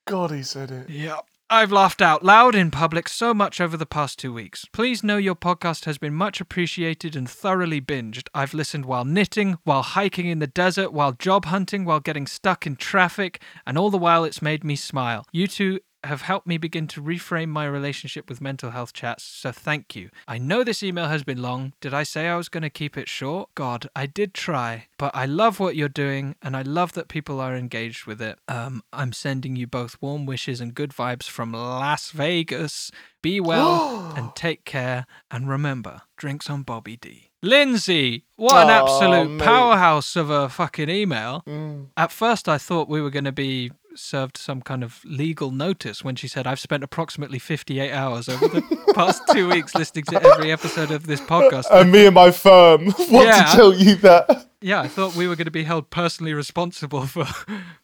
God, 0.07 0.31
he 0.31 0.43
said 0.43 0.71
it. 0.71 0.91
Yep. 0.91 1.27
I've 1.53 1.71
laughed 1.71 2.01
out 2.01 2.25
loud 2.25 2.55
in 2.55 2.71
public 2.71 3.11
so 3.11 3.35
much 3.35 3.61
over 3.61 3.77
the 3.77 3.85
past 3.85 4.19
two 4.19 4.33
weeks. 4.33 4.65
Please 4.73 5.05
know 5.05 5.19
your 5.19 5.35
podcast 5.35 5.85
has 5.85 5.99
been 5.99 6.15
much 6.15 6.41
appreciated 6.41 7.15
and 7.15 7.29
thoroughly 7.29 7.79
binged. 7.79 8.29
I've 8.33 8.55
listened 8.55 8.87
while 8.87 9.05
knitting, 9.05 9.59
while 9.65 9.83
hiking 9.83 10.29
in 10.29 10.39
the 10.39 10.47
desert, 10.47 10.95
while 10.95 11.13
job 11.13 11.45
hunting, 11.45 11.85
while 11.85 12.01
getting 12.01 12.27
stuck 12.27 12.67
in 12.67 12.77
traffic, 12.77 13.43
and 13.67 13.77
all 13.77 13.91
the 13.91 13.99
while 13.99 14.25
it's 14.25 14.41
made 14.41 14.65
me 14.65 14.77
smile. 14.77 15.27
You 15.31 15.47
two 15.47 15.81
have 16.05 16.23
helped 16.23 16.47
me 16.47 16.59
begin 16.59 16.87
to 16.89 17.03
reframe 17.03 17.49
my 17.49 17.67
relationship 17.67 18.29
with 18.29 18.41
mental 18.41 18.71
health 18.71 18.93
chats, 18.93 19.23
so 19.25 19.53
thank 19.53 19.95
you. 19.95 20.11
I 20.27 20.39
know 20.39 20.65
this 20.65 20.83
email 20.83 21.07
has 21.07 21.23
been 21.25 21.41
long. 21.43 21.73
Did 21.81 21.95
I 21.95 22.03
say 22.03 22.29
I 22.29 22.37
was 22.37 22.49
going 22.49 22.63
to 22.63 22.71
keep 22.71 22.97
it 22.97 23.09
short? 23.09 23.51
God, 23.55 23.89
I 23.95 24.07
did 24.07 24.35
try, 24.35 24.87
but 24.99 25.15
I 25.15 25.27
love 25.27 25.61
what 25.61 25.77
you're 25.77 25.89
doing 25.89 26.37
and 26.43 26.57
I 26.57 26.63
love 26.63 26.93
that 26.95 27.09
people 27.09 27.41
are 27.41 27.57
engaged 27.57 28.07
with 28.07 28.21
it. 28.21 28.39
Um, 28.49 28.83
I'm 28.93 29.13
sending 29.13 29.57
you 29.57 29.67
both 29.67 29.97
warm 30.01 30.27
wishes 30.27 30.61
and 30.61 30.75
good 30.75 30.91
vibes 30.91 31.25
from 31.25 31.53
Las 31.53 32.11
Vegas. 32.11 32.91
Be 33.23 33.41
well 33.41 34.13
and 34.17 34.35
take 34.35 34.65
care, 34.65 35.07
and 35.31 35.49
remember, 35.49 36.03
drinks 36.17 36.51
on 36.51 36.63
Bobby 36.63 36.97
D. 36.97 37.31
Lindsay, 37.45 38.25
what 38.37 38.55
an 38.55 38.71
Aw, 38.71 38.83
absolute 38.85 39.31
mate. 39.31 39.45
powerhouse 39.45 40.15
of 40.15 40.31
a 40.31 40.49
fucking 40.49 40.89
email. 40.89 41.43
Mm. 41.45 41.89
At 41.97 42.13
first, 42.13 42.49
I 42.49 42.57
thought 42.57 42.89
we 42.89 43.01
were 43.01 43.11
going 43.11 43.25
to 43.25 43.33
be 43.33 43.73
served 43.95 44.37
some 44.37 44.61
kind 44.63 44.83
of 44.83 45.01
legal 45.05 45.51
notice 45.51 46.03
when 46.05 46.17
she 46.17 46.29
said, 46.29 46.47
I've 46.47 46.61
spent 46.61 46.83
approximately 46.85 47.39
58 47.39 47.93
hours 47.93 48.29
over 48.29 48.49
the 48.49 48.63
past 48.95 49.23
two 49.33 49.49
weeks 49.49 49.75
listening 49.75 50.05
to 50.07 50.23
every 50.23 50.51
episode 50.53 50.91
of 50.91 51.07
this 51.07 51.21
podcast. 51.21 51.65
And 51.71 51.91
me 51.93 52.07
and 52.07 52.15
my 52.15 52.31
firm 52.31 52.87
want 53.11 53.27
Yeah. 53.29 53.45
to 53.45 53.57
tell 53.57 53.75
you 53.75 53.95
that. 53.97 54.47
yeah, 54.61 54.81
I 54.81 54.89
thought 54.89 55.15
we 55.17 55.27
were 55.29 55.37
going 55.37 55.47
to 55.47 55.51
be 55.51 55.65
held 55.65 55.91
personally 55.91 56.35
responsible 56.35 57.07
for 57.07 57.27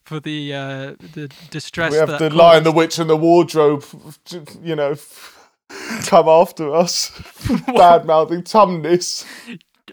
for 0.05 0.21
the 0.21 0.55
uh, 0.55 0.95
the 1.15 1.31
distress 1.51 1.93
We 1.93 1.99
have 1.99 2.09
that 2.09 2.19
the 2.19 2.31
Lion, 2.31 2.65
the. 2.65 2.73
Witch, 2.73 2.99
and 2.99 3.09
the 3.11 3.17
Wardrobe, 3.17 3.85
you 4.63 4.75
know, 4.77 4.95
come 6.07 6.29
after 6.29 6.75
us. 6.75 7.11
Bad 7.67 8.07
mouthing 8.07 8.43
Tumnus. 8.43 9.25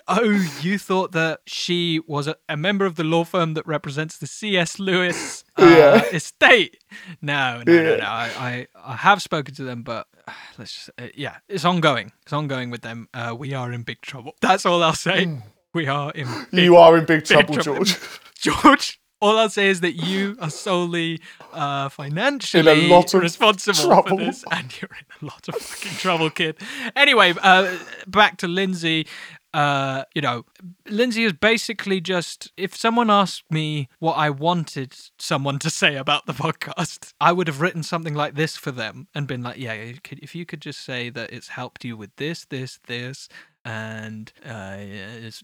Oh, 0.08 0.48
you 0.62 0.78
thought 0.78 1.14
that 1.14 1.42
she 1.48 2.00
was 2.06 2.28
a, 2.28 2.36
a 2.48 2.56
member 2.56 2.86
of 2.86 2.96
the 2.96 3.04
law 3.04 3.24
firm 3.24 3.56
that 3.56 3.66
represents 3.66 4.18
the 4.20 4.28
C.S. 4.28 4.78
Lewis 4.78 5.44
uh, 5.58 5.66
Yeah. 5.66 6.04
estate? 6.16 6.78
No, 7.22 7.64
no, 7.66 7.74
no, 7.74 7.90
Yeah. 7.92 7.96
no. 7.98 8.06
I, 8.06 8.30
I, 8.38 8.68
I 8.86 8.96
have 8.98 9.22
spoken 9.22 9.56
to 9.56 9.64
them, 9.64 9.82
but 9.82 10.06
uh, 10.28 10.32
let's 10.60 10.74
just, 10.76 10.90
uh, 11.00 11.08
yeah, 11.16 11.38
it's 11.50 11.66
ongoing. 11.66 12.12
It's 12.22 12.34
ongoing 12.34 12.70
with 12.70 12.82
them. 12.82 13.10
Uh, 13.16 13.36
we 13.38 13.54
are 13.56 13.72
in 13.72 13.82
big 13.82 14.02
trouble. 14.02 14.36
That's 14.42 14.66
all 14.66 14.84
I'll 14.84 14.94
say. 14.94 15.40
We 15.74 15.88
are 15.88 16.12
in 16.12 16.28
big 16.52 16.64
You 16.66 16.78
are 16.78 16.96
in 16.98 17.06
big 17.08 17.26
trouble, 17.26 17.56
trouble. 17.56 17.84
George. 17.86 17.98
George. 18.40 19.00
All 19.22 19.38
I'll 19.40 19.50
say 19.50 19.70
is 19.70 19.80
that 19.80 19.94
you 19.94 20.38
are 20.42 20.50
solely 20.50 21.22
uh, 21.54 21.88
financially 21.90 22.90
lot 22.90 23.14
of 23.14 23.22
responsible 23.22 23.88
trouble. 23.90 24.18
for 24.20 24.24
this, 24.26 24.44
and 24.52 24.80
you're 24.80 24.90
in 24.92 25.28
a 25.28 25.32
lot 25.32 25.48
of 25.48 25.56
fucking 25.56 25.98
trouble, 25.98 26.30
kid. 26.30 26.58
Anyway, 26.98 27.34
uh, 27.42 27.78
back 28.08 28.38
to 28.40 28.48
Lindsay. 28.48 29.08
Uh, 29.56 30.04
you 30.14 30.22
know, 30.22 30.44
Lindsay 30.86 31.24
is 31.24 31.32
basically 31.32 32.02
just 32.02 32.52
if 32.58 32.76
someone 32.76 33.10
asked 33.10 33.50
me 33.50 33.88
what 34.00 34.16
I 34.16 34.30
wanted 34.30 34.94
someone 35.18 35.60
to 35.60 35.70
say 35.70 35.96
about 35.96 36.26
the 36.26 36.34
podcast, 36.34 37.14
I 37.22 37.32
would 37.32 37.48
have 37.48 37.62
written 37.62 37.82
something 37.82 38.14
like 38.14 38.36
this 38.36 38.58
for 38.58 38.72
them 38.72 39.08
and 39.16 39.30
been 39.30 39.44
like, 39.44 39.58
"Yeah, 39.58 39.94
if 40.12 40.36
you 40.36 40.46
could 40.46 40.60
just 40.60 40.84
say 40.84 41.10
that 41.10 41.32
it's 41.32 41.48
helped 41.48 41.86
you 41.86 41.96
with 41.96 42.14
this, 42.18 42.44
this, 42.44 42.80
this." 42.88 43.30
And 43.66 44.32
uh, 44.46 44.78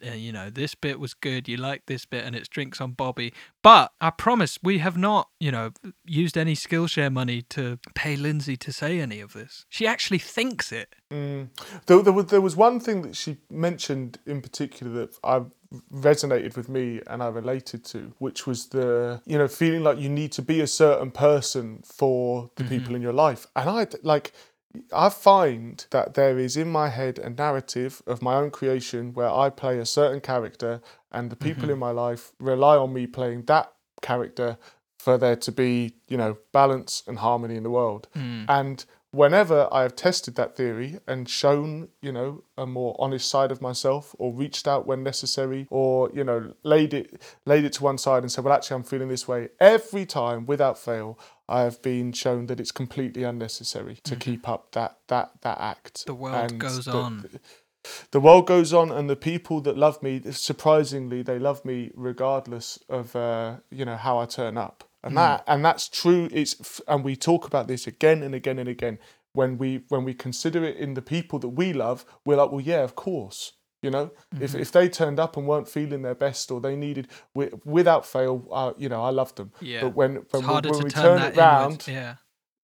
uh, 0.05 0.11
you 0.13 0.31
know 0.31 0.49
this 0.49 0.75
bit 0.75 0.99
was 0.99 1.13
good 1.13 1.47
you 1.47 1.57
like 1.57 1.87
this 1.87 2.05
bit 2.05 2.23
and 2.23 2.35
it's 2.35 2.47
drinks 2.47 2.79
on 2.79 2.91
bobby 2.91 3.33
but 3.63 3.91
i 3.99 4.09
promise 4.09 4.59
we 4.61 4.77
have 4.77 4.95
not 4.95 5.29
you 5.39 5.51
know 5.51 5.71
used 6.05 6.37
any 6.37 6.53
skillshare 6.53 7.11
money 7.11 7.41
to 7.41 7.79
pay 7.95 8.15
lindsay 8.15 8.55
to 8.55 8.71
say 8.71 8.99
any 8.99 9.19
of 9.19 9.33
this 9.33 9.65
she 9.69 9.87
actually 9.87 10.19
thinks 10.19 10.71
it 10.71 10.95
Mm. 11.11 11.49
There, 11.87 12.01
there, 12.01 12.13
was, 12.13 12.27
there 12.27 12.41
was 12.41 12.55
one 12.55 12.79
thing 12.79 13.01
that 13.01 13.15
she 13.15 13.37
mentioned 13.49 14.17
in 14.25 14.41
particular 14.41 14.91
that 15.01 15.17
I 15.23 15.41
resonated 15.93 16.55
with 16.55 16.69
me 16.69 17.01
and 17.07 17.21
I 17.21 17.27
related 17.27 17.83
to, 17.85 18.13
which 18.17 18.47
was 18.47 18.67
the 18.67 19.21
you 19.25 19.37
know 19.37 19.47
feeling 19.47 19.83
like 19.83 19.99
you 19.99 20.09
need 20.09 20.31
to 20.33 20.41
be 20.41 20.61
a 20.61 20.67
certain 20.67 21.11
person 21.11 21.81
for 21.83 22.49
the 22.55 22.63
people 22.63 22.95
in 22.95 23.01
your 23.01 23.13
life, 23.13 23.45
and 23.55 23.69
I 23.69 23.87
like. 24.03 24.31
I 24.93 25.09
find 25.09 25.85
that 25.91 26.13
there 26.13 26.37
is 26.37 26.55
in 26.55 26.71
my 26.71 26.89
head 26.89 27.19
a 27.19 27.29
narrative 27.29 28.01
of 28.07 28.21
my 28.21 28.35
own 28.35 28.51
creation 28.51 29.13
where 29.13 29.29
I 29.29 29.49
play 29.49 29.79
a 29.79 29.85
certain 29.85 30.21
character, 30.21 30.81
and 31.11 31.29
the 31.29 31.35
people 31.35 31.63
mm-hmm. 31.63 31.71
in 31.71 31.79
my 31.79 31.91
life 31.91 32.31
rely 32.39 32.77
on 32.77 32.93
me 32.93 33.07
playing 33.07 33.43
that 33.43 33.73
character 34.01 34.57
for 34.97 35.17
there 35.17 35.35
to 35.35 35.51
be, 35.51 35.95
you 36.07 36.17
know, 36.17 36.37
balance 36.51 37.03
and 37.07 37.19
harmony 37.19 37.55
in 37.55 37.63
the 37.63 37.69
world. 37.71 38.07
Mm. 38.15 38.45
And 38.47 38.85
whenever 39.11 39.67
I 39.71 39.81
have 39.81 39.95
tested 39.95 40.35
that 40.35 40.55
theory 40.55 40.99
and 41.07 41.27
shown, 41.27 41.89
you 42.01 42.11
know, 42.11 42.43
a 42.57 42.65
more 42.65 42.95
honest 42.99 43.29
side 43.29 43.51
of 43.51 43.61
myself 43.61 44.15
or 44.17 44.33
reached 44.33 44.67
out 44.67 44.87
when 44.87 45.03
necessary 45.03 45.67
or, 45.69 46.09
you 46.13 46.23
know, 46.23 46.53
laid 46.63 46.93
it 46.93 47.21
laid 47.45 47.65
it 47.65 47.73
to 47.73 47.83
one 47.83 47.97
side 47.97 48.23
and 48.23 48.31
said, 48.31 48.43
Well 48.43 48.53
actually 48.53 48.75
I'm 48.75 48.83
feeling 48.83 49.09
this 49.09 49.27
way, 49.27 49.49
every 49.59 50.05
time 50.05 50.45
without 50.45 50.77
fail 50.77 51.19
I 51.51 51.61
have 51.67 51.81
been 51.81 52.13
shown 52.13 52.47
that 52.47 52.59
it's 52.59 52.71
completely 52.71 53.23
unnecessary 53.23 53.97
to 54.09 54.15
keep 54.15 54.43
up 54.53 54.71
that 54.71 54.93
that 55.07 55.27
that 55.41 55.59
act. 55.59 56.05
The 56.05 56.13
world 56.23 56.51
And 56.51 56.59
goes 56.59 56.85
the- 56.85 56.91
on. 57.05 57.13
the 58.11 58.19
world 58.19 58.45
goes 58.47 58.71
on 58.73 58.91
and 58.91 59.09
the 59.09 59.15
people 59.31 59.59
that 59.61 59.75
love 59.85 59.97
me 60.03 60.21
surprisingly 60.31 61.23
they 61.23 61.39
love 61.39 61.65
me 61.65 61.91
regardless 61.95 62.77
of 62.89 63.15
uh, 63.15 63.55
you 63.71 63.85
know 63.85 63.97
how 63.97 64.19
i 64.19 64.25
turn 64.25 64.57
up. 64.57 64.77
And 65.03 65.17
that 65.17 65.43
and 65.47 65.65
that's 65.65 65.87
true. 66.01 66.29
It's 66.31 66.55
f- 66.61 66.81
and 66.87 67.03
we 67.03 67.15
talk 67.15 67.47
about 67.47 67.67
this 67.67 67.87
again 67.87 68.21
and 68.23 68.35
again 68.35 68.59
and 68.59 68.69
again. 68.69 68.99
When 69.33 69.57
we 69.57 69.69
when 69.93 70.03
we 70.03 70.13
consider 70.13 70.63
it 70.63 70.77
in 70.77 70.93
the 70.93 71.01
people 71.01 71.39
that 71.39 71.53
we 71.61 71.67
love 71.73 72.05
we're 72.25 72.35
like 72.41 72.51
well 72.51 72.61
yeah 72.73 72.83
of 72.83 72.93
course 72.95 73.53
you 73.81 73.89
know 73.89 74.11
if 74.39 74.53
if 74.55 74.71
they 74.71 74.87
turned 74.89 75.19
up 75.19 75.37
and 75.37 75.47
weren't 75.47 75.67
feeling 75.67 76.01
their 76.01 76.15
best 76.15 76.51
or 76.51 76.61
they 76.61 76.75
needed 76.75 77.07
wi- 77.33 77.53
without 77.65 78.05
fail 78.05 78.47
uh, 78.51 78.73
you 78.77 78.87
know 78.89 79.03
i 79.03 79.09
love 79.09 79.33
them 79.35 79.51
Yeah. 79.59 79.81
but 79.81 79.95
when 79.95 80.15
when, 80.31 80.47
we, 80.47 80.69
when 80.69 80.83
we 80.83 80.89
turn 80.91 81.19
turn 81.19 81.21
it 81.31 81.35
round 81.35 81.85
yeah 81.87 82.15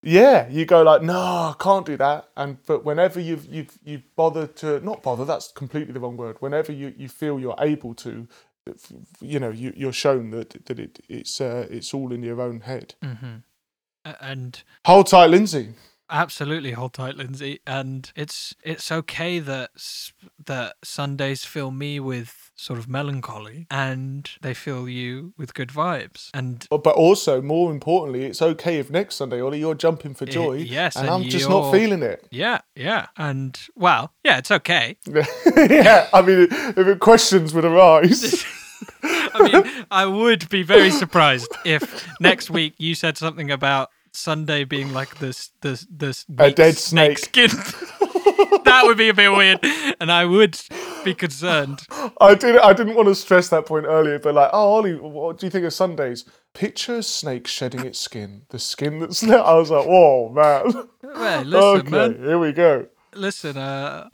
yeah, 0.03 0.47
you 0.47 0.63
go 0.65 0.84
like, 0.84 1.01
no, 1.01 1.20
I 1.20 1.55
can't 1.59 1.86
do 1.86 1.97
that. 1.97 2.30
And 2.38 2.63
but 2.68 2.86
whenever 2.86 3.20
you've 3.20 3.45
you've 3.51 3.78
you 3.84 4.03
bother 4.15 4.45
to 4.45 4.80
not 4.82 5.01
bother, 5.01 5.26
that's 5.26 5.51
completely 5.51 5.91
the 5.91 5.99
wrong 5.99 6.15
word. 6.15 6.38
Whenever 6.39 6.72
you, 6.72 6.93
you 6.95 7.09
feel 7.09 7.39
you're 7.39 7.55
able 7.59 7.95
to, 7.95 8.28
you 9.20 9.39
know, 9.39 9.49
you 9.49 9.74
you're 9.76 9.91
shown 9.91 10.30
that 10.32 10.65
that 10.68 10.80
it 10.80 10.99
it's 11.09 11.41
uh, 11.41 11.65
it's 11.72 11.95
all 11.95 12.13
in 12.13 12.22
your 12.22 12.39
own 12.39 12.61
head. 12.61 12.93
hmm 13.03 13.38
and 14.22 14.61
Hold 14.86 15.07
tight, 15.07 15.32
Lindsay. 15.32 15.74
Absolutely, 16.10 16.72
hold 16.72 16.93
tight, 16.93 17.16
Lindsay. 17.16 17.60
And 17.68 18.12
it's 18.16 18.55
it's 18.64 18.91
okay 18.91 19.39
that 19.39 19.72
that 20.45 20.76
Sundays 20.84 21.43
fill 21.45 21.72
me 21.72 21.99
with 21.99 22.51
sort 22.55 22.80
of 22.80 22.88
melancholy, 22.88 23.68
and 23.70 24.30
they 24.41 24.53
fill 24.53 24.88
you 24.89 25.34
with 25.38 25.53
good 25.53 25.70
vibes. 25.70 26.30
And 26.34 26.66
But 26.70 26.88
also, 26.88 27.41
more 27.41 27.72
importantly, 27.72 28.26
it's 28.26 28.41
okay 28.41 28.78
if 28.80 28.89
next 28.89 29.16
Sunday, 29.16 29.41
Ollie, 29.41 29.60
you're 29.60 29.76
jumping 29.76 30.14
for 30.14 30.26
joy, 30.26 30.53
yes, 30.53 30.95
and, 30.95 31.08
and 31.08 31.24
I'm 31.24 31.30
just 31.30 31.49
not 31.49 31.72
feeling 31.72 32.03
it. 32.03 32.28
yeah, 32.32 32.60
yeah, 32.76 33.08
and 33.18 33.60
well, 33.76 34.14
yeah, 34.24 34.38
it's 34.38 34.51
okay. 34.51 34.97
yeah, 35.08 36.08
I 36.14 36.22
mean, 36.22 36.47
if 36.49 36.99
questions 36.99 37.53
would 37.53 37.66
arise. 37.66 38.45
I 39.03 39.43
mean, 39.51 39.86
I 39.91 40.05
would 40.05 40.49
be 40.49 40.64
very 40.64 40.91
surprised 40.91 41.51
if 41.66 42.08
next 42.20 42.49
week 42.49 42.76
you 42.78 42.95
said 42.95 43.18
something 43.18 43.51
about 43.51 43.89
Sunday 44.18 44.63
being 44.63 44.93
like 44.93 45.20
this, 45.20 45.51
this, 45.61 45.86
this 45.89 46.26
A 46.38 46.51
dead 46.51 46.76
snake 46.78 47.18
snake. 47.20 47.49
skin. 47.49 47.49
that 48.65 48.82
would 48.86 48.97
be 48.97 49.09
a 49.09 49.13
bit 49.13 49.32
weird, 49.32 49.59
and 49.99 50.11
I 50.11 50.26
would 50.26 50.59
be 51.03 51.13
concerned. 51.13 51.82
I 52.20 52.36
did. 52.36 52.57
I 52.57 52.74
didn't 52.74 52.95
want 52.95 53.07
to 53.07 53.15
stress 53.15 53.49
that 53.49 53.65
point 53.65 53.86
earlier, 53.88 54.20
but 54.20 54.34
like, 54.34 54.49
oh, 54.53 54.74
Ollie, 54.76 54.95
what 54.95 55.38
do 55.38 55.45
you 55.45 55.49
think 55.49 55.65
of 55.65 55.74
Sundays? 55.74 56.26
Picture 56.53 56.95
a 56.97 57.03
snake 57.03 57.47
shedding 57.47 57.86
its 57.86 57.99
skin. 57.99 58.43
The 58.49 58.59
skin 58.59 58.99
that's. 58.99 59.24
I 59.28 59.53
was 59.53 59.70
like, 59.72 59.86
whoa, 59.86 60.30
man. 60.30 60.88
Well, 61.03 61.41
listen, 61.43 61.63
okay, 61.80 61.89
man. 61.89 62.15
here 62.24 62.39
we 62.39 62.51
go. 62.51 62.88
Listen, 63.13 63.57
uh, 63.57 64.09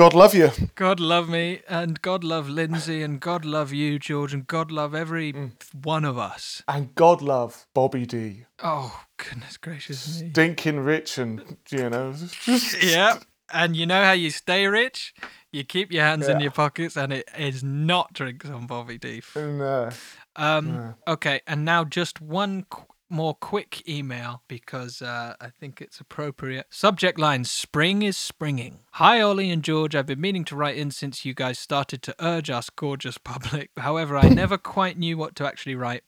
God 0.00 0.14
love 0.14 0.34
you. 0.34 0.50
God 0.76 0.98
love 0.98 1.28
me, 1.28 1.60
and 1.68 2.00
God 2.00 2.24
love 2.24 2.48
Lindsay, 2.48 3.02
and 3.02 3.20
God 3.20 3.44
love 3.44 3.70
you, 3.70 3.98
George, 3.98 4.32
and 4.32 4.46
God 4.46 4.70
love 4.70 4.94
every 4.94 5.30
Mm. 5.30 5.52
one 5.84 6.06
of 6.06 6.16
us. 6.16 6.62
And 6.66 6.94
God 6.94 7.20
love 7.20 7.66
Bobby 7.74 8.06
D. 8.06 8.46
Oh, 8.64 8.98
goodness 9.18 9.58
gracious 9.58 10.22
me. 10.22 10.30
Stinking 10.30 10.80
rich 10.80 11.18
and, 11.18 11.58
you 11.70 11.90
know. 11.90 12.14
yeah. 12.82 13.18
And 13.52 13.76
you 13.76 13.84
know 13.84 14.02
how 14.02 14.12
you 14.12 14.30
stay 14.30 14.66
rich? 14.66 15.12
You 15.52 15.64
keep 15.64 15.92
your 15.92 16.04
hands 16.04 16.28
in 16.28 16.40
your 16.40 16.50
pockets, 16.52 16.96
and 16.96 17.12
it 17.12 17.28
is 17.36 17.62
not 17.62 18.14
drinks 18.14 18.48
on 18.48 18.66
Bobby 18.66 18.96
D. 18.96 19.20
Uh, 19.36 19.90
Um, 20.34 20.94
okay, 21.06 21.42
and 21.46 21.66
now 21.66 21.84
just 21.84 22.22
one 22.22 22.64
qu- 22.70 22.86
more 23.10 23.34
quick 23.34 23.86
email 23.88 24.42
because 24.48 25.02
uh, 25.02 25.34
I 25.40 25.48
think 25.48 25.80
it's 25.80 26.00
appropriate. 26.00 26.66
Subject 26.70 27.18
line 27.18 27.44
Spring 27.44 28.02
is 28.02 28.16
springing. 28.16 28.80
Hi, 28.92 29.20
Ollie 29.20 29.50
and 29.50 29.62
George. 29.62 29.94
I've 29.94 30.06
been 30.06 30.20
meaning 30.20 30.44
to 30.46 30.56
write 30.56 30.76
in 30.76 30.90
since 30.90 31.24
you 31.24 31.34
guys 31.34 31.58
started 31.58 32.02
to 32.02 32.14
urge 32.20 32.50
us, 32.50 32.70
gorgeous 32.70 33.18
public. 33.24 33.70
However, 33.76 34.16
I 34.16 34.28
never 34.30 34.56
quite 34.56 34.98
knew 34.98 35.18
what 35.18 35.34
to 35.36 35.46
actually 35.46 35.74
write. 35.74 36.04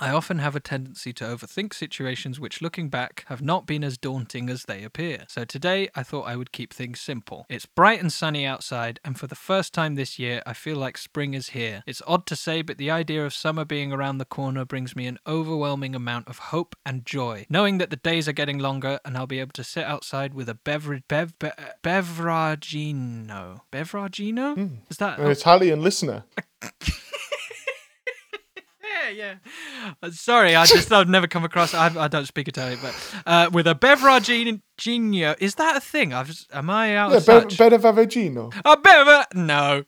I 0.00 0.10
often 0.10 0.38
have 0.38 0.56
a 0.56 0.60
tendency 0.60 1.12
to 1.14 1.24
overthink 1.24 1.72
situations 1.72 2.40
which, 2.40 2.60
looking 2.60 2.88
back, 2.88 3.24
have 3.28 3.42
not 3.42 3.66
been 3.66 3.84
as 3.84 3.96
daunting 3.96 4.50
as 4.50 4.64
they 4.64 4.82
appear. 4.82 5.24
So 5.28 5.44
today, 5.44 5.88
I 5.94 6.02
thought 6.02 6.22
I 6.22 6.36
would 6.36 6.52
keep 6.52 6.72
things 6.72 7.00
simple. 7.00 7.46
It's 7.48 7.66
bright 7.66 8.00
and 8.00 8.12
sunny 8.12 8.44
outside, 8.44 8.98
and 9.04 9.18
for 9.18 9.26
the 9.26 9.34
first 9.34 9.72
time 9.72 9.94
this 9.94 10.18
year, 10.18 10.42
I 10.46 10.52
feel 10.52 10.76
like 10.76 10.98
spring 10.98 11.34
is 11.34 11.50
here. 11.50 11.82
It's 11.86 12.02
odd 12.06 12.26
to 12.26 12.36
say, 12.36 12.62
but 12.62 12.78
the 12.78 12.90
idea 12.90 13.24
of 13.24 13.32
summer 13.32 13.64
being 13.64 13.92
around 13.92 14.18
the 14.18 14.24
corner 14.24 14.64
brings 14.64 14.96
me 14.96 15.06
an 15.06 15.18
overwhelming 15.26 15.94
amount 15.94 16.28
of 16.28 16.38
hope 16.38 16.74
and 16.84 17.06
joy. 17.06 17.46
Knowing 17.48 17.78
that 17.78 17.90
the 17.90 17.96
days 17.96 18.28
are 18.28 18.32
getting 18.32 18.58
longer, 18.58 18.98
and 19.04 19.16
I'll 19.16 19.26
be 19.26 19.40
able 19.40 19.52
to 19.52 19.64
sit 19.64 19.84
outside 19.84 20.34
with 20.34 20.48
a 20.48 20.54
beverage, 20.54 21.04
bev, 21.08 21.38
be, 21.38 21.50
beveragino. 21.82 23.60
Beveragino? 23.72 24.54
Hmm. 24.54 24.74
Is 24.90 24.96
that 24.96 25.18
an 25.18 25.30
Italian 25.30 25.82
listener. 25.82 26.24
Yeah, 29.12 29.34
yeah. 29.84 29.92
Uh, 30.02 30.10
Sorry, 30.10 30.54
I 30.56 30.66
just 30.66 30.92
I've 30.92 31.08
never 31.08 31.26
come 31.26 31.44
across. 31.44 31.74
I, 31.74 31.86
I 31.98 32.08
don't 32.08 32.26
speak 32.26 32.48
Italian, 32.48 32.78
but 32.82 32.94
uh, 33.26 33.50
with 33.52 33.66
a 33.66 33.74
beveragino, 33.74 34.60
is 35.40 35.54
that 35.56 35.76
a 35.76 35.80
thing? 35.80 36.12
I've 36.12 36.28
just, 36.28 36.52
am 36.54 36.70
I 36.70 36.96
out 36.96 37.10
Yeah, 37.10 37.16
of 37.18 37.26
be- 37.48 37.54
Vavagino. 37.54 38.52
a 38.64 38.76
bever? 38.76 39.24
No, 39.34 39.82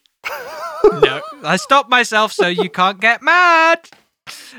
no. 1.00 1.20
I 1.44 1.56
stopped 1.56 1.90
myself 1.90 2.32
so 2.32 2.46
you 2.48 2.68
can't 2.70 3.00
get 3.00 3.22
mad. 3.22 3.88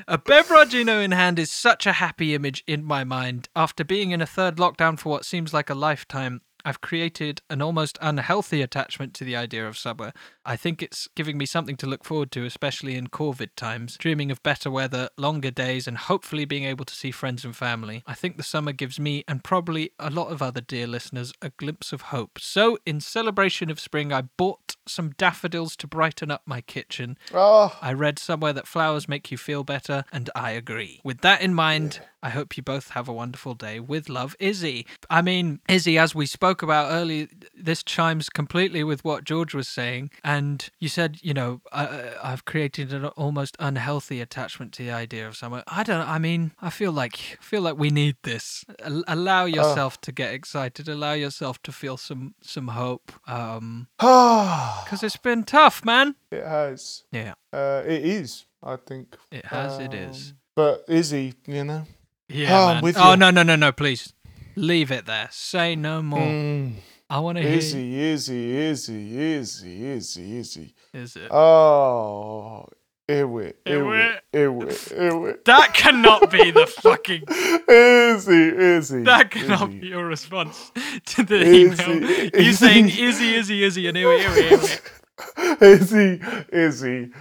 A 0.07 0.17
beveragino 0.17 1.03
in 1.03 1.11
hand 1.11 1.39
is 1.39 1.51
such 1.51 1.85
a 1.85 1.93
happy 1.93 2.33
image 2.33 2.63
in 2.67 2.83
my 2.83 3.03
mind. 3.03 3.49
After 3.55 3.83
being 3.83 4.11
in 4.11 4.21
a 4.21 4.25
third 4.25 4.55
lockdown 4.57 4.97
for 4.97 5.09
what 5.09 5.25
seems 5.25 5.53
like 5.53 5.69
a 5.69 5.75
lifetime, 5.75 6.41
I've 6.63 6.81
created 6.81 7.41
an 7.49 7.61
almost 7.61 7.97
unhealthy 8.01 8.61
attachment 8.61 9.13
to 9.15 9.23
the 9.23 9.35
idea 9.35 9.67
of 9.67 9.77
summer. 9.77 10.11
I 10.47 10.55
think 10.55 10.81
it's 10.81 11.09
giving 11.13 11.37
me 11.37 11.45
something 11.45 11.75
to 11.75 11.85
look 11.85 12.05
forward 12.05 12.31
to, 12.31 12.45
especially 12.45 12.95
in 12.95 13.07
COVID 13.07 13.49
times, 13.57 13.97
dreaming 13.97 14.31
of 14.31 14.41
better 14.43 14.71
weather, 14.71 15.09
longer 15.17 15.51
days, 15.51 15.89
and 15.89 15.97
hopefully 15.97 16.45
being 16.45 16.63
able 16.63 16.85
to 16.85 16.95
see 16.95 17.11
friends 17.11 17.43
and 17.43 17.53
family. 17.53 18.01
I 18.07 18.13
think 18.13 18.37
the 18.37 18.43
summer 18.43 18.71
gives 18.71 18.97
me, 18.97 19.25
and 19.27 19.43
probably 19.43 19.91
a 19.99 20.09
lot 20.09 20.29
of 20.29 20.41
other 20.41 20.61
dear 20.61 20.87
listeners, 20.87 21.33
a 21.41 21.49
glimpse 21.49 21.91
of 21.91 22.01
hope. 22.03 22.39
So, 22.39 22.77
in 22.85 23.01
celebration 23.01 23.69
of 23.69 23.77
spring, 23.77 24.13
I 24.13 24.21
bought 24.21 24.77
some 24.87 25.09
daffodils 25.17 25.75
to 25.75 25.87
brighten 25.87 26.31
up 26.31 26.43
my 26.45 26.61
kitchen. 26.61 27.17
Oh, 27.33 27.77
I 27.81 27.91
read 27.91 28.17
somewhere 28.17 28.53
that 28.53 28.67
flowers 28.67 29.09
make 29.09 29.29
you 29.29 29.37
feel 29.37 29.65
better, 29.65 30.05
and 30.13 30.29
I 30.33 30.51
agree. 30.51 31.01
With 31.03 31.19
that 31.21 31.41
in 31.41 31.53
mind, 31.53 31.99
I 32.23 32.29
hope 32.29 32.57
you 32.57 32.63
both 32.63 32.89
have 32.89 33.07
a 33.07 33.13
wonderful 33.13 33.53
day. 33.53 33.79
With 33.79 34.09
love, 34.09 34.35
Izzy. 34.39 34.85
I 35.09 35.21
mean, 35.21 35.59
Izzy, 35.69 35.97
as 35.97 36.15
we 36.15 36.25
spoke 36.25 36.61
about 36.61 36.91
earlier, 36.91 37.27
this 37.55 37.83
chimes 37.83 38.29
completely 38.29 38.83
with 38.83 39.03
what 39.03 39.23
George 39.23 39.53
was 39.53 39.67
saying. 39.67 40.09
And 40.23 40.36
you 40.79 40.89
said, 40.89 41.17
you 41.21 41.33
know, 41.33 41.61
I, 41.71 42.11
I've 42.23 42.45
created 42.45 42.93
an 42.93 43.05
almost 43.05 43.55
unhealthy 43.59 44.21
attachment 44.21 44.73
to 44.73 44.83
the 44.83 44.91
idea 44.91 45.27
of 45.27 45.35
summer. 45.37 45.63
I 45.67 45.83
don't. 45.83 46.07
I 46.07 46.19
mean, 46.19 46.51
I 46.61 46.69
feel 46.69 46.91
like 46.91 47.15
feel 47.41 47.61
like 47.61 47.77
we 47.77 47.89
need 47.89 48.15
this. 48.23 48.65
Allow 49.07 49.45
yourself 49.45 49.99
to 50.01 50.11
get 50.11 50.33
excited. 50.33 50.87
Allow 50.87 51.13
yourself 51.13 51.61
to 51.63 51.71
feel 51.71 51.97
some 51.97 52.35
some 52.41 52.69
hope. 52.69 53.11
Um, 53.27 53.87
because 53.99 55.03
it's 55.03 55.17
been 55.17 55.43
tough, 55.43 55.83
man. 55.85 56.15
it 56.31 56.43
has. 56.45 57.03
Yeah, 57.11 57.33
Uh, 57.53 57.83
it 57.85 58.05
is, 58.05 58.45
I 58.63 58.75
think. 58.77 59.15
it 59.31 59.45
has. 59.45 59.79
it 59.79 59.93
is. 59.93 60.33
But 60.55 60.85
is 60.87 61.11
he? 61.11 61.33
you 61.45 61.63
know. 61.63 61.83
Yeah, 62.29 62.79
Oh, 62.79 62.81
man. 62.81 62.93
oh 62.97 63.15
no, 63.15 63.29
no, 63.31 63.43
no, 63.43 63.55
no! 63.55 63.71
Please 63.71 64.13
leave 64.55 64.91
it 64.91 65.05
there. 65.05 65.29
Say 65.31 65.75
no 65.75 66.01
more. 66.01 66.19
Mm, 66.19 66.73
I 67.09 67.19
want 67.19 67.37
to 67.37 67.41
hear. 67.41 67.53
Izzy, 67.53 67.99
Izzy, 67.99 68.57
Izzy, 68.57 69.17
Izzy, 69.17 69.85
Izzy, 69.85 70.37
Izzy. 70.37 70.73
Is 70.93 71.15
it? 71.15 71.31
Oh, 71.31 72.65
Iwit, 73.09 73.53
Iwit. 73.65 74.19
Iwit, 74.33 74.67
Iwit, 74.67 74.97
Iwit. 74.97 75.45
that 75.45 75.73
cannot 75.73 76.29
be 76.29 76.51
the 76.51 76.67
fucking. 76.67 77.23
Izzy, 77.69 78.49
Izzy. 78.49 79.03
That 79.03 79.31
cannot 79.31 79.69
Izzy. 79.69 79.79
be 79.79 79.87
your 79.87 80.05
response 80.05 80.71
to 81.05 81.23
the 81.23 81.39
Izzy, 81.39 81.83
email. 81.83 82.09
You 82.11 82.29
Izzy. 82.33 82.51
saying 82.53 82.89
Izzy, 82.89 83.35
Izzy, 83.35 83.63
Izzy, 83.63 83.87
and 83.87 83.97
ewy, 83.97 84.19
ewy, 84.19 84.49
ewy. 84.49 85.61
Izzy, 85.61 86.21
Izzy. 86.51 87.11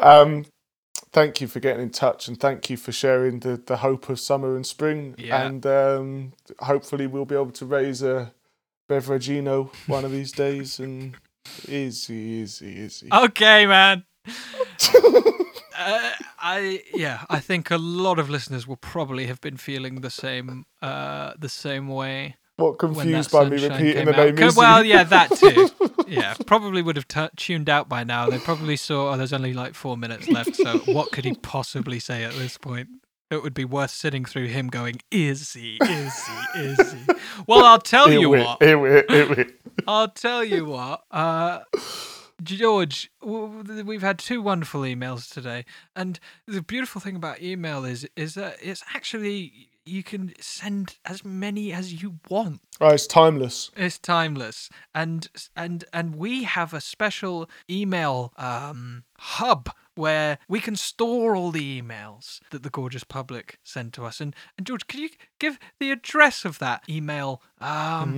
Um, 0.00 0.46
thank 1.12 1.40
you 1.40 1.46
for 1.46 1.60
getting 1.60 1.82
in 1.82 1.90
touch 1.90 2.26
and 2.26 2.38
thank 2.40 2.68
you 2.68 2.76
for 2.76 2.90
sharing 2.90 3.38
the, 3.40 3.56
the 3.64 3.76
hope 3.76 4.08
of 4.08 4.18
summer 4.18 4.56
and 4.56 4.66
spring. 4.66 5.14
Yeah. 5.16 5.46
And 5.46 5.64
um, 5.64 6.32
hopefully 6.58 7.06
we'll 7.06 7.24
be 7.24 7.36
able 7.36 7.52
to 7.52 7.64
raise 7.64 8.02
a 8.02 8.32
Beveragino 8.88 9.70
one 9.86 10.04
of 10.04 10.10
these 10.10 10.32
days. 10.32 10.78
And 10.80 11.14
Izzy, 11.68 12.42
Izzy, 12.42 12.78
Izzy. 12.80 13.08
Okay, 13.12 13.66
man. 13.66 14.04
Uh, 15.80 16.10
I 16.40 16.82
yeah, 16.92 17.24
I 17.30 17.38
think 17.38 17.70
a 17.70 17.76
lot 17.76 18.18
of 18.18 18.28
listeners 18.28 18.66
will 18.66 18.76
probably 18.76 19.26
have 19.26 19.40
been 19.40 19.56
feeling 19.56 20.00
the 20.00 20.10
same 20.10 20.66
uh 20.82 21.34
the 21.38 21.48
same 21.48 21.86
way. 21.86 22.34
what 22.56 22.78
confused 22.78 23.30
by 23.30 23.48
me 23.48 23.64
repeating 23.64 24.06
the 24.06 24.32
name 24.32 24.54
Well, 24.56 24.84
yeah, 24.84 25.04
that 25.04 25.30
too. 25.36 25.70
Yeah, 26.08 26.34
probably 26.46 26.82
would 26.82 26.96
have 26.96 27.06
tu 27.06 27.28
tuned 27.36 27.68
out 27.68 27.88
by 27.88 28.02
now. 28.02 28.28
They 28.28 28.38
probably 28.38 28.76
saw, 28.76 29.12
oh, 29.12 29.16
there's 29.16 29.32
only 29.32 29.52
like 29.52 29.74
four 29.74 29.96
minutes 29.96 30.28
left. 30.28 30.56
So 30.56 30.78
what 30.92 31.12
could 31.12 31.24
he 31.24 31.34
possibly 31.34 32.00
say 32.00 32.24
at 32.24 32.32
this 32.32 32.58
point? 32.58 32.88
It 33.30 33.42
would 33.42 33.54
be 33.54 33.64
worth 33.64 33.90
sitting 33.90 34.24
through 34.24 34.46
him 34.46 34.68
going, 34.68 35.02
Izzy, 35.10 35.78
Izzy, 35.82 36.32
Izzy. 36.56 36.98
Well, 37.46 37.64
I'll 37.64 37.78
tell 37.78 38.10
you 38.10 38.28
Iwit, 38.30 38.44
what. 38.44 38.60
Iwit, 38.60 39.06
Iwit. 39.06 39.52
I'll 39.86 40.08
tell 40.08 40.42
you 40.42 40.64
what. 40.64 41.04
Uh, 41.10 41.60
George, 42.42 43.10
we've 43.22 44.00
had 44.02 44.18
two 44.18 44.40
wonderful 44.40 44.80
emails 44.82 45.30
today, 45.32 45.64
and 45.94 46.18
the 46.46 46.62
beautiful 46.62 47.00
thing 47.00 47.16
about 47.16 47.42
email 47.42 47.84
is 47.84 48.08
is 48.16 48.34
that 48.34 48.56
it's 48.62 48.82
actually 48.94 49.68
you 49.88 50.02
can 50.02 50.32
send 50.40 50.96
as 51.04 51.24
many 51.24 51.72
as 51.72 52.02
you 52.02 52.18
want. 52.28 52.60
Oh, 52.80 52.88
it's 52.88 53.06
timeless. 53.06 53.70
It's 53.76 53.98
timeless, 53.98 54.70
and 54.94 55.28
and 55.56 55.84
and 55.92 56.16
we 56.16 56.44
have 56.44 56.72
a 56.72 56.80
special 56.80 57.48
email 57.68 58.32
um, 58.36 59.04
hub 59.18 59.70
where 59.94 60.38
we 60.48 60.60
can 60.60 60.76
store 60.76 61.34
all 61.34 61.50
the 61.50 61.82
emails 61.82 62.38
that 62.50 62.62
the 62.62 62.70
gorgeous 62.70 63.02
public 63.02 63.58
send 63.64 63.92
to 63.94 64.04
us. 64.04 64.20
And 64.20 64.34
and 64.56 64.66
George, 64.66 64.86
can 64.86 65.00
you 65.00 65.10
give 65.38 65.58
the 65.80 65.90
address 65.90 66.44
of 66.44 66.58
that 66.60 66.84
email 66.88 67.42
um, 67.60 68.14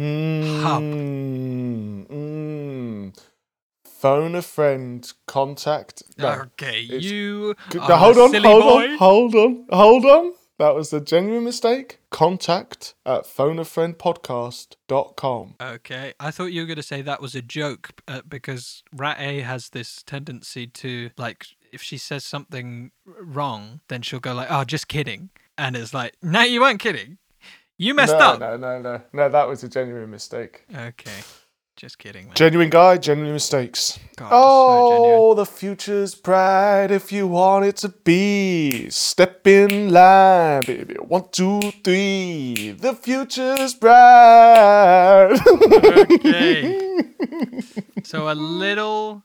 hub? 0.62 0.82
Mm, 0.82 2.06
mm. 2.06 3.20
Phone 3.84 4.34
a 4.34 4.42
friend, 4.42 5.10
contact. 5.26 6.02
No, 6.16 6.28
okay, 6.28 6.80
you. 6.80 7.54
Now, 7.74 7.96
hold 7.96 8.16
on, 8.16 8.34
hold 8.34 8.62
boy. 8.62 8.84
on, 8.84 8.98
hold 8.98 9.34
on, 9.34 9.66
hold 9.70 10.04
on. 10.06 10.32
That 10.60 10.74
was 10.74 10.92
a 10.92 11.00
genuine 11.00 11.44
mistake. 11.44 12.00
Contact 12.10 12.92
at 13.06 13.24
phoneafriendpodcast.com. 13.24 15.54
Okay, 15.58 16.12
I 16.20 16.30
thought 16.30 16.52
you 16.52 16.60
were 16.60 16.66
going 16.66 16.76
to 16.76 16.82
say 16.82 17.00
that 17.00 17.22
was 17.22 17.34
a 17.34 17.40
joke 17.40 18.02
uh, 18.06 18.20
because 18.28 18.82
Rat 18.94 19.16
A 19.18 19.40
has 19.40 19.70
this 19.70 20.02
tendency 20.02 20.66
to 20.66 21.12
like 21.16 21.46
if 21.72 21.80
she 21.80 21.96
says 21.96 22.26
something 22.26 22.90
wrong, 23.06 23.80
then 23.88 24.02
she'll 24.02 24.20
go 24.20 24.34
like, 24.34 24.48
"Oh, 24.50 24.64
just 24.64 24.88
kidding," 24.88 25.30
and 25.56 25.76
it's 25.76 25.94
like, 25.94 26.14
"No, 26.20 26.42
you 26.42 26.60
weren't 26.60 26.80
kidding. 26.80 27.16
You 27.78 27.94
messed 27.94 28.18
no, 28.18 28.18
up." 28.18 28.40
No, 28.40 28.58
no, 28.58 28.82
no. 28.82 29.00
No, 29.14 29.30
that 29.30 29.48
was 29.48 29.64
a 29.64 29.68
genuine 29.68 30.10
mistake. 30.10 30.66
Okay, 30.76 31.22
just 31.80 31.98
kidding, 31.98 32.26
man. 32.26 32.34
Genuine 32.34 32.68
guy, 32.68 32.98
genuine 32.98 33.32
mistakes. 33.32 33.98
God, 34.16 34.28
so 34.28 34.34
oh, 34.34 35.34
the 35.34 35.46
future's 35.46 36.14
bright 36.14 36.90
if 36.90 37.10
you 37.10 37.26
want 37.26 37.64
it 37.64 37.76
to 37.78 37.88
be. 37.88 38.90
Step 38.90 39.46
in 39.46 39.88
line, 39.90 40.60
baby. 40.66 40.96
One, 40.96 41.24
two, 41.32 41.58
three. 41.82 42.72
The 42.78 42.92
future's 42.92 43.72
bright. 43.74 45.40
Okay. 45.96 46.86
So 48.02 48.30
a 48.30 48.34
little 48.34 49.22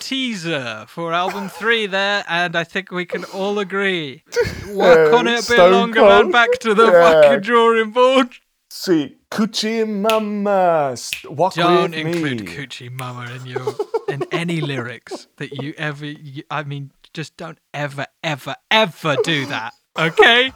teaser 0.00 0.84
for 0.88 1.12
album 1.12 1.48
three 1.48 1.86
there, 1.86 2.24
and 2.28 2.54
I 2.56 2.64
think 2.64 2.90
we 2.90 3.06
can 3.06 3.24
all 3.26 3.58
agree. 3.58 4.22
Work 4.68 5.12
Yeah, 5.12 5.18
on 5.18 5.26
it 5.28 5.44
a 5.44 5.50
bit 5.50 5.70
longer, 5.70 6.02
man. 6.02 6.30
Back 6.30 6.50
to 6.60 6.74
the 6.74 6.86
Yeah. 6.90 7.22
fucking 7.22 7.40
drawing 7.40 7.90
board. 7.92 8.28
See, 8.70 9.16
Coochie 9.30 9.86
Mama, 9.86 10.94
st- 10.96 11.32
walk 11.32 11.54
Don't 11.54 11.90
with 11.90 12.06
include 12.06 12.40
me. 12.46 12.46
Coochie 12.46 12.90
Mama 12.90 13.30
in 13.34 13.46
your 13.46 13.74
in 14.08 14.24
any 14.32 14.60
lyrics 14.72 15.28
that 15.36 15.62
you 15.62 15.74
ever. 15.76 16.06
You, 16.06 16.42
I 16.50 16.62
mean, 16.64 16.92
just 17.12 17.36
don't 17.36 17.58
ever, 17.74 18.06
ever, 18.24 18.56
ever 18.70 19.16
do 19.22 19.46
that. 19.46 19.74
Okay, 19.98 20.52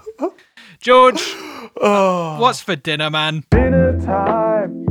George. 0.80 1.20
Oh. 1.80 2.38
What's 2.40 2.60
for 2.60 2.76
dinner, 2.76 3.10
man? 3.10 3.44
Dinner 3.50 4.00
time. 4.00 4.86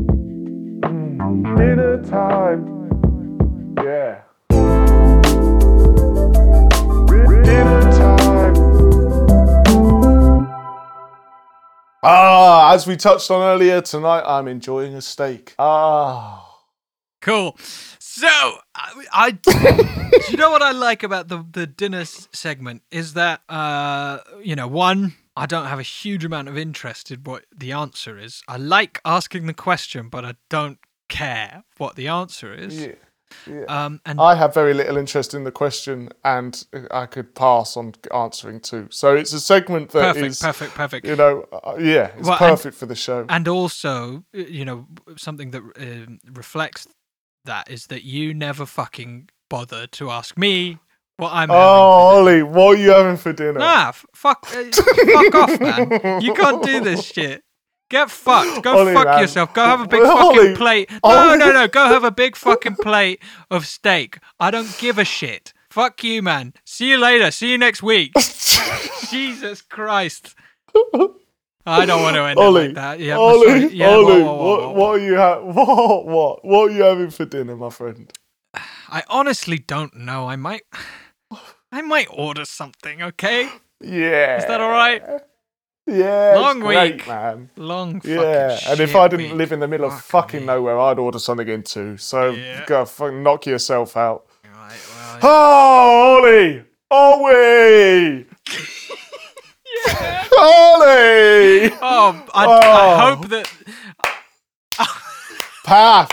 Mm, 0.83 1.57
dinner 1.57 2.03
time. 2.03 2.80
As 12.71 12.87
we 12.87 12.95
touched 12.95 13.29
on 13.29 13.41
earlier 13.41 13.81
tonight, 13.81 14.23
I'm 14.25 14.47
enjoying 14.47 14.95
a 14.95 15.01
steak. 15.01 15.55
Ah. 15.59 16.47
Cool. 17.21 17.55
So, 17.99 18.27
I, 18.27 19.05
I 19.13 19.31
do 19.31 19.51
you 20.29 20.37
know 20.37 20.51
what 20.51 20.61
I 20.61 20.71
like 20.71 21.03
about 21.03 21.27
the 21.27 21.45
the 21.51 21.67
dinner 21.67 22.01
s- 22.01 22.27
segment 22.33 22.81
is 22.91 23.13
that 23.13 23.41
uh 23.47 24.19
you 24.43 24.55
know 24.55 24.67
one 24.67 25.13
I 25.37 25.45
don't 25.45 25.67
have 25.67 25.79
a 25.79 25.83
huge 25.83 26.25
amount 26.25 26.47
of 26.49 26.57
interest 26.57 27.11
in 27.11 27.19
what 27.23 27.45
the 27.55 27.71
answer 27.71 28.17
is. 28.17 28.41
I 28.47 28.57
like 28.57 28.99
asking 29.05 29.45
the 29.45 29.53
question, 29.53 30.09
but 30.09 30.25
I 30.25 30.33
don't 30.49 30.79
care 31.09 31.63
what 31.77 31.95
the 31.95 32.07
answer 32.07 32.53
is. 32.53 32.81
Yeah. 32.85 32.95
Yeah. 33.47 33.63
Um, 33.67 34.01
and 34.05 34.19
I 34.19 34.35
have 34.35 34.53
very 34.53 34.73
little 34.73 34.97
interest 34.97 35.33
in 35.33 35.43
the 35.43 35.51
question, 35.51 36.09
and 36.23 36.63
I 36.91 37.05
could 37.05 37.33
pass 37.35 37.77
on 37.77 37.93
answering 38.13 38.59
too. 38.59 38.87
So 38.91 39.15
it's 39.15 39.33
a 39.33 39.39
segment 39.39 39.91
that 39.91 40.15
is, 40.17 40.39
perfect, 40.39 40.73
perfect, 40.73 40.75
perfect. 40.75 41.07
you 41.07 41.15
know, 41.15 41.45
uh, 41.51 41.75
yeah, 41.79 42.11
it's 42.17 42.27
Well, 42.27 42.31
and- 42.31 42.39
perfect 42.39 42.75
for 42.77 42.85
the 42.85 42.95
show. 42.95 43.25
and 43.29 43.47
also, 43.47 44.23
uh, 44.35 44.39
you 44.39 44.65
know, 44.65 44.87
something 45.17 45.51
that 45.51 45.61
um 45.79 46.19
reflects 46.33 46.87
that 47.45 47.69
is 47.71 47.87
that 47.87 48.03
you 48.03 48.33
never 48.33 48.65
fucking 48.65 49.29
bother 49.49 49.87
to 49.87 50.09
ask 50.11 50.37
me 50.37 50.77
what 51.17 51.31
I'm 51.33 51.51
oh, 51.51 51.53
Ollie, 51.55 52.41
what 52.43 52.77
are 52.77 52.81
you 52.81 52.89
having 52.91 53.17
for 53.17 53.31
dinner? 53.33 53.59
Nah, 53.59 53.89
f- 53.89 54.05
fuck, 54.15 54.47
uh, 54.55 54.63
fuck 54.71 55.35
off, 55.35 55.59
man. 55.59 56.21
You 56.21 56.33
can't 56.33 56.63
do 56.63 56.79
this 56.81 57.03
shit. 57.13 57.43
Get 57.91 58.09
fucked. 58.09 58.63
Go 58.63 58.77
Ollie, 58.79 58.93
fuck 58.93 59.05
man. 59.05 59.19
yourself. 59.19 59.53
Go 59.53 59.65
have 59.65 59.81
a 59.81 59.87
big 59.87 59.99
Well, 60.03 60.15
fucking 60.17 60.39
Ollie, 60.39 60.55
plate. 60.55 60.89
No, 60.91 60.99
Ollie. 61.03 61.37
no, 61.37 61.51
no. 61.51 61.67
Go 61.67 61.85
have 61.87 62.05
a 62.05 62.11
big 62.11 62.35
fucking 62.47 62.77
plate 62.77 63.21
of 63.49 63.67
steak. 63.67 64.17
I 64.39 64.49
don't 64.49 64.75
give 64.79 64.97
a 64.97 65.03
shit. 65.03 65.51
Fuck 65.69 66.01
you, 66.03 66.21
man. 66.21 66.53
See 66.65 66.89
you 66.89 66.97
later. 66.97 67.31
See 67.31 67.51
you 67.51 67.57
next 67.57 67.83
week. 67.83 68.13
Jesus 69.09 69.61
Christ. 69.61 70.35
I 71.65 71.85
don't 71.85 72.01
want 72.01 72.15
to 72.15 72.21
end 72.23 72.39
it 72.39 72.43
Ollie, 72.43 72.65
like 72.67 72.75
that. 72.75 72.99
Yeah, 73.01 73.17
Ollie, 73.17 73.67
yeah. 73.67 73.87
Ollie, 73.89 74.21
whoa, 74.23 74.35
whoa, 74.35 74.45
what, 74.47 74.61
whoa. 74.61 74.71
what 74.73 74.87
are 74.99 75.03
you 75.05 75.17
ha- 75.17 75.41
what, 75.41 76.05
what, 76.07 76.45
what 76.45 76.71
are 76.71 76.73
you 76.73 76.83
having 76.83 77.09
for 77.09 77.25
dinner, 77.25 77.57
my 77.57 77.69
friend? 77.69 78.09
I 78.89 79.03
honestly 79.09 79.59
don't 79.59 79.95
know. 79.97 80.29
I 80.29 80.37
might, 80.37 80.63
I 81.73 81.81
might 81.81 82.07
order 82.09 82.45
something. 82.45 83.01
Okay. 83.03 83.49
Yeah, 83.81 84.37
Is 84.37 84.45
that 84.45 84.61
all 84.61 84.69
right? 84.71 85.03
Yeah, 85.87 86.35
Long 86.37 86.59
great, 86.59 86.93
week. 86.97 87.07
man. 87.07 87.49
Long 87.57 88.01
fucking 88.01 88.15
Yeah, 88.15 88.59
and 88.67 88.79
if 88.79 88.95
I 88.95 89.07
didn't 89.07 89.29
week. 89.29 89.35
live 89.35 89.51
in 89.51 89.59
the 89.59 89.67
middle 89.67 89.87
of 89.87 89.99
fucking 90.01 90.41
me. 90.41 90.45
nowhere, 90.45 90.79
I'd 90.79 90.99
order 90.99 91.17
something 91.19 91.47
in 91.47 91.63
too. 91.63 91.97
So 91.97 92.29
Yeah. 92.31 92.63
go 92.67 92.85
fucking 92.85 93.23
knock 93.23 93.45
yourself 93.47 93.97
out. 93.97 94.25
Right, 94.45 94.79
well, 94.95 95.19
Oh, 95.23 96.19
Ollie! 96.21 96.63
Ollie! 96.91 98.25
Ollie! 100.37 101.71
Oh, 101.81 102.23
I, 102.33 102.45
Oh. 102.45 102.59
I 102.61 103.09
hope 103.15 103.27
that. 103.29 103.51
Path! 105.65 106.11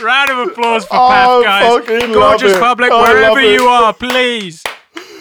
Round 0.00 0.30
of 0.30 0.48
applause 0.48 0.84
for 0.86 0.96
Oh, 0.96 1.42
Path, 1.44 1.86
guys. 1.86 2.06
Gorgeous 2.12 2.58
public, 2.58 2.90
I 2.90 3.02
wherever 3.12 3.40
you 3.40 3.66
are, 3.68 3.92
please. 3.94 4.62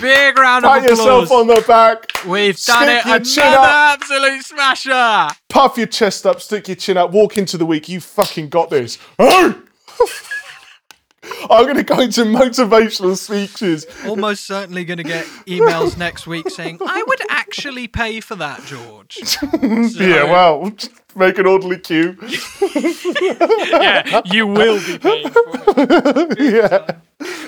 Big 0.02 0.38
round 0.38 0.64
Pat 0.64 0.80
of 0.80 0.84
applause. 0.86 0.98
yourself 1.00 1.32
on 1.32 1.48
the 1.48 1.64
back. 1.68 2.12
We've 2.26 2.60
done 2.64 2.90
it. 2.90 3.06
your 3.06 3.20
chin 3.20 3.44
Another 3.44 3.58
up. 3.60 4.00
absolute 4.02 4.44
smasher. 4.44 5.28
Puff 5.50 5.78
your 5.78 5.88
chest 5.88 6.26
up, 6.26 6.42
stick 6.42 6.68
your 6.68 6.76
chin 6.76 6.98
up, 6.98 7.12
walk 7.12 7.38
into 7.38 7.58
the 7.58 7.66
week. 7.66 7.88
You 7.88 8.02
fucking 8.02 8.50
got 8.50 8.70
this. 8.70 8.98
Hey! 11.40 11.48
I'm 11.50 11.64
going 11.64 11.76
to 11.78 11.84
go 11.84 12.00
into 12.00 12.22
motivational 12.24 13.18
speeches. 13.18 13.86
Almost 14.06 14.46
certainly 14.46 14.86
going 14.86 14.98
to 14.98 15.04
get 15.04 15.26
emails 15.48 15.98
next 15.98 16.28
week 16.28 16.50
saying, 16.50 16.80
I 16.86 17.04
would 17.08 17.20
actually 17.30 17.88
pay 17.88 18.20
for 18.20 18.36
that, 18.36 18.64
George. 18.66 19.18
Yeah, 20.02 20.24
well, 20.24 20.72
make 21.16 21.38
an 21.38 21.46
orderly 21.46 21.78
queue. 21.80 22.16
yeah, 23.22 24.22
you 24.26 24.48
will 24.48 24.80
be 24.86 24.98
paying 24.98 25.30
for 25.30 25.44
it. 25.78 26.40
yeah, 26.40 26.98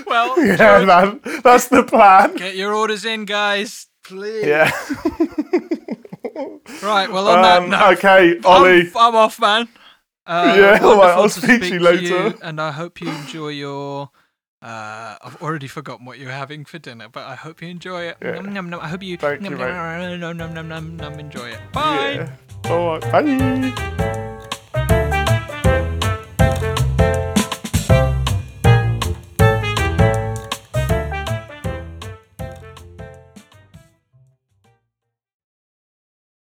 Well, 0.06 0.44
yeah, 0.46 0.84
man. 0.86 1.20
That's 1.44 1.68
the 1.70 1.84
plan. 1.84 2.36
get 2.36 2.56
your 2.56 2.74
orders 2.74 3.06
in, 3.06 3.26
guys. 3.26 3.88
Please. 4.04 4.46
Yeah. 4.46 4.72
Right, 6.82 7.10
well, 7.12 7.28
on 7.28 7.42
that 7.42 7.62
Um, 7.64 7.70
note, 7.70 7.98
okay, 7.98 8.40
Ollie. 8.44 8.82
I'm, 8.82 8.92
I'm 8.98 9.16
off, 9.16 9.40
man. 9.40 9.68
Uh, 10.26 10.56
Yeah, 10.58 10.80
all 10.86 10.98
right, 10.98 11.10
I'll 11.12 11.30
speak 11.30 11.62
to 11.62 11.74
you 11.74 11.80
later. 11.80 12.34
and 12.42 12.60
I 12.62 12.72
hope 12.72 13.02
you 13.02 13.10
enjoy 13.10 13.50
your. 13.50 14.10
Uh, 14.62 15.18
I've 15.22 15.42
already 15.42 15.68
forgotten 15.68 16.06
what 16.06 16.20
you're 16.20 16.32
having 16.32 16.64
for 16.64 16.80
dinner, 16.80 17.10
but 17.10 17.26
I 17.26 17.36
hope 17.36 17.62
you 17.62 17.68
enjoy 17.68 18.04
it. 18.04 18.18
Yeah. 18.22 18.36
Nom, 18.36 18.54
nom, 18.54 18.70
nom. 18.70 18.80
I 18.80 18.88
hope 18.88 19.04
you. 19.04 19.18
Thank 19.18 19.44
you, 19.44 19.50
nom, 19.50 19.60
mate. 19.60 20.20
nom, 20.20 20.20
nom, 20.20 20.38
nom, 20.38 20.54
nom, 20.54 20.68
nom, 20.70 20.96
nom, 20.96 21.20
enjoy 21.20 21.50
it. 21.50 21.60
Bye. 21.74 22.14
Yeah. 22.66 22.72
All 22.72 23.00
right. 23.00 23.12
Bye. 23.12 24.20